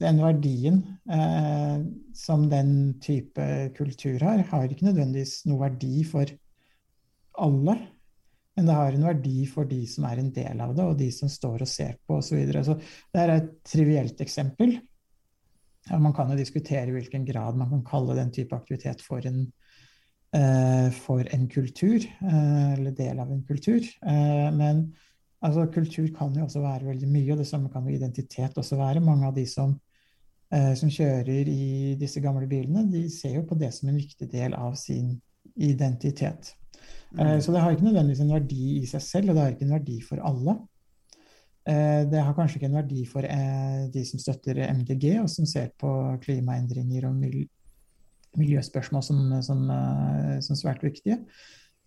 Den 0.00 0.18
verdien 0.18 0.80
eh, 1.06 1.78
som 2.18 2.48
den 2.50 2.96
type 3.02 3.48
kultur 3.78 4.18
har, 4.26 4.42
har 4.50 4.66
ikke 4.66 4.88
nødvendigvis 4.88 5.44
noe 5.46 5.68
verdi 5.68 6.02
for 6.08 6.26
alle. 7.38 7.78
Men 8.54 8.66
det 8.66 8.74
har 8.78 8.94
en 8.94 9.06
verdi 9.06 9.44
for 9.50 9.66
de 9.66 9.80
som 9.90 10.06
er 10.06 10.18
en 10.22 10.34
del 10.34 10.60
av 10.62 10.74
det, 10.74 10.84
og 10.86 10.98
de 10.98 11.08
som 11.14 11.30
står 11.30 11.62
og 11.62 11.70
ser 11.70 11.96
på 12.06 12.18
osv. 12.18 12.42
Så 12.50 12.66
så 12.66 12.76
det 13.14 13.22
er 13.22 13.32
et 13.36 13.54
trivielt 13.66 14.20
eksempel. 14.22 14.76
Ja, 15.90 15.98
man 16.00 16.14
kan 16.16 16.30
jo 16.32 16.38
diskutere 16.38 16.88
i 16.88 16.94
hvilken 16.96 17.26
grad 17.28 17.58
man 17.60 17.70
kan 17.70 17.84
kalle 17.84 18.16
den 18.16 18.32
type 18.32 18.56
aktivitet 18.56 19.02
for 19.04 19.24
en, 19.28 19.40
eh, 20.36 20.88
for 20.96 21.26
en 21.36 21.48
kultur, 21.48 22.00
eh, 22.04 22.72
eller 22.72 22.96
del 22.96 23.20
av 23.20 23.32
en 23.32 23.42
kultur. 23.44 23.84
Eh, 24.06 24.48
men 24.56 24.86
altså, 25.42 25.66
kultur 25.72 26.08
kan 26.16 26.32
jo 26.34 26.46
også 26.46 26.64
være 26.64 26.88
veldig 26.88 27.08
mye, 27.08 27.32
og 27.32 27.38
det 27.42 27.48
samme 27.50 27.68
kan 27.72 27.84
jo 27.84 27.96
identitet 27.96 28.56
også 28.56 28.80
være. 28.80 29.04
Mange 29.04 29.28
av 29.28 29.34
de 29.34 29.44
som, 29.46 29.78
eh, 30.50 30.74
som 30.74 30.88
kjører 30.88 31.48
i 31.48 31.94
disse 32.00 32.20
gamle 32.20 32.48
bilene, 32.48 32.90
de 32.90 33.08
ser 33.10 33.36
jo 33.36 33.42
på 33.42 33.58
det 33.58 33.74
som 33.74 33.88
en 33.88 34.00
viktig 34.00 34.30
del 34.32 34.54
av 34.54 34.74
sin 34.76 35.20
identitet. 35.56 36.54
Mm. 37.14 37.40
så 37.40 37.52
det 37.52 37.60
har 37.60 37.70
ikke 37.70 37.84
nødvendigvis 37.84 38.20
en 38.20 38.32
verdi 38.32 38.82
i 38.82 38.86
seg 38.86 39.00
selv, 39.00 39.28
og 39.30 39.36
det 39.36 39.42
har 39.42 39.52
ikke 39.52 39.64
en 39.68 39.76
verdi 39.76 40.00
for 40.02 40.18
alle. 40.18 40.56
Eh, 41.64 42.02
det 42.10 42.20
har 42.20 42.36
kanskje 42.36 42.58
ikke 42.58 42.68
en 42.68 42.76
verdi 42.76 43.02
for 43.08 43.24
eh, 43.24 43.84
de 43.92 44.04
som 44.04 44.20
støtter 44.20 44.60
MDG, 44.68 45.06
og 45.22 45.30
som 45.32 45.48
ser 45.48 45.70
på 45.80 45.90
klimaendringer 46.24 47.06
og 47.08 47.22
miljøspørsmål 48.36 49.04
som, 49.06 49.22
som, 49.46 49.62
som 50.44 50.58
svært 50.58 50.84
viktige. 50.84 51.22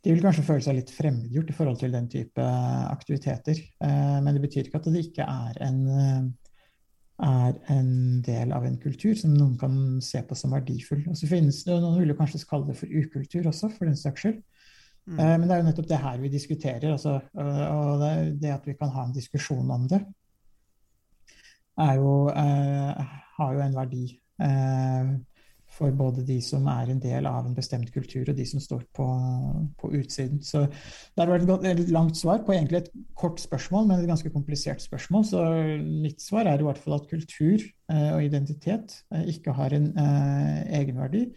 De 0.06 0.14
vil 0.14 0.24
kanskje 0.24 0.46
føle 0.48 0.64
seg 0.64 0.78
litt 0.80 0.94
fremmedgjort 0.94 1.52
i 1.52 1.56
forhold 1.58 1.80
til 1.82 1.94
den 1.94 2.08
type 2.10 2.44
aktiviteter. 2.88 3.60
Men 3.82 4.30
det 4.32 4.44
betyr 4.46 4.70
ikke 4.70 4.80
at 4.80 4.88
det 4.94 5.02
ikke 5.04 5.26
er 5.28 5.58
en, 5.66 5.80
er 7.28 7.58
en 7.74 7.90
del 8.24 8.54
av 8.56 8.64
en 8.70 8.78
kultur 8.80 9.18
som 9.20 9.34
noen 9.36 9.58
kan 9.60 9.76
se 10.06 10.22
på 10.24 10.38
som 10.38 10.54
verdifull. 10.56 11.02
Og 11.12 11.18
så 11.20 11.28
finnes 11.28 11.60
det, 11.68 11.76
Noen 11.84 12.00
vil 12.00 12.16
kanskje 12.16 12.46
kalle 12.48 12.70
det 12.70 12.78
for 12.80 12.88
ukultur 12.88 13.50
også, 13.52 13.74
for 13.74 13.90
den 13.90 14.00
saks 14.00 14.24
skyld. 14.24 14.40
Mm. 15.08 15.20
Eh, 15.20 15.34
men 15.40 15.48
det 15.48 15.56
er 15.56 15.62
jo 15.62 15.68
nettopp 15.70 15.90
det 15.90 16.02
her 16.04 16.20
vi 16.22 16.34
diskuterer. 16.34 16.92
Altså, 16.92 17.20
og 17.34 18.04
det, 18.04 18.14
det, 18.42 18.54
at 18.54 18.68
vi 18.68 18.76
kan 18.80 18.92
ha 18.94 19.08
en 19.08 19.16
diskusjon 19.16 19.72
om 19.72 19.88
det, 19.88 20.02
jo, 21.98 22.12
eh, 22.34 23.18
har 23.38 23.54
jo 23.54 23.64
en 23.64 23.76
verdi 23.78 24.06
eh, 24.42 25.12
for 25.78 25.94
både 25.94 26.24
de 26.26 26.38
som 26.42 26.66
er 26.72 26.92
en 26.92 27.02
del 27.02 27.28
av 27.30 27.46
en 27.46 27.56
bestemt 27.56 27.92
kultur, 27.94 28.30
og 28.32 28.38
de 28.38 28.46
som 28.48 28.62
står 28.64 28.86
på, 28.96 29.06
på 29.80 29.92
utsiden. 30.00 30.40
Så 30.44 30.64
det 30.66 31.22
har 31.22 31.32
vært 31.32 31.68
et 31.68 31.92
langt 31.94 32.18
svar 32.18 32.42
på 32.46 32.56
egentlig 32.56 32.82
et 32.82 32.90
kort 33.18 33.42
spørsmål, 33.42 33.86
men 33.90 34.02
et 34.02 34.10
ganske 34.10 34.32
komplisert 34.34 34.82
spørsmål. 34.84 35.28
Så 35.28 35.44
mitt 35.84 36.24
svar 36.24 36.50
er 36.50 36.64
i 36.64 36.68
hvert 36.68 36.82
fall 36.82 36.98
at 36.98 37.10
kultur 37.12 37.62
eh, 37.62 38.10
og 38.16 38.26
identitet 38.26 39.00
eh, 39.14 39.28
ikke 39.36 39.56
har 39.60 39.76
en 39.78 39.92
eh, 39.92 40.60
egenverdi. 40.80 41.28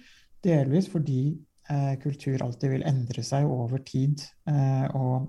Delvis 0.47 0.89
fordi 0.89 1.35
eh, 1.69 1.93
kultur 2.03 2.43
alltid 2.45 2.77
vil 2.77 2.87
endre 2.89 3.25
seg 3.27 3.49
over 3.49 3.83
tid. 3.87 4.23
Eh, 4.49 4.87
og 4.97 5.29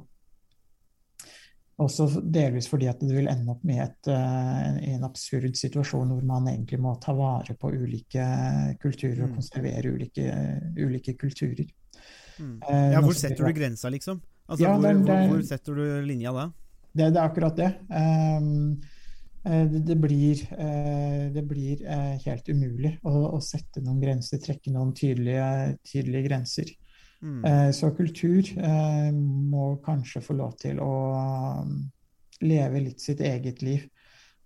også 1.82 2.08
delvis 2.22 2.68
fordi 2.70 2.88
at 2.92 3.00
det 3.02 3.16
vil 3.16 3.30
ende 3.32 3.50
opp 3.56 3.64
med 3.66 3.80
et, 3.82 4.10
uh, 4.14 4.76
en 4.86 5.06
absurd 5.08 5.56
situasjon 5.58 6.12
hvor 6.14 6.28
man 6.30 6.46
egentlig 6.52 6.78
må 6.78 6.92
ta 7.02 7.16
vare 7.18 7.56
på 7.58 7.72
ulike 7.74 8.26
kulturer 8.78 9.24
og 9.24 9.32
mm. 9.32 9.38
konservere 9.40 9.94
ulike, 9.96 10.28
ulike 10.78 11.16
kulturer. 11.18 11.66
Mm. 12.38 12.60
Uh, 12.68 12.92
ja, 12.94 13.02
hvor 13.02 13.18
setter 13.18 13.50
du 13.50 13.58
grensa, 13.58 13.90
liksom? 13.90 14.22
Altså, 14.46 14.68
ja, 14.68 14.76
hvor, 14.76 15.02
hvor, 15.08 15.26
hvor, 15.32 15.42
setter 15.48 15.82
du 15.82 16.06
linja 16.06 16.36
da? 16.38 16.46
Det, 16.92 17.08
det 17.16 17.18
er 17.18 17.24
akkurat 17.24 17.58
det. 17.58 17.72
Um, 17.90 18.78
Eh, 18.78 19.01
det, 19.44 19.80
det, 19.88 19.96
blir, 19.98 20.42
eh, 20.54 21.32
det 21.34 21.44
blir 21.50 21.82
eh, 21.82 22.18
helt 22.26 22.50
umulig 22.50 22.94
å, 23.04 23.14
å, 23.34 23.39
sette 23.42 23.82
noen 23.82 24.02
grenser, 24.02 24.42
trekke 24.42 24.74
noen 24.74 24.94
tydelige, 24.98 25.78
tydelige 25.88 26.28
grenser. 26.30 26.76
Mm. 27.22 27.44
Så 27.78 27.92
kultur 27.94 28.48
må 29.14 29.66
kanskje 29.86 30.24
få 30.26 30.34
lov 30.34 30.56
til 30.58 30.80
å 30.82 30.94
um, 31.62 31.76
leve 32.42 32.82
litt 32.82 33.04
sitt 33.04 33.20
eget 33.22 33.62
liv. 33.62 33.84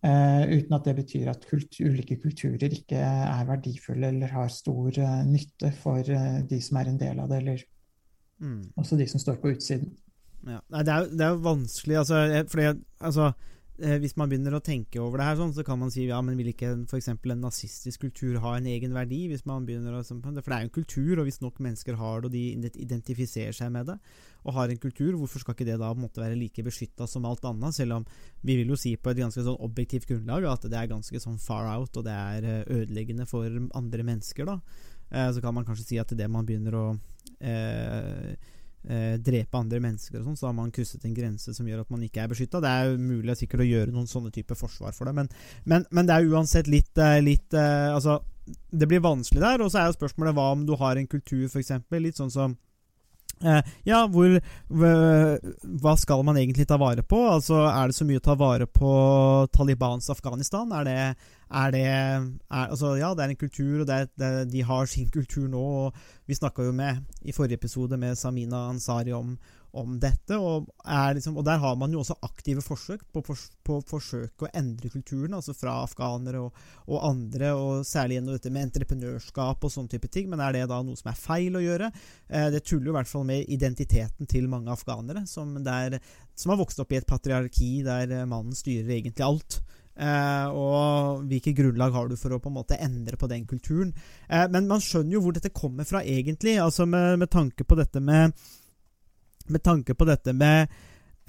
uten 0.03 0.75
at 0.75 0.83
det 0.83 0.95
betyr 0.97 1.29
at 1.31 1.47
kultur, 1.47 1.93
ulike 1.93 2.17
kulturer 2.19 2.75
ikke 2.75 2.99
er 2.99 3.47
verdifulle 3.47 4.11
eller 4.11 4.27
har 4.27 4.51
stor 4.51 4.99
nytte 5.23 5.71
for 5.79 6.03
de 6.03 6.59
som 6.61 6.81
er 6.81 6.91
en 6.91 6.99
del 6.99 7.23
av 7.23 7.31
det, 7.31 7.37
eller 7.37 7.63
mm. 8.43 8.75
også 8.75 8.99
de 8.99 9.07
som 9.07 9.23
står 9.23 9.39
på 9.39 9.55
utsiden. 9.55 9.95
Ja. 10.45 10.59
Nei, 10.69 10.83
det 10.85 10.93
er, 10.93 11.07
det 11.09 11.25
er 11.25 11.33
jo 11.33 11.41
vanskelig, 11.45 11.97
altså, 12.03 12.21
fordi 12.51 12.67
altså 12.99 13.29
eh, 13.31 13.53
hvis 13.75 14.13
man 14.15 14.29
begynner 14.31 14.55
å 14.55 14.63
tenke 14.63 15.01
over 15.03 15.19
det 15.19 15.25
her, 15.27 15.35
sånn, 15.35 15.51
så 15.51 15.63
kan 15.67 15.79
man 15.81 15.89
si 15.91 16.05
ja, 16.07 16.21
men 16.23 16.37
vil 16.39 16.53
ikke 16.53 16.69
f.eks. 16.85 17.09
en 17.11 17.41
nazistisk 17.43 18.05
kultur 18.05 18.37
ha 18.39 18.53
en 18.55 18.69
egen 18.71 18.95
verdi? 18.95 19.25
hvis 19.27 19.43
man 19.49 19.65
begynner 19.67 19.97
å, 19.97 20.03
For 20.05 20.31
det 20.31 20.45
er 20.45 20.63
jo 20.63 20.69
en 20.69 20.77
kultur, 20.77 21.19
og 21.19 21.27
hvis 21.27 21.41
nok 21.43 21.59
mennesker 21.59 21.99
har 21.99 22.23
det, 22.23 22.29
og 22.29 22.31
de 22.31 22.71
identifiserer 22.85 23.55
seg 23.55 23.73
med 23.75 23.91
det, 23.91 23.97
og 24.45 24.55
har 24.55 24.71
en 24.71 24.79
kultur, 24.79 25.17
hvorfor 25.19 25.43
skal 25.43 25.57
ikke 25.57 25.67
det 25.67 25.77
da 25.81 25.91
måtte 25.97 26.23
være 26.23 26.37
like 26.39 26.63
beskytta 26.63 27.07
som 27.09 27.27
alt 27.27 27.43
annet? 27.49 27.75
Selv 27.75 27.99
om 27.99 28.07
vi 28.45 28.55
vil 28.61 28.71
jo 28.71 28.79
si 28.79 28.95
på 28.95 29.11
et 29.11 29.19
ganske 29.19 29.43
sånn 29.43 29.59
objektivt 29.65 30.07
grunnlag 30.07 30.47
at 30.51 30.67
det 30.69 30.79
er 30.79 30.91
ganske 30.91 31.21
sånn 31.21 31.39
far 31.41 31.67
out, 31.73 31.97
og 31.97 32.05
det 32.07 32.15
er 32.15 32.51
eh, 32.51 32.75
ødeleggende 32.79 33.27
for 33.27 33.49
andre 33.75 34.07
mennesker, 34.07 34.47
da. 34.47 34.59
Eh, 35.11 35.31
så 35.35 35.41
kan 35.43 35.57
man 35.57 35.65
kanskje 35.67 35.89
si 35.89 35.99
at 36.01 36.13
det 36.15 36.29
man 36.31 36.47
begynner 36.47 36.77
å 36.79 36.85
eh, 37.41 38.35
eh, 38.89 39.15
drepe 39.21 39.59
andre 39.59 39.81
mennesker, 39.83 40.19
og 40.19 40.29
sånn, 40.29 40.39
så 40.39 40.49
har 40.49 40.55
man 40.57 40.71
krysset 40.75 41.05
en 41.07 41.15
grense 41.15 41.53
som 41.55 41.67
gjør 41.67 41.83
at 41.83 41.91
man 41.93 42.05
ikke 42.05 42.23
er 42.23 42.31
beskytta. 42.31 42.61
Det 42.63 42.71
er 42.71 42.95
mulig 43.01 43.37
sikkert 43.39 43.65
å 43.65 43.69
gjøre 43.69 43.95
noen 43.95 44.09
sånne 44.09 44.33
typer 44.35 44.59
forsvar 44.59 44.95
for 44.97 45.09
det, 45.09 45.15
men, 45.17 45.31
men, 45.65 45.87
men 45.91 46.09
det 46.09 46.17
er 46.17 46.29
uansett 46.31 46.69
litt, 46.71 46.93
eh, 46.97 47.19
litt 47.23 47.55
eh, 47.57 47.91
Altså, 47.95 48.19
det 48.45 48.87
blir 48.89 49.01
vanskelig 49.01 49.41
der, 49.41 49.63
og 49.63 49.71
så 49.73 49.81
er 49.81 49.89
jo 49.89 49.97
spørsmålet 49.97 50.35
hva 50.37 50.51
om 50.53 50.65
du 50.67 50.75
har 50.79 50.99
en 50.99 51.09
kultur, 51.09 51.47
f.eks., 51.49 51.71
litt 51.97 52.19
sånn 52.19 52.33
som 52.33 52.57
ja, 53.85 54.05
hvor 54.07 54.37
Hva 54.69 55.95
skal 55.99 56.23
man 56.25 56.37
egentlig 56.39 56.67
ta 56.69 56.77
vare 56.81 57.03
på? 57.03 57.19
Altså, 57.29 57.65
Er 57.67 57.91
det 57.91 57.97
så 57.97 58.07
mye 58.07 58.21
å 58.21 58.25
ta 58.25 58.35
vare 58.39 58.67
på 58.67 58.91
Talibans 59.53 60.09
Afghanistan? 60.09 60.71
Er 60.71 60.87
det, 60.87 60.95
er 61.51 61.71
det 61.75 61.83
er, 61.85 62.29
altså, 62.49 62.95
Ja, 62.99 63.13
det 63.13 63.25
er 63.25 63.35
en 63.35 63.43
kultur, 63.43 63.81
og 63.81 63.87
det 63.87 63.95
er, 63.95 64.07
det, 64.15 64.31
de 64.53 64.63
har 64.63 64.85
sin 64.85 65.09
kultur 65.09 65.47
nå. 65.51 65.65
og 65.85 65.93
Vi 66.27 66.37
snakka 66.37 66.63
jo 66.63 66.71
med 66.71 67.03
i 67.21 67.35
forrige 67.35 67.59
episode 67.59 67.97
med 67.97 68.15
Samina 68.15 68.69
Ansari 68.69 69.13
om, 69.13 69.37
om 69.77 69.97
dette. 70.01 70.37
Og, 70.37 70.69
liksom, 71.15 71.37
og, 71.37 71.45
der 71.47 71.61
har 71.61 71.75
man 71.79 71.93
jo 71.93 72.01
også 72.01 72.17
aktive 72.25 72.63
forsøk 72.65 73.05
på, 73.13 73.23
å 73.23 73.79
forsøke 73.89 74.47
å 74.47 74.51
endre 74.55 74.91
kulturen, 74.93 75.37
altså 75.37 75.55
fra 75.57 75.77
afghanere 75.83 76.41
og, 76.45 76.65
og, 76.87 76.97
andre, 77.09 77.53
og 77.57 77.85
særlig 77.87 78.19
gjennom 78.19 78.37
dette 78.37 78.53
med 78.53 78.69
entreprenørskap 78.69 79.65
og 79.67 79.73
sånne 79.73 79.95
type 79.95 80.11
ting. 80.13 80.29
Men 80.31 80.43
er 80.43 80.57
det 80.57 80.65
da 80.71 80.81
noe 80.85 80.99
som 80.99 81.11
er 81.11 81.19
feil 81.19 81.59
å 81.59 81.63
gjøre? 81.63 81.91
Eh, 82.29 82.49
det 82.55 82.65
tuller 82.65 82.89
jo 82.89 82.95
i 82.95 82.99
hvert 82.99 83.11
fall 83.11 83.27
med 83.27 83.55
identiteten 83.55 84.31
til 84.31 84.49
mange 84.51 84.73
afghanere, 84.73 85.25
som, 85.29 85.55
der, 85.65 85.99
som 86.35 86.53
har 86.53 86.61
vokst 86.61 86.81
opp 86.83 86.93
i 86.93 86.99
et 87.01 87.09
patriarki 87.09 87.71
der 87.85 88.21
mannen 88.29 88.55
styrer 88.57 88.97
egentlig 88.99 89.27
alt. 89.27 89.61
Uh, 89.95 90.51
og 90.51 91.21
hvilket 91.29 91.55
grunnlag 91.55 91.93
har 91.95 92.09
du 92.11 92.17
for 92.19 92.35
å 92.35 92.39
på 92.43 92.49
en 92.51 92.57
måte 92.57 92.75
endre 92.83 93.15
på 93.15 93.29
den 93.31 93.45
kulturen? 93.47 93.93
Uh, 94.27 94.43
men 94.51 94.67
man 94.67 94.83
skjønner 94.83 95.15
jo 95.15 95.21
hvor 95.23 95.35
dette 95.35 95.53
kommer 95.55 95.87
fra, 95.87 96.03
egentlig. 96.03 96.57
Altså 96.59 96.87
med, 96.89 97.21
med 97.21 97.31
tanke 97.31 97.63
på 97.63 97.77
dette 97.79 98.03
med 98.03 98.35
med 99.51 99.63
tanke 99.63 99.95
på 99.95 100.07
dette 100.07 100.33
med 100.33 100.67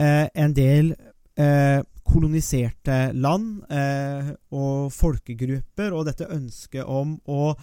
eh, 0.01 0.27
en 0.35 0.55
del 0.57 0.93
eh, 1.39 1.83
koloniserte 2.07 3.11
land 3.17 3.65
eh, 3.73 4.33
og 4.55 4.93
folkegrupper, 4.95 5.93
og 5.93 6.07
dette 6.09 6.31
ønsket 6.33 6.87
om 6.87 7.17
å 7.27 7.55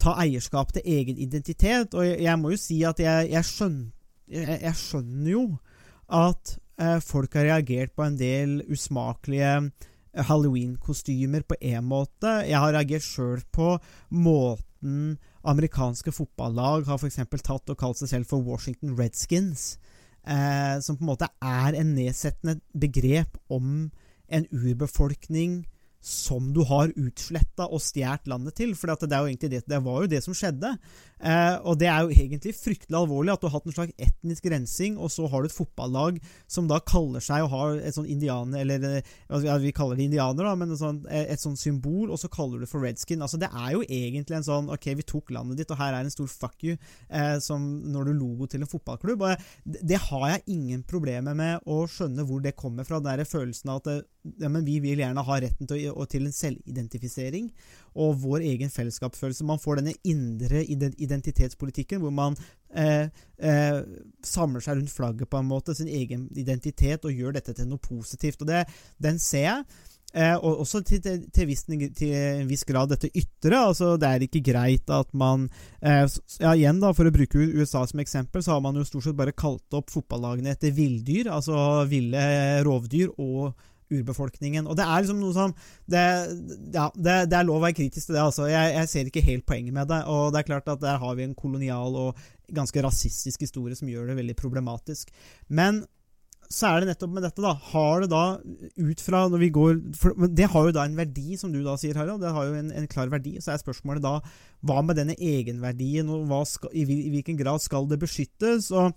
ta 0.00 0.16
eierskap 0.22 0.72
til 0.74 0.86
egen 0.88 1.18
identitet. 1.20 1.94
Og 1.94 2.06
jeg, 2.06 2.20
jeg 2.24 2.40
må 2.40 2.54
jo 2.54 2.60
si 2.60 2.80
at 2.88 3.02
jeg, 3.02 3.30
jeg, 3.34 3.46
skjønner, 3.46 3.92
jeg, 4.30 4.74
skjønner, 4.78 5.30
jo 5.34 5.44
at 6.20 6.56
eh, 6.80 6.98
folk 7.04 7.36
har 7.38 7.50
reagert 7.50 7.94
på 7.96 8.06
en 8.06 8.18
del 8.20 8.60
usmakelige 8.70 9.56
eh, 9.58 10.24
halloween-kostymer 10.30 11.44
på 11.48 11.58
én 11.60 11.84
måte. 11.86 12.40
Jeg 12.48 12.62
har 12.62 12.76
reagert 12.76 13.06
sjøl 13.06 13.44
på 13.52 13.74
måten 14.14 15.18
amerikanske 15.40 16.12
fotballag 16.12 16.84
har 16.88 17.00
f.eks. 17.00 17.20
tatt 17.44 17.72
og 17.72 17.78
kalt 17.80 18.00
seg 18.00 18.10
selv 18.10 18.28
for 18.28 18.44
Washington 18.44 18.92
Redskins 18.98 19.74
eh, 20.26 20.76
som 20.84 20.96
på 20.96 21.04
en 21.04 21.12
måte 21.12 21.28
er 21.40 21.76
en 21.78 21.94
nedsettende 21.96 22.60
begrep 22.72 23.38
om 23.48 23.90
en 24.30 24.46
urbefolkning 24.52 25.62
som 26.00 26.52
du 26.56 26.62
har 26.64 26.92
utsletta 26.96 27.66
og 27.68 27.82
stjålet 27.84 28.28
landet 28.30 28.56
til. 28.56 28.72
For 28.78 28.88
det, 28.88 29.36
det, 29.42 29.64
det 29.68 29.80
var 29.84 30.04
jo 30.04 30.10
det 30.10 30.22
som 30.24 30.36
skjedde. 30.36 30.72
Eh, 31.20 31.56
og 31.68 31.76
det 31.80 31.88
er 31.90 32.04
jo 32.06 32.14
egentlig 32.14 32.54
fryktelig 32.56 32.96
alvorlig 32.96 33.34
at 33.34 33.42
du 33.42 33.48
har 33.48 33.58
hatt 33.58 33.66
en 33.68 33.74
slags 33.76 33.92
etnisk 34.00 34.46
rensing, 34.48 34.96
og 34.96 35.12
så 35.12 35.26
har 35.28 35.42
du 35.42 35.50
et 35.50 35.56
fotballag 35.56 36.20
som 36.48 36.68
da 36.70 36.78
kaller 36.80 37.20
seg 37.24 37.44
og 37.44 37.52
har 37.52 37.80
et 37.84 37.96
sånn 37.96 38.08
indianer 38.08 38.62
Eller 38.62 39.02
ja, 39.44 39.58
vi 39.60 39.74
kaller 39.76 39.98
det 40.00 40.06
indianer, 40.08 40.48
da, 40.48 40.54
men 40.56 40.72
et 40.72 40.80
sånt, 40.80 41.04
et 41.10 41.42
sånt 41.42 41.60
symbol, 41.60 42.08
og 42.08 42.20
så 42.20 42.30
kaller 42.32 42.56
du 42.56 42.64
det 42.64 42.70
for 42.70 42.84
redskin. 42.84 43.20
Altså 43.20 43.40
Det 43.40 43.50
er 43.50 43.74
jo 43.76 43.84
egentlig 43.84 44.38
en 44.38 44.46
sånn 44.46 44.70
Ok, 44.72 44.88
vi 44.96 45.06
tok 45.06 45.32
landet 45.34 45.60
ditt, 45.60 45.74
og 45.74 45.80
her 45.80 45.96
er 45.96 46.06
en 46.06 46.14
stor 46.14 46.30
fuck 46.30 46.64
you, 46.64 46.78
eh, 47.08 47.36
som 47.44 47.68
når 47.92 48.10
du 48.10 48.14
logo 48.22 48.48
til 48.48 48.64
en 48.64 48.70
fotballklubb. 48.70 49.26
Og 49.26 49.44
det, 49.64 50.00
har 50.00 50.26
jeg 50.30 50.56
ingen 50.56 50.84
problemer 50.88 51.36
med 51.36 51.68
å 51.68 51.82
skjønne 51.90 52.24
hvor 52.26 52.40
det 52.44 52.56
kommer 52.56 52.88
fra. 52.88 53.02
Den 53.04 53.26
følelsen 53.28 53.72
av 53.72 53.82
at 53.82 54.06
ja, 54.40 54.48
men 54.48 54.64
vi 54.66 54.78
vil 54.84 55.00
gjerne 55.00 55.24
ha 55.24 55.36
retten 55.40 55.68
til, 55.68 55.92
til 56.12 56.26
en 56.26 56.34
selvidentifisering 56.34 57.48
og 58.00 58.18
vår 58.22 58.44
egen 58.46 58.70
fellesskapsfølelse. 58.72 59.46
Man 59.48 59.60
får 59.60 59.80
denne 59.80 59.96
indre 60.06 60.62
identitetspolitikken 61.10 62.00
hvor 62.02 62.14
man 62.14 62.38
eh, 62.70 63.10
eh, 63.42 63.78
samler 64.24 64.64
seg 64.64 64.78
rundt 64.78 64.94
flagget 64.94 65.30
på 65.30 65.42
en 65.42 65.50
måte, 65.50 65.76
sin 65.76 65.90
egen 65.90 66.28
identitet, 66.38 67.04
og 67.04 67.14
gjør 67.14 67.36
dette 67.38 67.56
til 67.58 67.68
noe 67.68 67.82
positivt. 67.82 68.42
og 68.42 68.52
det, 68.52 68.64
Den 69.02 69.18
ser 69.18 69.46
jeg. 69.48 69.64
Eh, 70.10 70.34
og 70.34 70.64
også 70.64 70.80
til, 70.82 70.98
til, 71.02 71.20
til, 71.30 71.46
viss, 71.46 71.62
til, 71.68 72.10
en 72.10 72.48
viss 72.50 72.64
grad 72.66 72.90
dette 72.90 73.12
ytre. 73.14 73.54
altså 73.54 73.92
Det 74.00 74.08
er 74.08 74.24
ikke 74.26 74.42
greit 74.42 74.90
at 74.90 75.12
man 75.14 75.46
eh, 75.78 76.02
ja 76.42 76.54
igjen 76.56 76.80
da 76.82 76.90
For 76.96 77.06
å 77.06 77.14
bruke 77.14 77.38
USA 77.38 77.84
som 77.86 78.02
eksempel, 78.02 78.42
så 78.42 78.56
har 78.56 78.64
man 78.64 78.78
jo 78.78 78.86
stort 78.88 79.06
sett 79.06 79.18
bare 79.18 79.36
kalt 79.36 79.78
opp 79.78 79.92
fotballagene 79.94 80.56
etter 80.56 80.74
villdyr. 80.74 81.30
Altså 81.30 81.86
ville 81.90 82.24
rovdyr 82.66 83.14
og 83.18 83.54
urbefolkningen. 83.90 84.66
Og 84.66 84.78
det 84.78 84.86
er 84.86 85.02
liksom 85.02 85.20
noe 85.22 85.36
som 85.36 85.54
det, 85.90 86.04
ja, 86.74 86.88
det, 86.94 87.16
det, 87.30 87.38
er 87.38 87.46
lov 87.46 87.60
å 87.60 87.64
være 87.66 87.78
kritisk 87.78 88.08
til 88.10 88.18
det. 88.18 88.24
altså. 88.24 88.48
Jeg, 88.50 88.74
jeg, 88.76 88.90
ser 88.92 89.10
ikke 89.10 89.26
helt 89.26 89.46
poenget 89.48 89.76
med 89.76 89.90
det. 89.90 90.02
Og 90.10 90.32
det 90.32 90.42
er 90.42 90.50
klart 90.50 90.70
at 90.72 90.82
der 90.82 91.00
har 91.02 91.16
vi 91.18 91.26
en 91.26 91.38
kolonial 91.38 91.96
og 92.08 92.28
ganske 92.50 92.82
rasistisk 92.82 93.46
historie 93.46 93.78
som 93.78 93.90
gjør 93.90 94.10
det 94.10 94.20
veldig 94.20 94.36
problematisk. 94.38 95.12
Men 95.48 95.84
så 96.50 96.66
er 96.66 96.82
det 96.82 96.90
nettopp 96.90 97.12
med 97.14 97.22
dette, 97.22 97.42
da. 97.44 97.52
Har 97.70 98.02
det 98.02 98.08
da 98.10 98.24
ut 98.42 99.02
fra 99.04 99.22
når 99.30 99.42
vi 99.44 99.50
går 99.54 99.76
for 99.94 100.26
Det 100.26 100.48
har 100.50 100.64
jo 100.66 100.74
da 100.74 100.82
en 100.88 100.96
verdi, 100.98 101.36
som 101.38 101.52
du 101.54 101.60
da 101.62 101.76
sier, 101.78 101.94
Harald. 101.94 102.24
Det 102.24 102.32
har 102.34 102.48
jo 102.48 102.56
en, 102.58 102.72
en 102.74 102.88
klar 102.90 103.12
verdi. 103.12 103.36
Så 103.38 103.52
er 103.54 103.62
spørsmålet 103.62 104.02
da 104.02 104.16
hva 104.66 104.80
med 104.82 104.98
denne 104.98 105.14
egenverdien, 105.14 106.10
og 106.10 106.34
skal, 106.50 106.74
i, 106.74 106.82
i, 106.82 107.12
hvilken 107.14 107.38
grad 107.38 107.62
skal 107.62 107.86
det 107.90 108.00
beskyttes? 108.02 108.72
og 108.74 108.90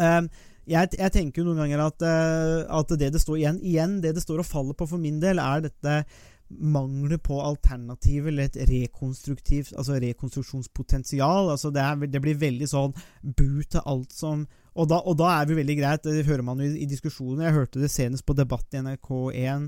um, 0.00 0.30
jeg, 0.68 0.94
jeg, 0.98 1.12
tenker 1.14 1.42
jo 1.42 1.48
noen 1.48 1.64
ganger 1.64 1.84
at, 1.86 2.04
uh, 2.04 2.80
at, 2.80 2.96
det 3.00 3.12
det 3.14 3.22
står 3.22 3.38
igjen, 3.40 3.60
igjen, 3.64 4.00
det 4.04 4.14
det 4.16 4.24
står 4.24 4.42
og 4.42 4.48
faller 4.48 4.76
på 4.78 4.88
for 4.90 5.00
min 5.00 5.20
del, 5.22 5.40
er 5.42 5.64
dette 5.68 6.02
mangler 6.48 7.20
på 7.20 7.36
alternativ 7.44 8.30
eller 8.30 8.46
et 8.48 8.56
rekonstruktivt 8.70 9.74
altså 9.76 9.98
rekonstruksjonspotensial. 10.00 11.50
altså 11.52 11.70
det, 11.70 11.82
er, 11.82 12.08
det, 12.08 12.22
blir 12.24 12.40
veldig 12.40 12.68
sånn 12.70 12.94
bu 13.20 13.60
til 13.68 13.84
alt 13.84 14.16
som 14.16 14.46
og 14.78 14.86
da, 14.86 15.00
og 15.10 15.16
da, 15.18 15.32
er 15.34 15.48
vi 15.48 15.56
veldig 15.58 15.74
greit, 15.74 16.04
det 16.06 16.26
hører 16.28 16.44
man 16.46 16.60
jo 16.62 16.68
i, 16.68 16.84
i 16.84 16.86
diskusjoner. 16.86 17.48
Jeg 17.48 17.56
hørte 17.56 17.80
det 17.82 17.88
senest 17.90 18.22
på 18.22 18.36
debatt 18.38 18.76
i 18.76 18.78
NRK1, 18.84 19.64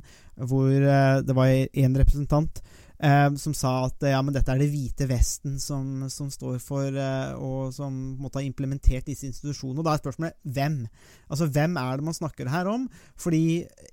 hvor 0.47 0.69
uh, 0.71 1.17
det 1.27 1.35
var 1.35 1.51
en 1.51 1.99
representant 1.99 2.61
eh, 3.03 3.35
som 3.41 3.55
sa 3.57 3.73
at 3.87 4.07
ja, 4.11 4.21
men 4.23 4.35
dette 4.35 4.53
er 4.53 4.61
det 4.61 4.71
hvite 4.73 5.09
Vesten 5.11 5.59
som, 5.63 6.07
som 6.13 6.31
står 6.33 6.61
for, 6.63 6.87
eh, 6.89 7.33
og 7.35 7.73
som 7.75 7.97
måtte 8.21 8.41
ha 8.41 8.47
implementert 8.47 9.09
disse 9.09 9.29
institusjonene. 9.29 9.81
Og 9.81 9.89
da 9.89 9.97
er 9.97 10.03
spørsmålet 10.03 10.39
hvem? 10.57 10.79
Altså 11.29 11.49
hvem 11.51 11.77
er 11.81 11.99
det 11.99 12.09
man 12.11 12.17
snakker 12.17 12.53
her 12.53 12.71
om? 12.71 12.87
Fordi 13.21 13.43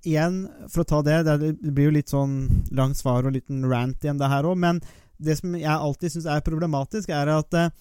igjen, 0.04 0.44
for 0.68 0.84
å 0.84 0.90
ta 0.92 1.02
det, 1.08 1.20
det 1.28 1.74
blir 1.74 1.90
jo 1.90 1.98
litt 1.98 2.14
sånn 2.14 2.40
langt 2.78 3.00
svar 3.00 3.28
og 3.28 3.36
liten 3.38 3.66
rant 3.68 4.04
igjen, 4.04 4.20
det 4.22 4.32
her 4.32 4.48
òg, 4.50 4.58
men 4.60 4.82
det 5.18 5.40
som 5.40 5.56
jeg 5.58 5.74
alltid 5.74 6.14
syns 6.14 6.30
er 6.30 6.46
problematisk, 6.46 7.10
er 7.10 7.32
at 7.34 7.58
eh, 7.58 7.74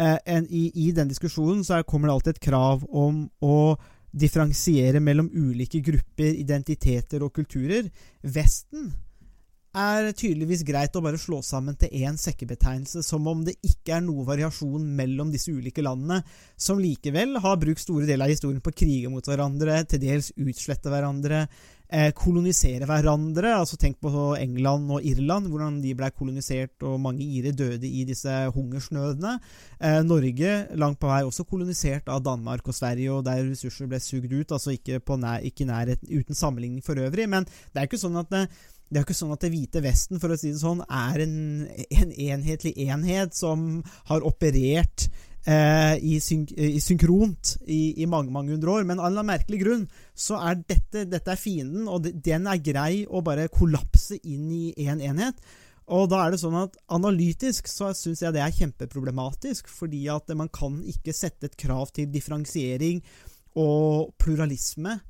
en, 0.00 0.46
i, 0.50 0.68
i, 0.74 0.90
den 0.96 1.10
diskusjonen 1.10 1.62
så 1.66 1.82
kommer 1.86 2.08
det 2.08 2.16
alltid 2.16 2.36
et 2.36 2.46
krav 2.48 2.84
om 2.88 3.26
å 3.44 3.76
differensiere 4.12 5.00
mellom 5.00 5.30
ulike 5.32 5.80
grupper, 5.84 6.34
identiteter 6.36 7.22
og 7.24 7.32
kulturer. 7.36 7.86
Vesten 8.20 8.90
er 9.72 10.10
tydeligvis 10.12 10.62
greit 10.68 10.96
å 10.96 11.02
bare 11.04 11.20
slå 11.20 11.38
sammen 11.44 11.76
til 11.80 11.92
én 12.04 12.18
sekkebetegnelse, 12.20 13.02
som 13.06 13.26
om 13.30 13.40
det 13.46 13.54
ikke 13.64 13.96
er 13.96 14.02
noe 14.04 14.26
variasjon 14.28 14.84
mellom 14.98 15.30
disse 15.32 15.52
ulike 15.52 15.84
landene, 15.84 16.20
som 16.56 16.80
likevel 16.80 17.38
har 17.40 17.60
brukt 17.60 17.80
store 17.80 18.08
deler 18.08 18.28
av 18.28 18.34
historien 18.34 18.60
på 18.60 18.72
å 18.72 18.80
krige 18.82 19.12
mot 19.12 19.24
hverandre, 19.24 19.82
til 19.88 20.02
dels 20.02 20.28
utslette 20.36 20.92
hverandre, 20.92 21.46
eh, 21.88 22.10
kolonisere 22.12 22.84
hverandre. 22.88 23.54
altså 23.56 23.78
Tenk 23.80 23.96
på 24.00 24.36
England 24.36 24.90
og 24.90 25.04
Irland, 25.08 25.48
hvordan 25.48 25.80
de 25.80 25.94
ble 25.94 26.10
kolonisert, 26.10 26.76
og 26.82 27.00
mange 27.00 27.24
ire 27.24 27.52
døde 27.52 27.88
i 27.88 28.04
disse 28.04 28.28
hungersnødene. 28.52 29.38
Eh, 29.80 30.02
Norge 30.02 30.52
langt 30.76 31.00
på 31.00 31.08
vei 31.08 31.22
også 31.24 31.48
kolonisert 31.48 32.08
av 32.08 32.22
Danmark 32.22 32.68
og 32.68 32.74
Sverige, 32.74 33.10
og 33.12 33.24
der 33.24 33.40
ressurser 33.40 33.88
ble 33.88 34.00
sugd 34.00 34.32
ut, 34.32 34.52
altså 34.52 34.76
ikke, 34.76 35.00
nær, 35.16 35.40
ikke 35.40 35.98
uten 36.12 36.34
sammenligning 36.34 36.84
for 36.84 36.94
øvrig. 36.94 37.28
Men 37.28 37.44
det 37.44 37.80
er 37.80 37.88
ikke 37.88 38.04
sånn 38.04 38.20
at 38.20 38.28
det, 38.28 38.42
eh, 38.50 38.70
det 38.92 38.98
er 38.98 39.04
jo 39.06 39.08
ikke 39.08 39.16
sånn 39.16 39.32
at 39.32 39.40
Det 39.40 39.48
hvite 39.54 39.80
Vesten 39.80 40.20
for 40.20 40.34
å 40.34 40.36
si 40.36 40.50
det 40.52 40.60
sånn, 40.60 40.82
er 40.84 41.22
en, 41.24 41.36
en 41.96 42.10
enhetlig 42.12 42.74
enhet 42.84 43.32
som 43.32 43.80
har 44.10 44.26
operert 44.28 45.06
eh, 45.48 45.96
i, 45.96 46.18
syn, 46.20 46.44
i, 46.52 46.76
synkront 46.82 47.54
i, 47.64 48.02
i, 48.02 48.06
mange 48.10 48.34
mange 48.34 48.52
hundre 48.52 48.74
år. 48.74 48.86
Men 48.88 49.00
av 49.00 49.16
en 49.16 49.28
merkelig 49.32 49.62
grunn 49.62 49.86
så 50.12 50.36
er 50.44 50.60
dette, 50.60 51.06
dette 51.08 51.32
er 51.32 51.40
fienden, 51.40 51.88
og 51.88 52.04
den 52.04 52.48
er 52.50 52.60
grei 52.60 53.04
å 53.08 53.24
bare 53.24 53.48
kollapse 53.52 54.20
inn 54.20 54.50
i 54.52 54.64
én 54.76 54.98
en 54.98 55.06
enhet. 55.14 55.40
Og 55.92 56.06
da 56.12 56.20
er 56.22 56.34
det 56.34 56.42
sånn 56.42 56.56
at 56.60 56.76
Analytisk 56.94 57.66
så 57.68 57.90
syns 57.96 58.22
jeg 58.22 58.36
det 58.36 58.44
er 58.44 58.54
kjempeproblematisk, 58.54 59.72
fordi 59.72 60.04
at 60.12 60.28
man 60.36 60.52
kan 60.52 60.82
ikke 60.88 61.16
sette 61.16 61.48
et 61.48 61.58
krav 61.58 61.90
til 61.96 62.12
differensiering 62.12 63.00
og 63.58 64.12
pluralisme 64.20 65.00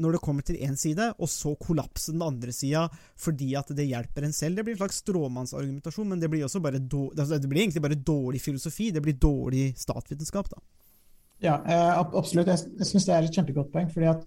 når 0.00 0.16
det 0.16 0.22
kommer 0.24 0.46
til 0.46 0.58
én 0.64 0.76
side, 0.78 1.10
og 1.18 1.30
så 1.30 1.54
kollapse 1.60 2.12
den 2.14 2.24
andre 2.24 2.52
sida 2.54 2.86
fordi 3.20 3.52
at 3.58 3.70
det 3.76 3.86
hjelper 3.86 4.26
en 4.26 4.34
selv. 4.34 4.58
Det 4.58 4.64
blir 4.66 4.74
en 4.74 4.82
slags 4.82 5.02
stråmannsargumentasjon, 5.04 6.08
men 6.10 6.22
det 6.22 6.30
blir, 6.32 6.46
bare 6.62 6.80
altså, 6.80 7.38
det 7.38 7.50
blir 7.50 7.64
egentlig 7.64 7.84
bare 7.84 8.00
dårlig 8.00 8.42
filosofi. 8.42 8.90
Det 8.94 9.02
blir 9.04 9.18
dårlig 9.20 9.68
statsvitenskap, 9.78 10.50
da. 10.50 10.62
Ja, 11.44 11.58
eh, 11.66 11.98
absolutt. 11.98 12.48
Jeg, 12.50 12.86
syns 12.88 13.06
det 13.06 13.14
er 13.14 13.26
et 13.26 13.36
kjempegodt 13.36 13.72
poeng. 13.72 13.90
fordi 13.92 14.10
at 14.10 14.22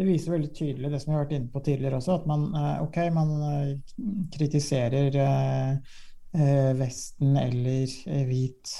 det 0.00 0.06
viser 0.08 0.32
veldig 0.32 0.52
tydelig 0.56 0.90
det 0.92 1.00
som 1.02 1.10
vi 1.10 1.16
har 1.16 1.24
vært 1.26 1.34
inne 1.36 1.52
på 1.52 1.60
tidligere 1.64 1.98
også, 1.98 2.20
at 2.20 2.28
man, 2.30 2.46
eh, 2.56 2.76
ok, 2.84 3.00
man 3.16 3.34
eh, 3.50 3.74
kritiserer 4.36 5.18
Vesten 6.30 7.32
eller 7.34 7.90
hvit 8.28 8.70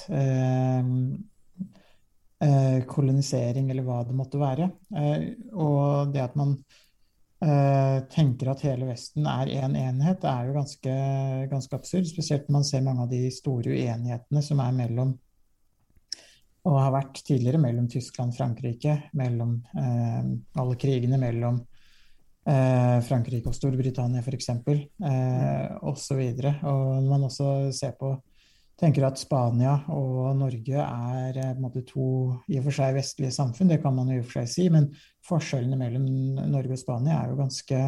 kolonisering, 2.89 3.69
eller 3.69 3.85
hva 3.85 4.01
det 4.07 4.15
måtte 4.17 4.39
være. 4.41 4.69
Eh, 4.97 5.25
og 5.53 6.13
det 6.13 6.23
at 6.23 6.37
man 6.39 6.55
eh, 7.43 7.97
tenker 8.13 8.51
at 8.53 8.63
hele 8.65 8.87
Vesten 8.89 9.27
er 9.29 9.51
én 9.51 9.75
en 9.75 9.79
enhet, 9.81 10.25
er 10.25 10.47
jo 10.47 10.55
ganske, 10.57 10.95
ganske 11.51 11.77
absurd. 11.77 12.09
Spesielt 12.09 12.47
når 12.49 12.57
man 12.59 12.67
ser 12.67 12.85
mange 12.87 13.05
av 13.05 13.11
de 13.11 13.25
store 13.33 13.75
uenighetene 13.75 14.45
som 14.45 14.63
er 14.63 14.79
mellom 14.83 15.17
og 16.61 16.77
har 16.77 16.91
vært 16.93 17.23
tidligere 17.25 17.57
mellom 17.57 17.87
Tyskland 17.89 18.35
og 18.35 18.37
Frankrike, 18.37 18.97
mellom 19.17 19.55
eh, 19.81 20.25
alle 20.61 20.75
krigene 20.77 21.17
mellom 21.17 21.57
eh, 22.45 22.99
Frankrike 23.07 23.49
og 23.49 23.57
Storbritannia 23.57 24.21
f.eks., 24.21 24.51
eh, 24.53 25.71
osv. 25.89 26.21
Og, 26.21 26.51
og 26.69 26.91
når 26.99 27.09
man 27.09 27.25
også 27.31 27.47
ser 27.73 27.95
på 27.97 28.13
tenker 28.81 29.05
at 29.05 29.19
Spania 29.21 29.75
og 29.93 30.31
Norge 30.39 30.83
er 30.83 31.37
eh, 31.37 31.57
måte, 31.61 31.83
to 31.87 32.05
i 32.49 32.59
og 32.59 32.67
for 32.67 32.77
seg 32.79 32.95
vestlige 32.97 33.33
samfunn, 33.35 33.69
det 33.71 33.81
kan 33.83 33.95
man 33.95 34.09
jo 34.09 34.19
i 34.19 34.23
og 34.23 34.29
for 34.29 34.41
seg 34.41 34.53
si, 34.53 34.69
men 34.73 34.89
forskjellene 35.27 35.77
mellom 35.79 36.07
Norge 36.51 36.77
og 36.77 36.81
Spania 36.81 37.19
er 37.19 37.31
jo 37.31 37.41
ganske, 37.41 37.81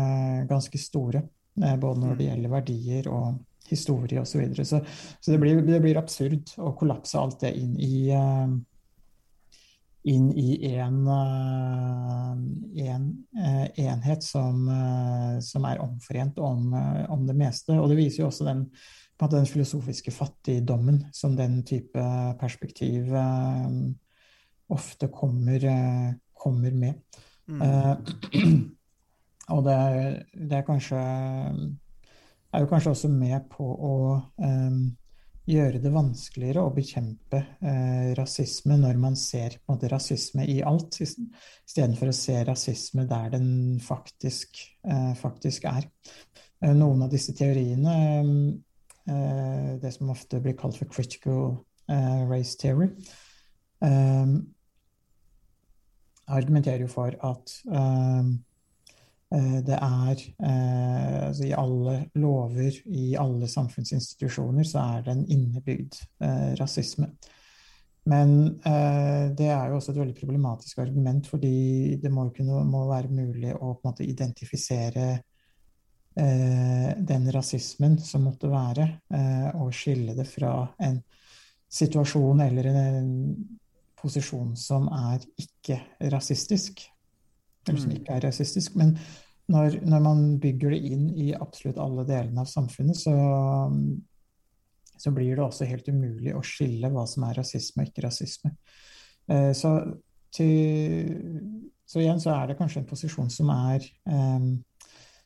ganske 0.49 0.81
store. 0.81 1.23
Eh, 1.61 1.79
både 1.81 2.03
når 2.03 2.19
det 2.19 2.29
gjelder 2.29 2.53
verdier 2.53 3.09
og 3.13 3.41
historie 3.69 4.21
osv. 4.21 4.35
Så, 4.35 4.43
videre. 4.43 4.67
så 4.67 4.83
Så 5.21 5.33
det 5.33 5.41
blir, 5.41 5.63
det 5.65 5.81
blir 5.81 5.97
absurd 5.97 6.53
å 6.61 6.75
kollapse 6.77 7.17
alt 7.19 7.41
det 7.45 7.55
inn 7.57 7.75
i 7.81 8.11
uh, 8.13 8.53
inn 10.03 10.25
i 10.35 10.57
en, 10.83 10.97
en 11.07 13.05
enhet 13.79 14.25
som, 14.25 14.65
som, 15.39 15.67
er 15.69 15.79
omforent 15.79 16.41
om, 16.43 16.73
om 17.07 17.23
det 17.23 17.37
meste. 17.39 17.77
Og 17.79 17.87
det 17.87 18.01
viser 18.01 18.25
jo 18.25 18.27
også 18.27 18.49
den 18.49 18.65
den 19.31 19.45
filosofiske 19.47 20.11
fattigdommen 20.11 21.05
som 21.15 21.35
den 21.35 21.61
type 21.63 22.01
perspektiv 22.39 23.13
eh, 23.15 23.69
ofte 24.73 25.07
kommer, 25.07 25.65
eh, 25.65 26.13
kommer 26.33 26.71
med. 26.71 27.19
Mm. 27.47 27.61
Eh, 27.61 27.95
og 29.53 29.63
det 29.65 29.73
er, 29.73 30.19
det 30.33 30.57
er, 30.57 30.65
kanskje 30.67 30.99
er 32.53 32.63
jo 32.63 32.69
kanskje 32.69 32.93
også 32.93 33.09
med 33.11 33.47
på 33.51 33.65
å 33.65 33.95
gjøre 35.49 35.79
det 35.83 35.91
vanskeligere 35.91 36.63
å 36.63 36.71
bekjempe 36.73 37.39
eh, 37.59 38.11
rasisme 38.17 38.77
når 38.79 38.99
man 39.01 39.17
ser 39.19 39.57
måte, 39.67 39.89
rasisme 39.91 40.45
i 40.47 40.61
alt, 40.63 41.01
istedenfor 41.03 42.11
å 42.11 42.15
se 42.15 42.37
rasisme 42.47 43.05
der 43.09 43.33
den 43.35 43.49
faktisk, 43.83 44.61
eh, 44.87 45.11
faktisk 45.19 45.67
er. 45.67 45.89
eh, 46.63 46.73
noen 46.73 47.03
av 47.03 47.11
disse 47.11 47.35
teoriene, 47.35 47.95
det 49.05 49.91
som 49.91 50.09
ofte 50.13 50.39
blir 50.39 50.55
kalt 50.55 50.77
for 50.79 50.87
critical 50.87 51.57
eh, 51.91 52.29
race 52.29 52.57
theory, 52.59 52.87
eh, 53.83 54.27
argumenterer 56.27 56.85
jo 56.85 56.87
for 56.91 57.15
at 57.19 57.53
eh, 57.67 58.31
eh, 59.35 59.59
det 59.67 59.77
er 59.77 60.23
eh, 60.39 61.27
altså 61.27 61.45
I 61.49 61.55
alle 61.57 61.97
lover, 62.15 62.79
i 62.85 63.13
alle 63.19 63.47
samfunnsinstitusjoner, 63.47 64.63
så 64.63 64.79
er 64.79 65.05
det 65.05 65.17
en 65.17 65.25
innebygd 65.27 65.99
eh, 66.23 66.53
rasisme. 66.59 67.11
Men 68.05 68.59
eh, 68.67 69.29
det 69.35 69.47
er 69.47 69.69
jo 69.69 69.77
også 69.77 69.93
et 69.93 69.99
veldig 70.01 70.15
problematisk 70.17 70.79
argument, 70.83 71.27
fordi 71.27 71.95
det 72.03 72.11
må, 72.11 72.27
kunne, 72.35 72.63
må 72.67 72.87
være 72.89 73.11
mulig 73.11 73.53
å 73.55 73.77
måte 73.83 74.07
identifisere 74.07 75.05
eh, 75.11 75.21
den 76.15 77.31
rasismen 77.33 77.97
som 77.99 78.23
måtte 78.27 78.49
være, 78.51 78.85
eh, 79.13 79.49
og 79.55 79.73
skille 79.73 80.13
det 80.17 80.27
fra 80.29 80.67
en 80.79 80.99
situasjon 81.73 82.41
eller 82.45 82.69
en, 82.69 83.11
posisjon 84.03 84.49
som 84.59 84.89
er 84.91 85.23
ikke 85.39 85.77
rasistisk. 86.11 86.81
Eller 87.67 87.79
som 87.79 87.89
Mm. 87.89 87.97
ikke 88.01 88.11
er 88.17 88.21
rasistisk. 88.25 88.75
Men 88.75 88.97
når, 89.47 89.79
når 89.85 90.01
man 90.03 90.39
bygger 90.39 90.69
det 90.71 90.81
inn 90.91 91.05
i 91.15 91.33
absolutt 91.33 91.77
alle 91.79 92.03
delene 92.03 92.41
av 92.41 92.49
samfunnet, 92.51 92.97
så, 92.99 93.13
så 94.97 95.11
blir 95.11 95.35
det 95.37 95.45
også 95.45 95.65
helt 95.69 95.87
umulig 95.87 96.35
å 96.35 96.43
skille 96.43 96.91
hva 96.91 97.05
som 97.07 97.23
er 97.23 97.39
rasisme 97.39 97.83
og 97.83 97.89
ikke 97.93 98.03
rasisme. 98.07 98.51
Eh, 99.29 99.53
Så, 99.55 99.71
til, 100.33 101.71
så 101.87 102.01
igjen 102.01 102.19
så 102.19 102.33
er 102.35 102.47
det 102.47 102.57
kanskje 102.59 102.81
en 102.81 102.89
posisjon 102.89 103.29
som 103.31 103.49
er, 103.55 103.83
eh, 104.09 104.39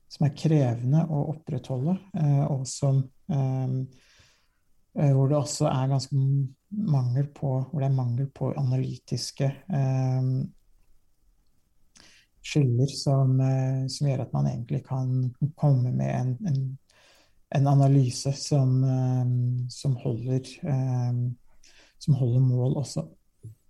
som 0.08 0.28
er 0.28 0.36
krevende 0.38 1.03
å 1.12 1.24
opprettholde, 1.34 1.97
eh, 2.18 2.43
og 2.47 2.68
som 2.70 3.01
eh, 3.32 3.74
eh, 4.97 5.12
hvor 5.14 5.32
det 5.32 5.39
også 5.39 5.68
er 5.70 5.91
ganske 5.91 6.20
mangel 6.68 7.28
på, 7.36 7.51
hvor 7.70 7.82
det 7.82 7.89
er 7.89 7.97
mangel 7.97 8.30
på 8.36 8.51
analytiske 8.60 9.51
skiller 12.47 12.91
som, 12.91 13.34
som 13.91 14.08
gjør 14.08 14.22
at 14.24 14.34
man 14.36 14.49
egentlig 14.49 14.82
kan 14.88 15.10
komme 15.60 15.91
med 15.95 16.12
en, 16.12 16.34
en, 16.47 16.60
en 17.55 17.70
analyse 17.72 18.32
som, 18.39 18.78
som 19.72 19.95
holder 20.03 20.47
som 21.99 22.18
holder 22.20 22.43
mål 22.45 22.78
også. 22.84 23.03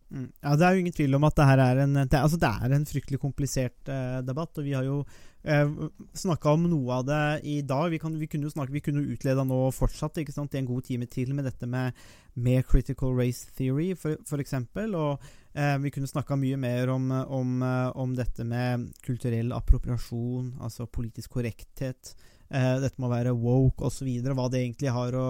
Mm. 0.07 0.27
Ja, 0.39 0.55
Det 0.55 0.65
er 0.65 0.73
jo 0.73 0.79
ingen 0.79 0.95
tvil 0.95 1.15
om 1.17 1.25
at 1.27 1.35
det 1.35 1.47
her 1.49 1.59
er 1.59 1.81
en, 1.83 1.97
det 1.99 2.19
altså 2.19 2.37
det 2.39 2.47
er 2.47 2.75
en 2.75 2.85
fryktelig 2.87 3.19
komplisert 3.19 3.89
eh, 3.91 4.19
debatt. 4.23 4.57
og 4.57 4.63
Vi 4.63 4.75
har 4.75 4.85
jo 4.87 5.01
eh, 5.43 5.73
snakka 6.15 6.53
om 6.55 6.67
noe 6.69 6.99
av 6.99 7.07
det 7.07 7.23
i 7.43 7.57
dag. 7.61 7.89
Vi, 7.91 7.99
kan, 7.99 8.15
vi 8.19 8.29
kunne 8.31 8.47
jo 8.47 8.53
snakke, 8.53 8.71
vi 8.71 8.83
kunne 8.85 9.03
utleda 9.03 9.43
nå 9.47 9.59
fortsatt 9.75 10.21
ikke 10.23 10.35
sant, 10.35 10.55
i 10.55 10.61
en 10.61 10.69
god 10.69 10.87
time 10.87 11.09
til 11.11 11.33
med 11.35 11.49
dette 11.49 11.67
med, 11.67 11.97
med 12.35 12.63
critical 12.69 13.15
race 13.17 13.51
theory, 13.57 13.91
eksempel, 14.39 14.95
Og 14.95 15.27
eh, 15.53 15.75
vi 15.83 15.91
kunne 15.91 16.07
snakka 16.07 16.39
mye 16.39 16.57
mer 16.57 16.93
om, 16.93 17.11
om, 17.11 17.61
eh, 17.61 17.91
om 17.99 18.15
dette 18.15 18.47
med 18.47 18.87
kulturell 19.03 19.51
appropriasjon, 19.51 20.55
altså 20.61 20.87
politisk 20.87 21.35
korrekthet. 21.35 22.15
Eh, 22.47 22.75
dette 22.79 22.95
med 22.95 23.09
å 23.09 23.11
være 23.11 23.35
woke 23.35 23.89
osv. 23.89 24.07
Hva 24.23 24.47
det 24.51 24.61
egentlig 24.61 24.93
har 24.95 25.15
å 25.19 25.27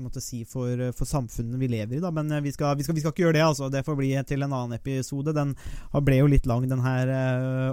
måtte 0.00 0.22
si 0.22 0.42
for, 0.48 0.88
for 0.96 1.06
samfunnet 1.06 1.60
vi 1.60 1.70
lever 1.70 1.98
i. 1.98 2.02
Da. 2.02 2.10
Men 2.14 2.32
eh, 2.34 2.42
vi 2.42 2.52
skal, 2.54 2.74
vi, 2.78 2.86
skal, 2.86 2.98
vi 2.98 3.04
skal 3.04 3.14
ikke 3.14 3.26
gjøre 3.28 3.38
det. 3.38 3.44
altså 3.46 3.70
Det 3.70 3.84
får 3.86 4.00
bli 4.00 4.10
til 4.26 4.42
en 4.42 4.56
annen 4.56 4.78
episode. 4.78 5.36
Den 5.36 5.54
ble 6.02 6.18
jo 6.18 6.32
litt 6.32 6.48
lang, 6.50 6.66
den 6.70 6.82
her 6.82 7.14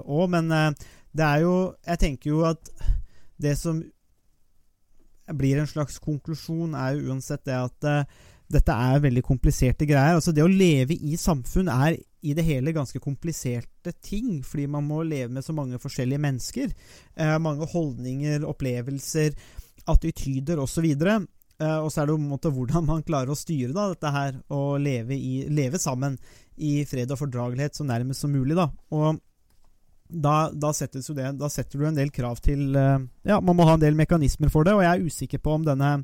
òg. 0.04 0.30
men 0.38 0.54
eh, 0.54 0.70
det 1.16 1.24
er 1.26 1.46
jo 1.46 1.56
Jeg 1.88 2.02
tenker 2.02 2.30
jo 2.30 2.46
at 2.46 2.72
det 3.42 3.58
som 3.60 3.82
blir 5.34 5.58
en 5.58 5.68
slags 5.70 5.98
konklusjon, 6.00 6.76
er 6.78 6.96
jo 6.96 7.10
uansett 7.10 7.46
det 7.48 7.58
at 7.58 7.88
eh, 7.90 8.24
dette 8.52 8.74
er 8.74 9.02
veldig 9.04 9.24
kompliserte 9.26 9.88
greier. 9.90 10.18
Altså 10.18 10.34
Det 10.36 10.44
å 10.44 10.52
leve 10.52 10.94
i 10.96 11.18
samfunn 11.18 11.70
er 11.72 11.98
i 12.26 12.34
det 12.38 12.46
hele 12.46 12.74
ganske 12.74 13.00
kompliserte 13.02 13.94
ting, 14.04 14.42
fordi 14.46 14.68
man 14.72 14.86
må 14.88 15.04
leve 15.06 15.32
med 15.34 15.46
så 15.46 15.54
mange 15.54 15.80
forskjellige 15.82 16.22
mennesker. 16.22 16.74
Eh, 17.16 17.38
mange 17.42 17.68
holdninger, 17.70 18.46
opplevelser, 18.50 19.36
attityder 19.92 20.62
osv. 20.62 20.88
Eh, 20.96 21.78
og 21.80 21.92
så 21.92 22.02
er 22.02 22.08
det 22.08 22.16
jo 22.16 22.22
en 22.22 22.32
måte 22.34 22.52
hvordan 22.54 22.88
man 22.88 23.06
klarer 23.06 23.34
å 23.34 23.38
styre 23.38 23.74
da, 23.76 23.92
dette 23.94 24.14
her, 24.14 24.42
og 24.54 24.82
leve, 24.84 25.18
i, 25.18 25.46
leve 25.50 25.82
sammen 25.82 26.18
i 26.56 26.80
fred 26.88 27.12
og 27.14 27.22
fordragelighet 27.22 27.78
så 27.78 27.86
nærmest 27.88 28.26
som 28.26 28.34
mulig. 28.34 28.58
da, 28.58 28.70
og 28.96 29.22
da, 30.06 30.52
da, 30.54 30.70
det, 30.70 31.30
da 31.40 31.50
setter 31.50 31.82
du 31.82 31.88
en 31.88 31.98
del 31.98 32.12
krav 32.14 32.38
til 32.46 32.76
eh, 32.78 33.06
Ja, 33.26 33.40
man 33.42 33.58
må 33.58 33.66
ha 33.66 33.74
en 33.74 33.82
del 33.82 33.98
mekanismer 33.98 34.52
for 34.54 34.68
det, 34.68 34.76
og 34.78 34.86
jeg 34.86 34.92
er 34.92 35.06
usikker 35.10 35.42
på 35.42 35.56
om 35.58 35.66
denne 35.66 35.96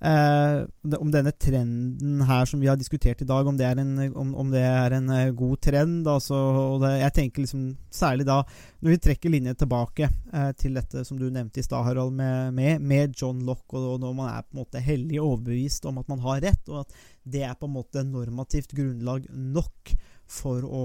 eh, 0.00 0.98
om 0.98 1.10
denne 1.12 1.32
trenden 1.32 2.22
her 2.28 2.48
som 2.48 2.60
vi 2.60 2.68
har 2.70 2.78
diskutert 2.78 3.22
i 3.22 3.28
dag, 3.28 3.46
om 3.46 3.56
det 3.56 3.66
er 3.68 3.80
en, 3.80 3.94
om, 4.16 4.34
om 4.34 4.50
det 4.52 4.62
er 4.66 4.96
en 4.96 5.10
eh, 5.12 5.32
god 5.36 5.60
trend. 5.64 6.08
Altså, 6.10 6.38
det, 6.82 6.92
jeg 7.02 7.16
tenker 7.20 7.44
liksom 7.44 7.68
særlig 7.92 8.26
da 8.28 8.42
når 8.84 8.92
vi 8.92 9.00
trekker 9.06 9.32
linjen 9.32 9.58
tilbake 9.58 10.08
eh, 10.08 10.50
til 10.60 10.76
dette 10.78 11.04
som 11.06 11.20
du 11.20 11.28
nevnte 11.30 11.62
i 11.62 11.66
stad, 11.66 11.86
Harald, 11.86 12.14
med, 12.16 12.52
med, 12.56 12.82
med, 12.82 13.16
John 13.16 13.44
Lock, 13.46 13.64
og, 13.72 13.94
og 13.94 14.02
når 14.04 14.18
man 14.18 14.32
er 14.32 14.44
på 14.44 14.56
en 14.56 14.62
måte 14.64 14.84
hellig 14.84 15.22
overbevist 15.22 15.88
om 15.88 16.02
at 16.02 16.12
man 16.12 16.22
har 16.26 16.44
rett, 16.44 16.68
og 16.72 16.84
at 16.84 16.98
det 17.26 17.46
er 17.46 17.56
på 17.58 17.68
en 17.68 17.76
måte 17.78 18.04
normativt 18.06 18.76
grunnlag 18.76 19.26
nok 19.32 19.96
for 20.26 20.64
å 20.66 20.84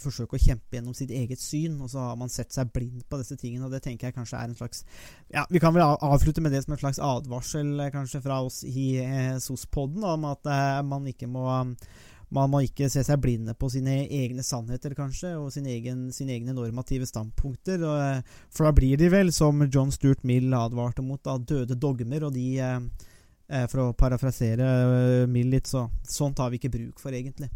forsøke 0.00 0.38
å 0.38 0.40
kjempe 0.40 0.78
gjennom 0.78 0.96
sitt 0.96 1.12
eget 1.12 1.40
syn, 1.42 1.76
og 1.84 1.90
så 1.92 2.08
har 2.08 2.16
man 2.16 2.32
sett 2.32 2.54
seg 2.54 2.70
blind 2.72 3.04
på 3.08 3.20
disse 3.20 3.36
tingene. 3.36 3.66
og 3.66 3.74
Det 3.74 3.82
tenker 3.84 4.08
jeg 4.08 4.16
kanskje 4.16 4.40
er 4.40 4.48
en 4.48 4.56
slags 4.56 4.84
Ja, 5.32 5.44
Vi 5.50 5.60
kan 5.60 5.74
vel 5.74 5.84
avslutte 5.84 6.40
med 6.40 6.52
det 6.52 6.64
som 6.64 6.72
en 6.72 6.80
slags 6.80 6.98
advarsel 6.98 7.76
kanskje 7.92 8.22
fra 8.24 8.40
oss 8.42 8.62
i 8.64 8.96
eh, 9.02 9.36
SOS-podden 9.36 10.04
om 10.04 10.24
at 10.32 10.48
eh, 10.48 10.82
man 10.82 11.06
ikke 11.06 11.28
må 11.28 11.46
man 12.34 12.50
må 12.50 12.64
ikke 12.66 12.88
se 12.90 13.04
seg 13.06 13.20
blinde 13.22 13.54
på 13.54 13.68
sine 13.70 14.00
egne 14.10 14.42
sannheter, 14.42 14.96
kanskje, 14.98 15.36
og 15.38 15.52
sine, 15.54 15.70
egen, 15.76 16.08
sine 16.14 16.34
egne 16.34 16.56
normative 16.56 17.06
standpunkter. 17.06 17.84
Og, 17.86 18.32
for 18.50 18.66
da 18.66 18.72
blir 18.74 18.98
de 18.98 19.10
vel, 19.12 19.30
som 19.34 19.62
John 19.68 19.92
Stuart 19.94 20.24
Mill 20.26 20.50
advarte 20.58 21.04
mot, 21.06 21.22
da, 21.22 21.36
døde 21.38 21.78
dogmer, 21.78 22.26
og 22.26 22.34
de 22.34 22.48
eh, 22.58 22.80
For 23.70 23.78
å 23.78 23.92
parafrasere 23.94 25.28
Mill 25.30 25.52
litt, 25.54 25.70
så 25.70 25.84
sånt 26.02 26.42
har 26.42 26.50
vi 26.50 26.58
ikke 26.58 26.72
bruk 26.74 26.98
for, 26.98 27.14
egentlig. 27.14 27.46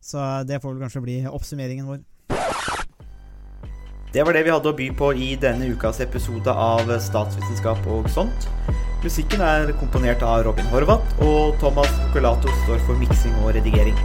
Så 0.00 0.22
det 0.48 0.60
får 0.62 0.74
vel 0.74 0.84
kanskje 0.86 1.04
bli 1.04 1.16
oppsummeringen 1.28 1.88
vår. 1.88 2.04
Det 4.12 4.24
var 4.24 4.32
det 4.32 4.44
vi 4.46 4.52
hadde 4.52 4.70
å 4.70 4.76
by 4.76 4.86
på 4.96 5.10
i 5.20 5.34
denne 5.36 5.66
ukas 5.68 5.98
episode 6.00 6.48
av 6.48 6.88
Statsvitenskap 7.04 7.88
og 7.92 8.08
sånt. 8.12 8.46
Musikken 9.02 9.42
er 9.44 9.68
komponert 9.78 10.24
av 10.26 10.46
Robin 10.46 10.66
Horvath, 10.72 11.12
og 11.22 11.58
Thomas 11.60 11.90
Focolato 12.00 12.50
står 12.64 12.80
for 12.86 12.98
miksing 12.98 13.36
og 13.44 13.52
redigering. 13.58 13.98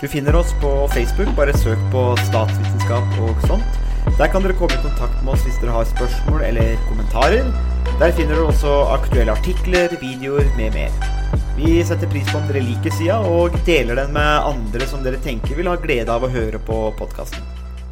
Du 0.00 0.06
finner 0.08 0.34
oss 0.40 0.54
på 0.62 0.70
Facebook, 0.94 1.28
bare 1.36 1.54
søk 1.56 1.80
på 1.92 2.06
Statsvitenskap 2.24 3.20
og 3.26 3.44
sånt. 3.46 3.78
Der 4.16 4.32
kan 4.32 4.42
dere 4.42 4.56
komme 4.56 4.72
i 4.72 4.82
kontakt 4.82 5.20
med 5.20 5.34
oss 5.34 5.44
hvis 5.44 5.60
dere 5.60 5.76
har 5.76 5.88
spørsmål 5.92 6.46
eller 6.48 6.80
kommentarer. 6.88 7.52
Der 8.00 8.16
finner 8.16 8.40
du 8.40 8.46
også 8.46 8.72
aktuelle 8.96 9.36
artikler, 9.36 9.92
videoer 10.00 10.48
med 10.56 10.74
mer. 10.80 11.15
Vi 11.56 11.84
setter 11.84 12.10
pris 12.12 12.32
på 12.32 12.38
om 12.38 12.48
dere 12.50 12.60
liker 12.60 12.92
sida, 12.92 13.16
og 13.24 13.54
deler 13.64 13.96
den 13.96 14.10
med 14.12 14.44
andre 14.44 14.88
som 14.90 15.00
dere 15.04 15.16
tenker 15.24 15.56
vil 15.56 15.70
ha 15.70 15.78
glede 15.80 16.12
av 16.12 16.26
å 16.26 16.28
høre 16.28 16.60
på 16.60 16.80
podkasten. 16.98 17.40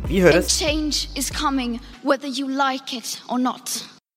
Vi 0.04 0.20
høres! 0.20 0.52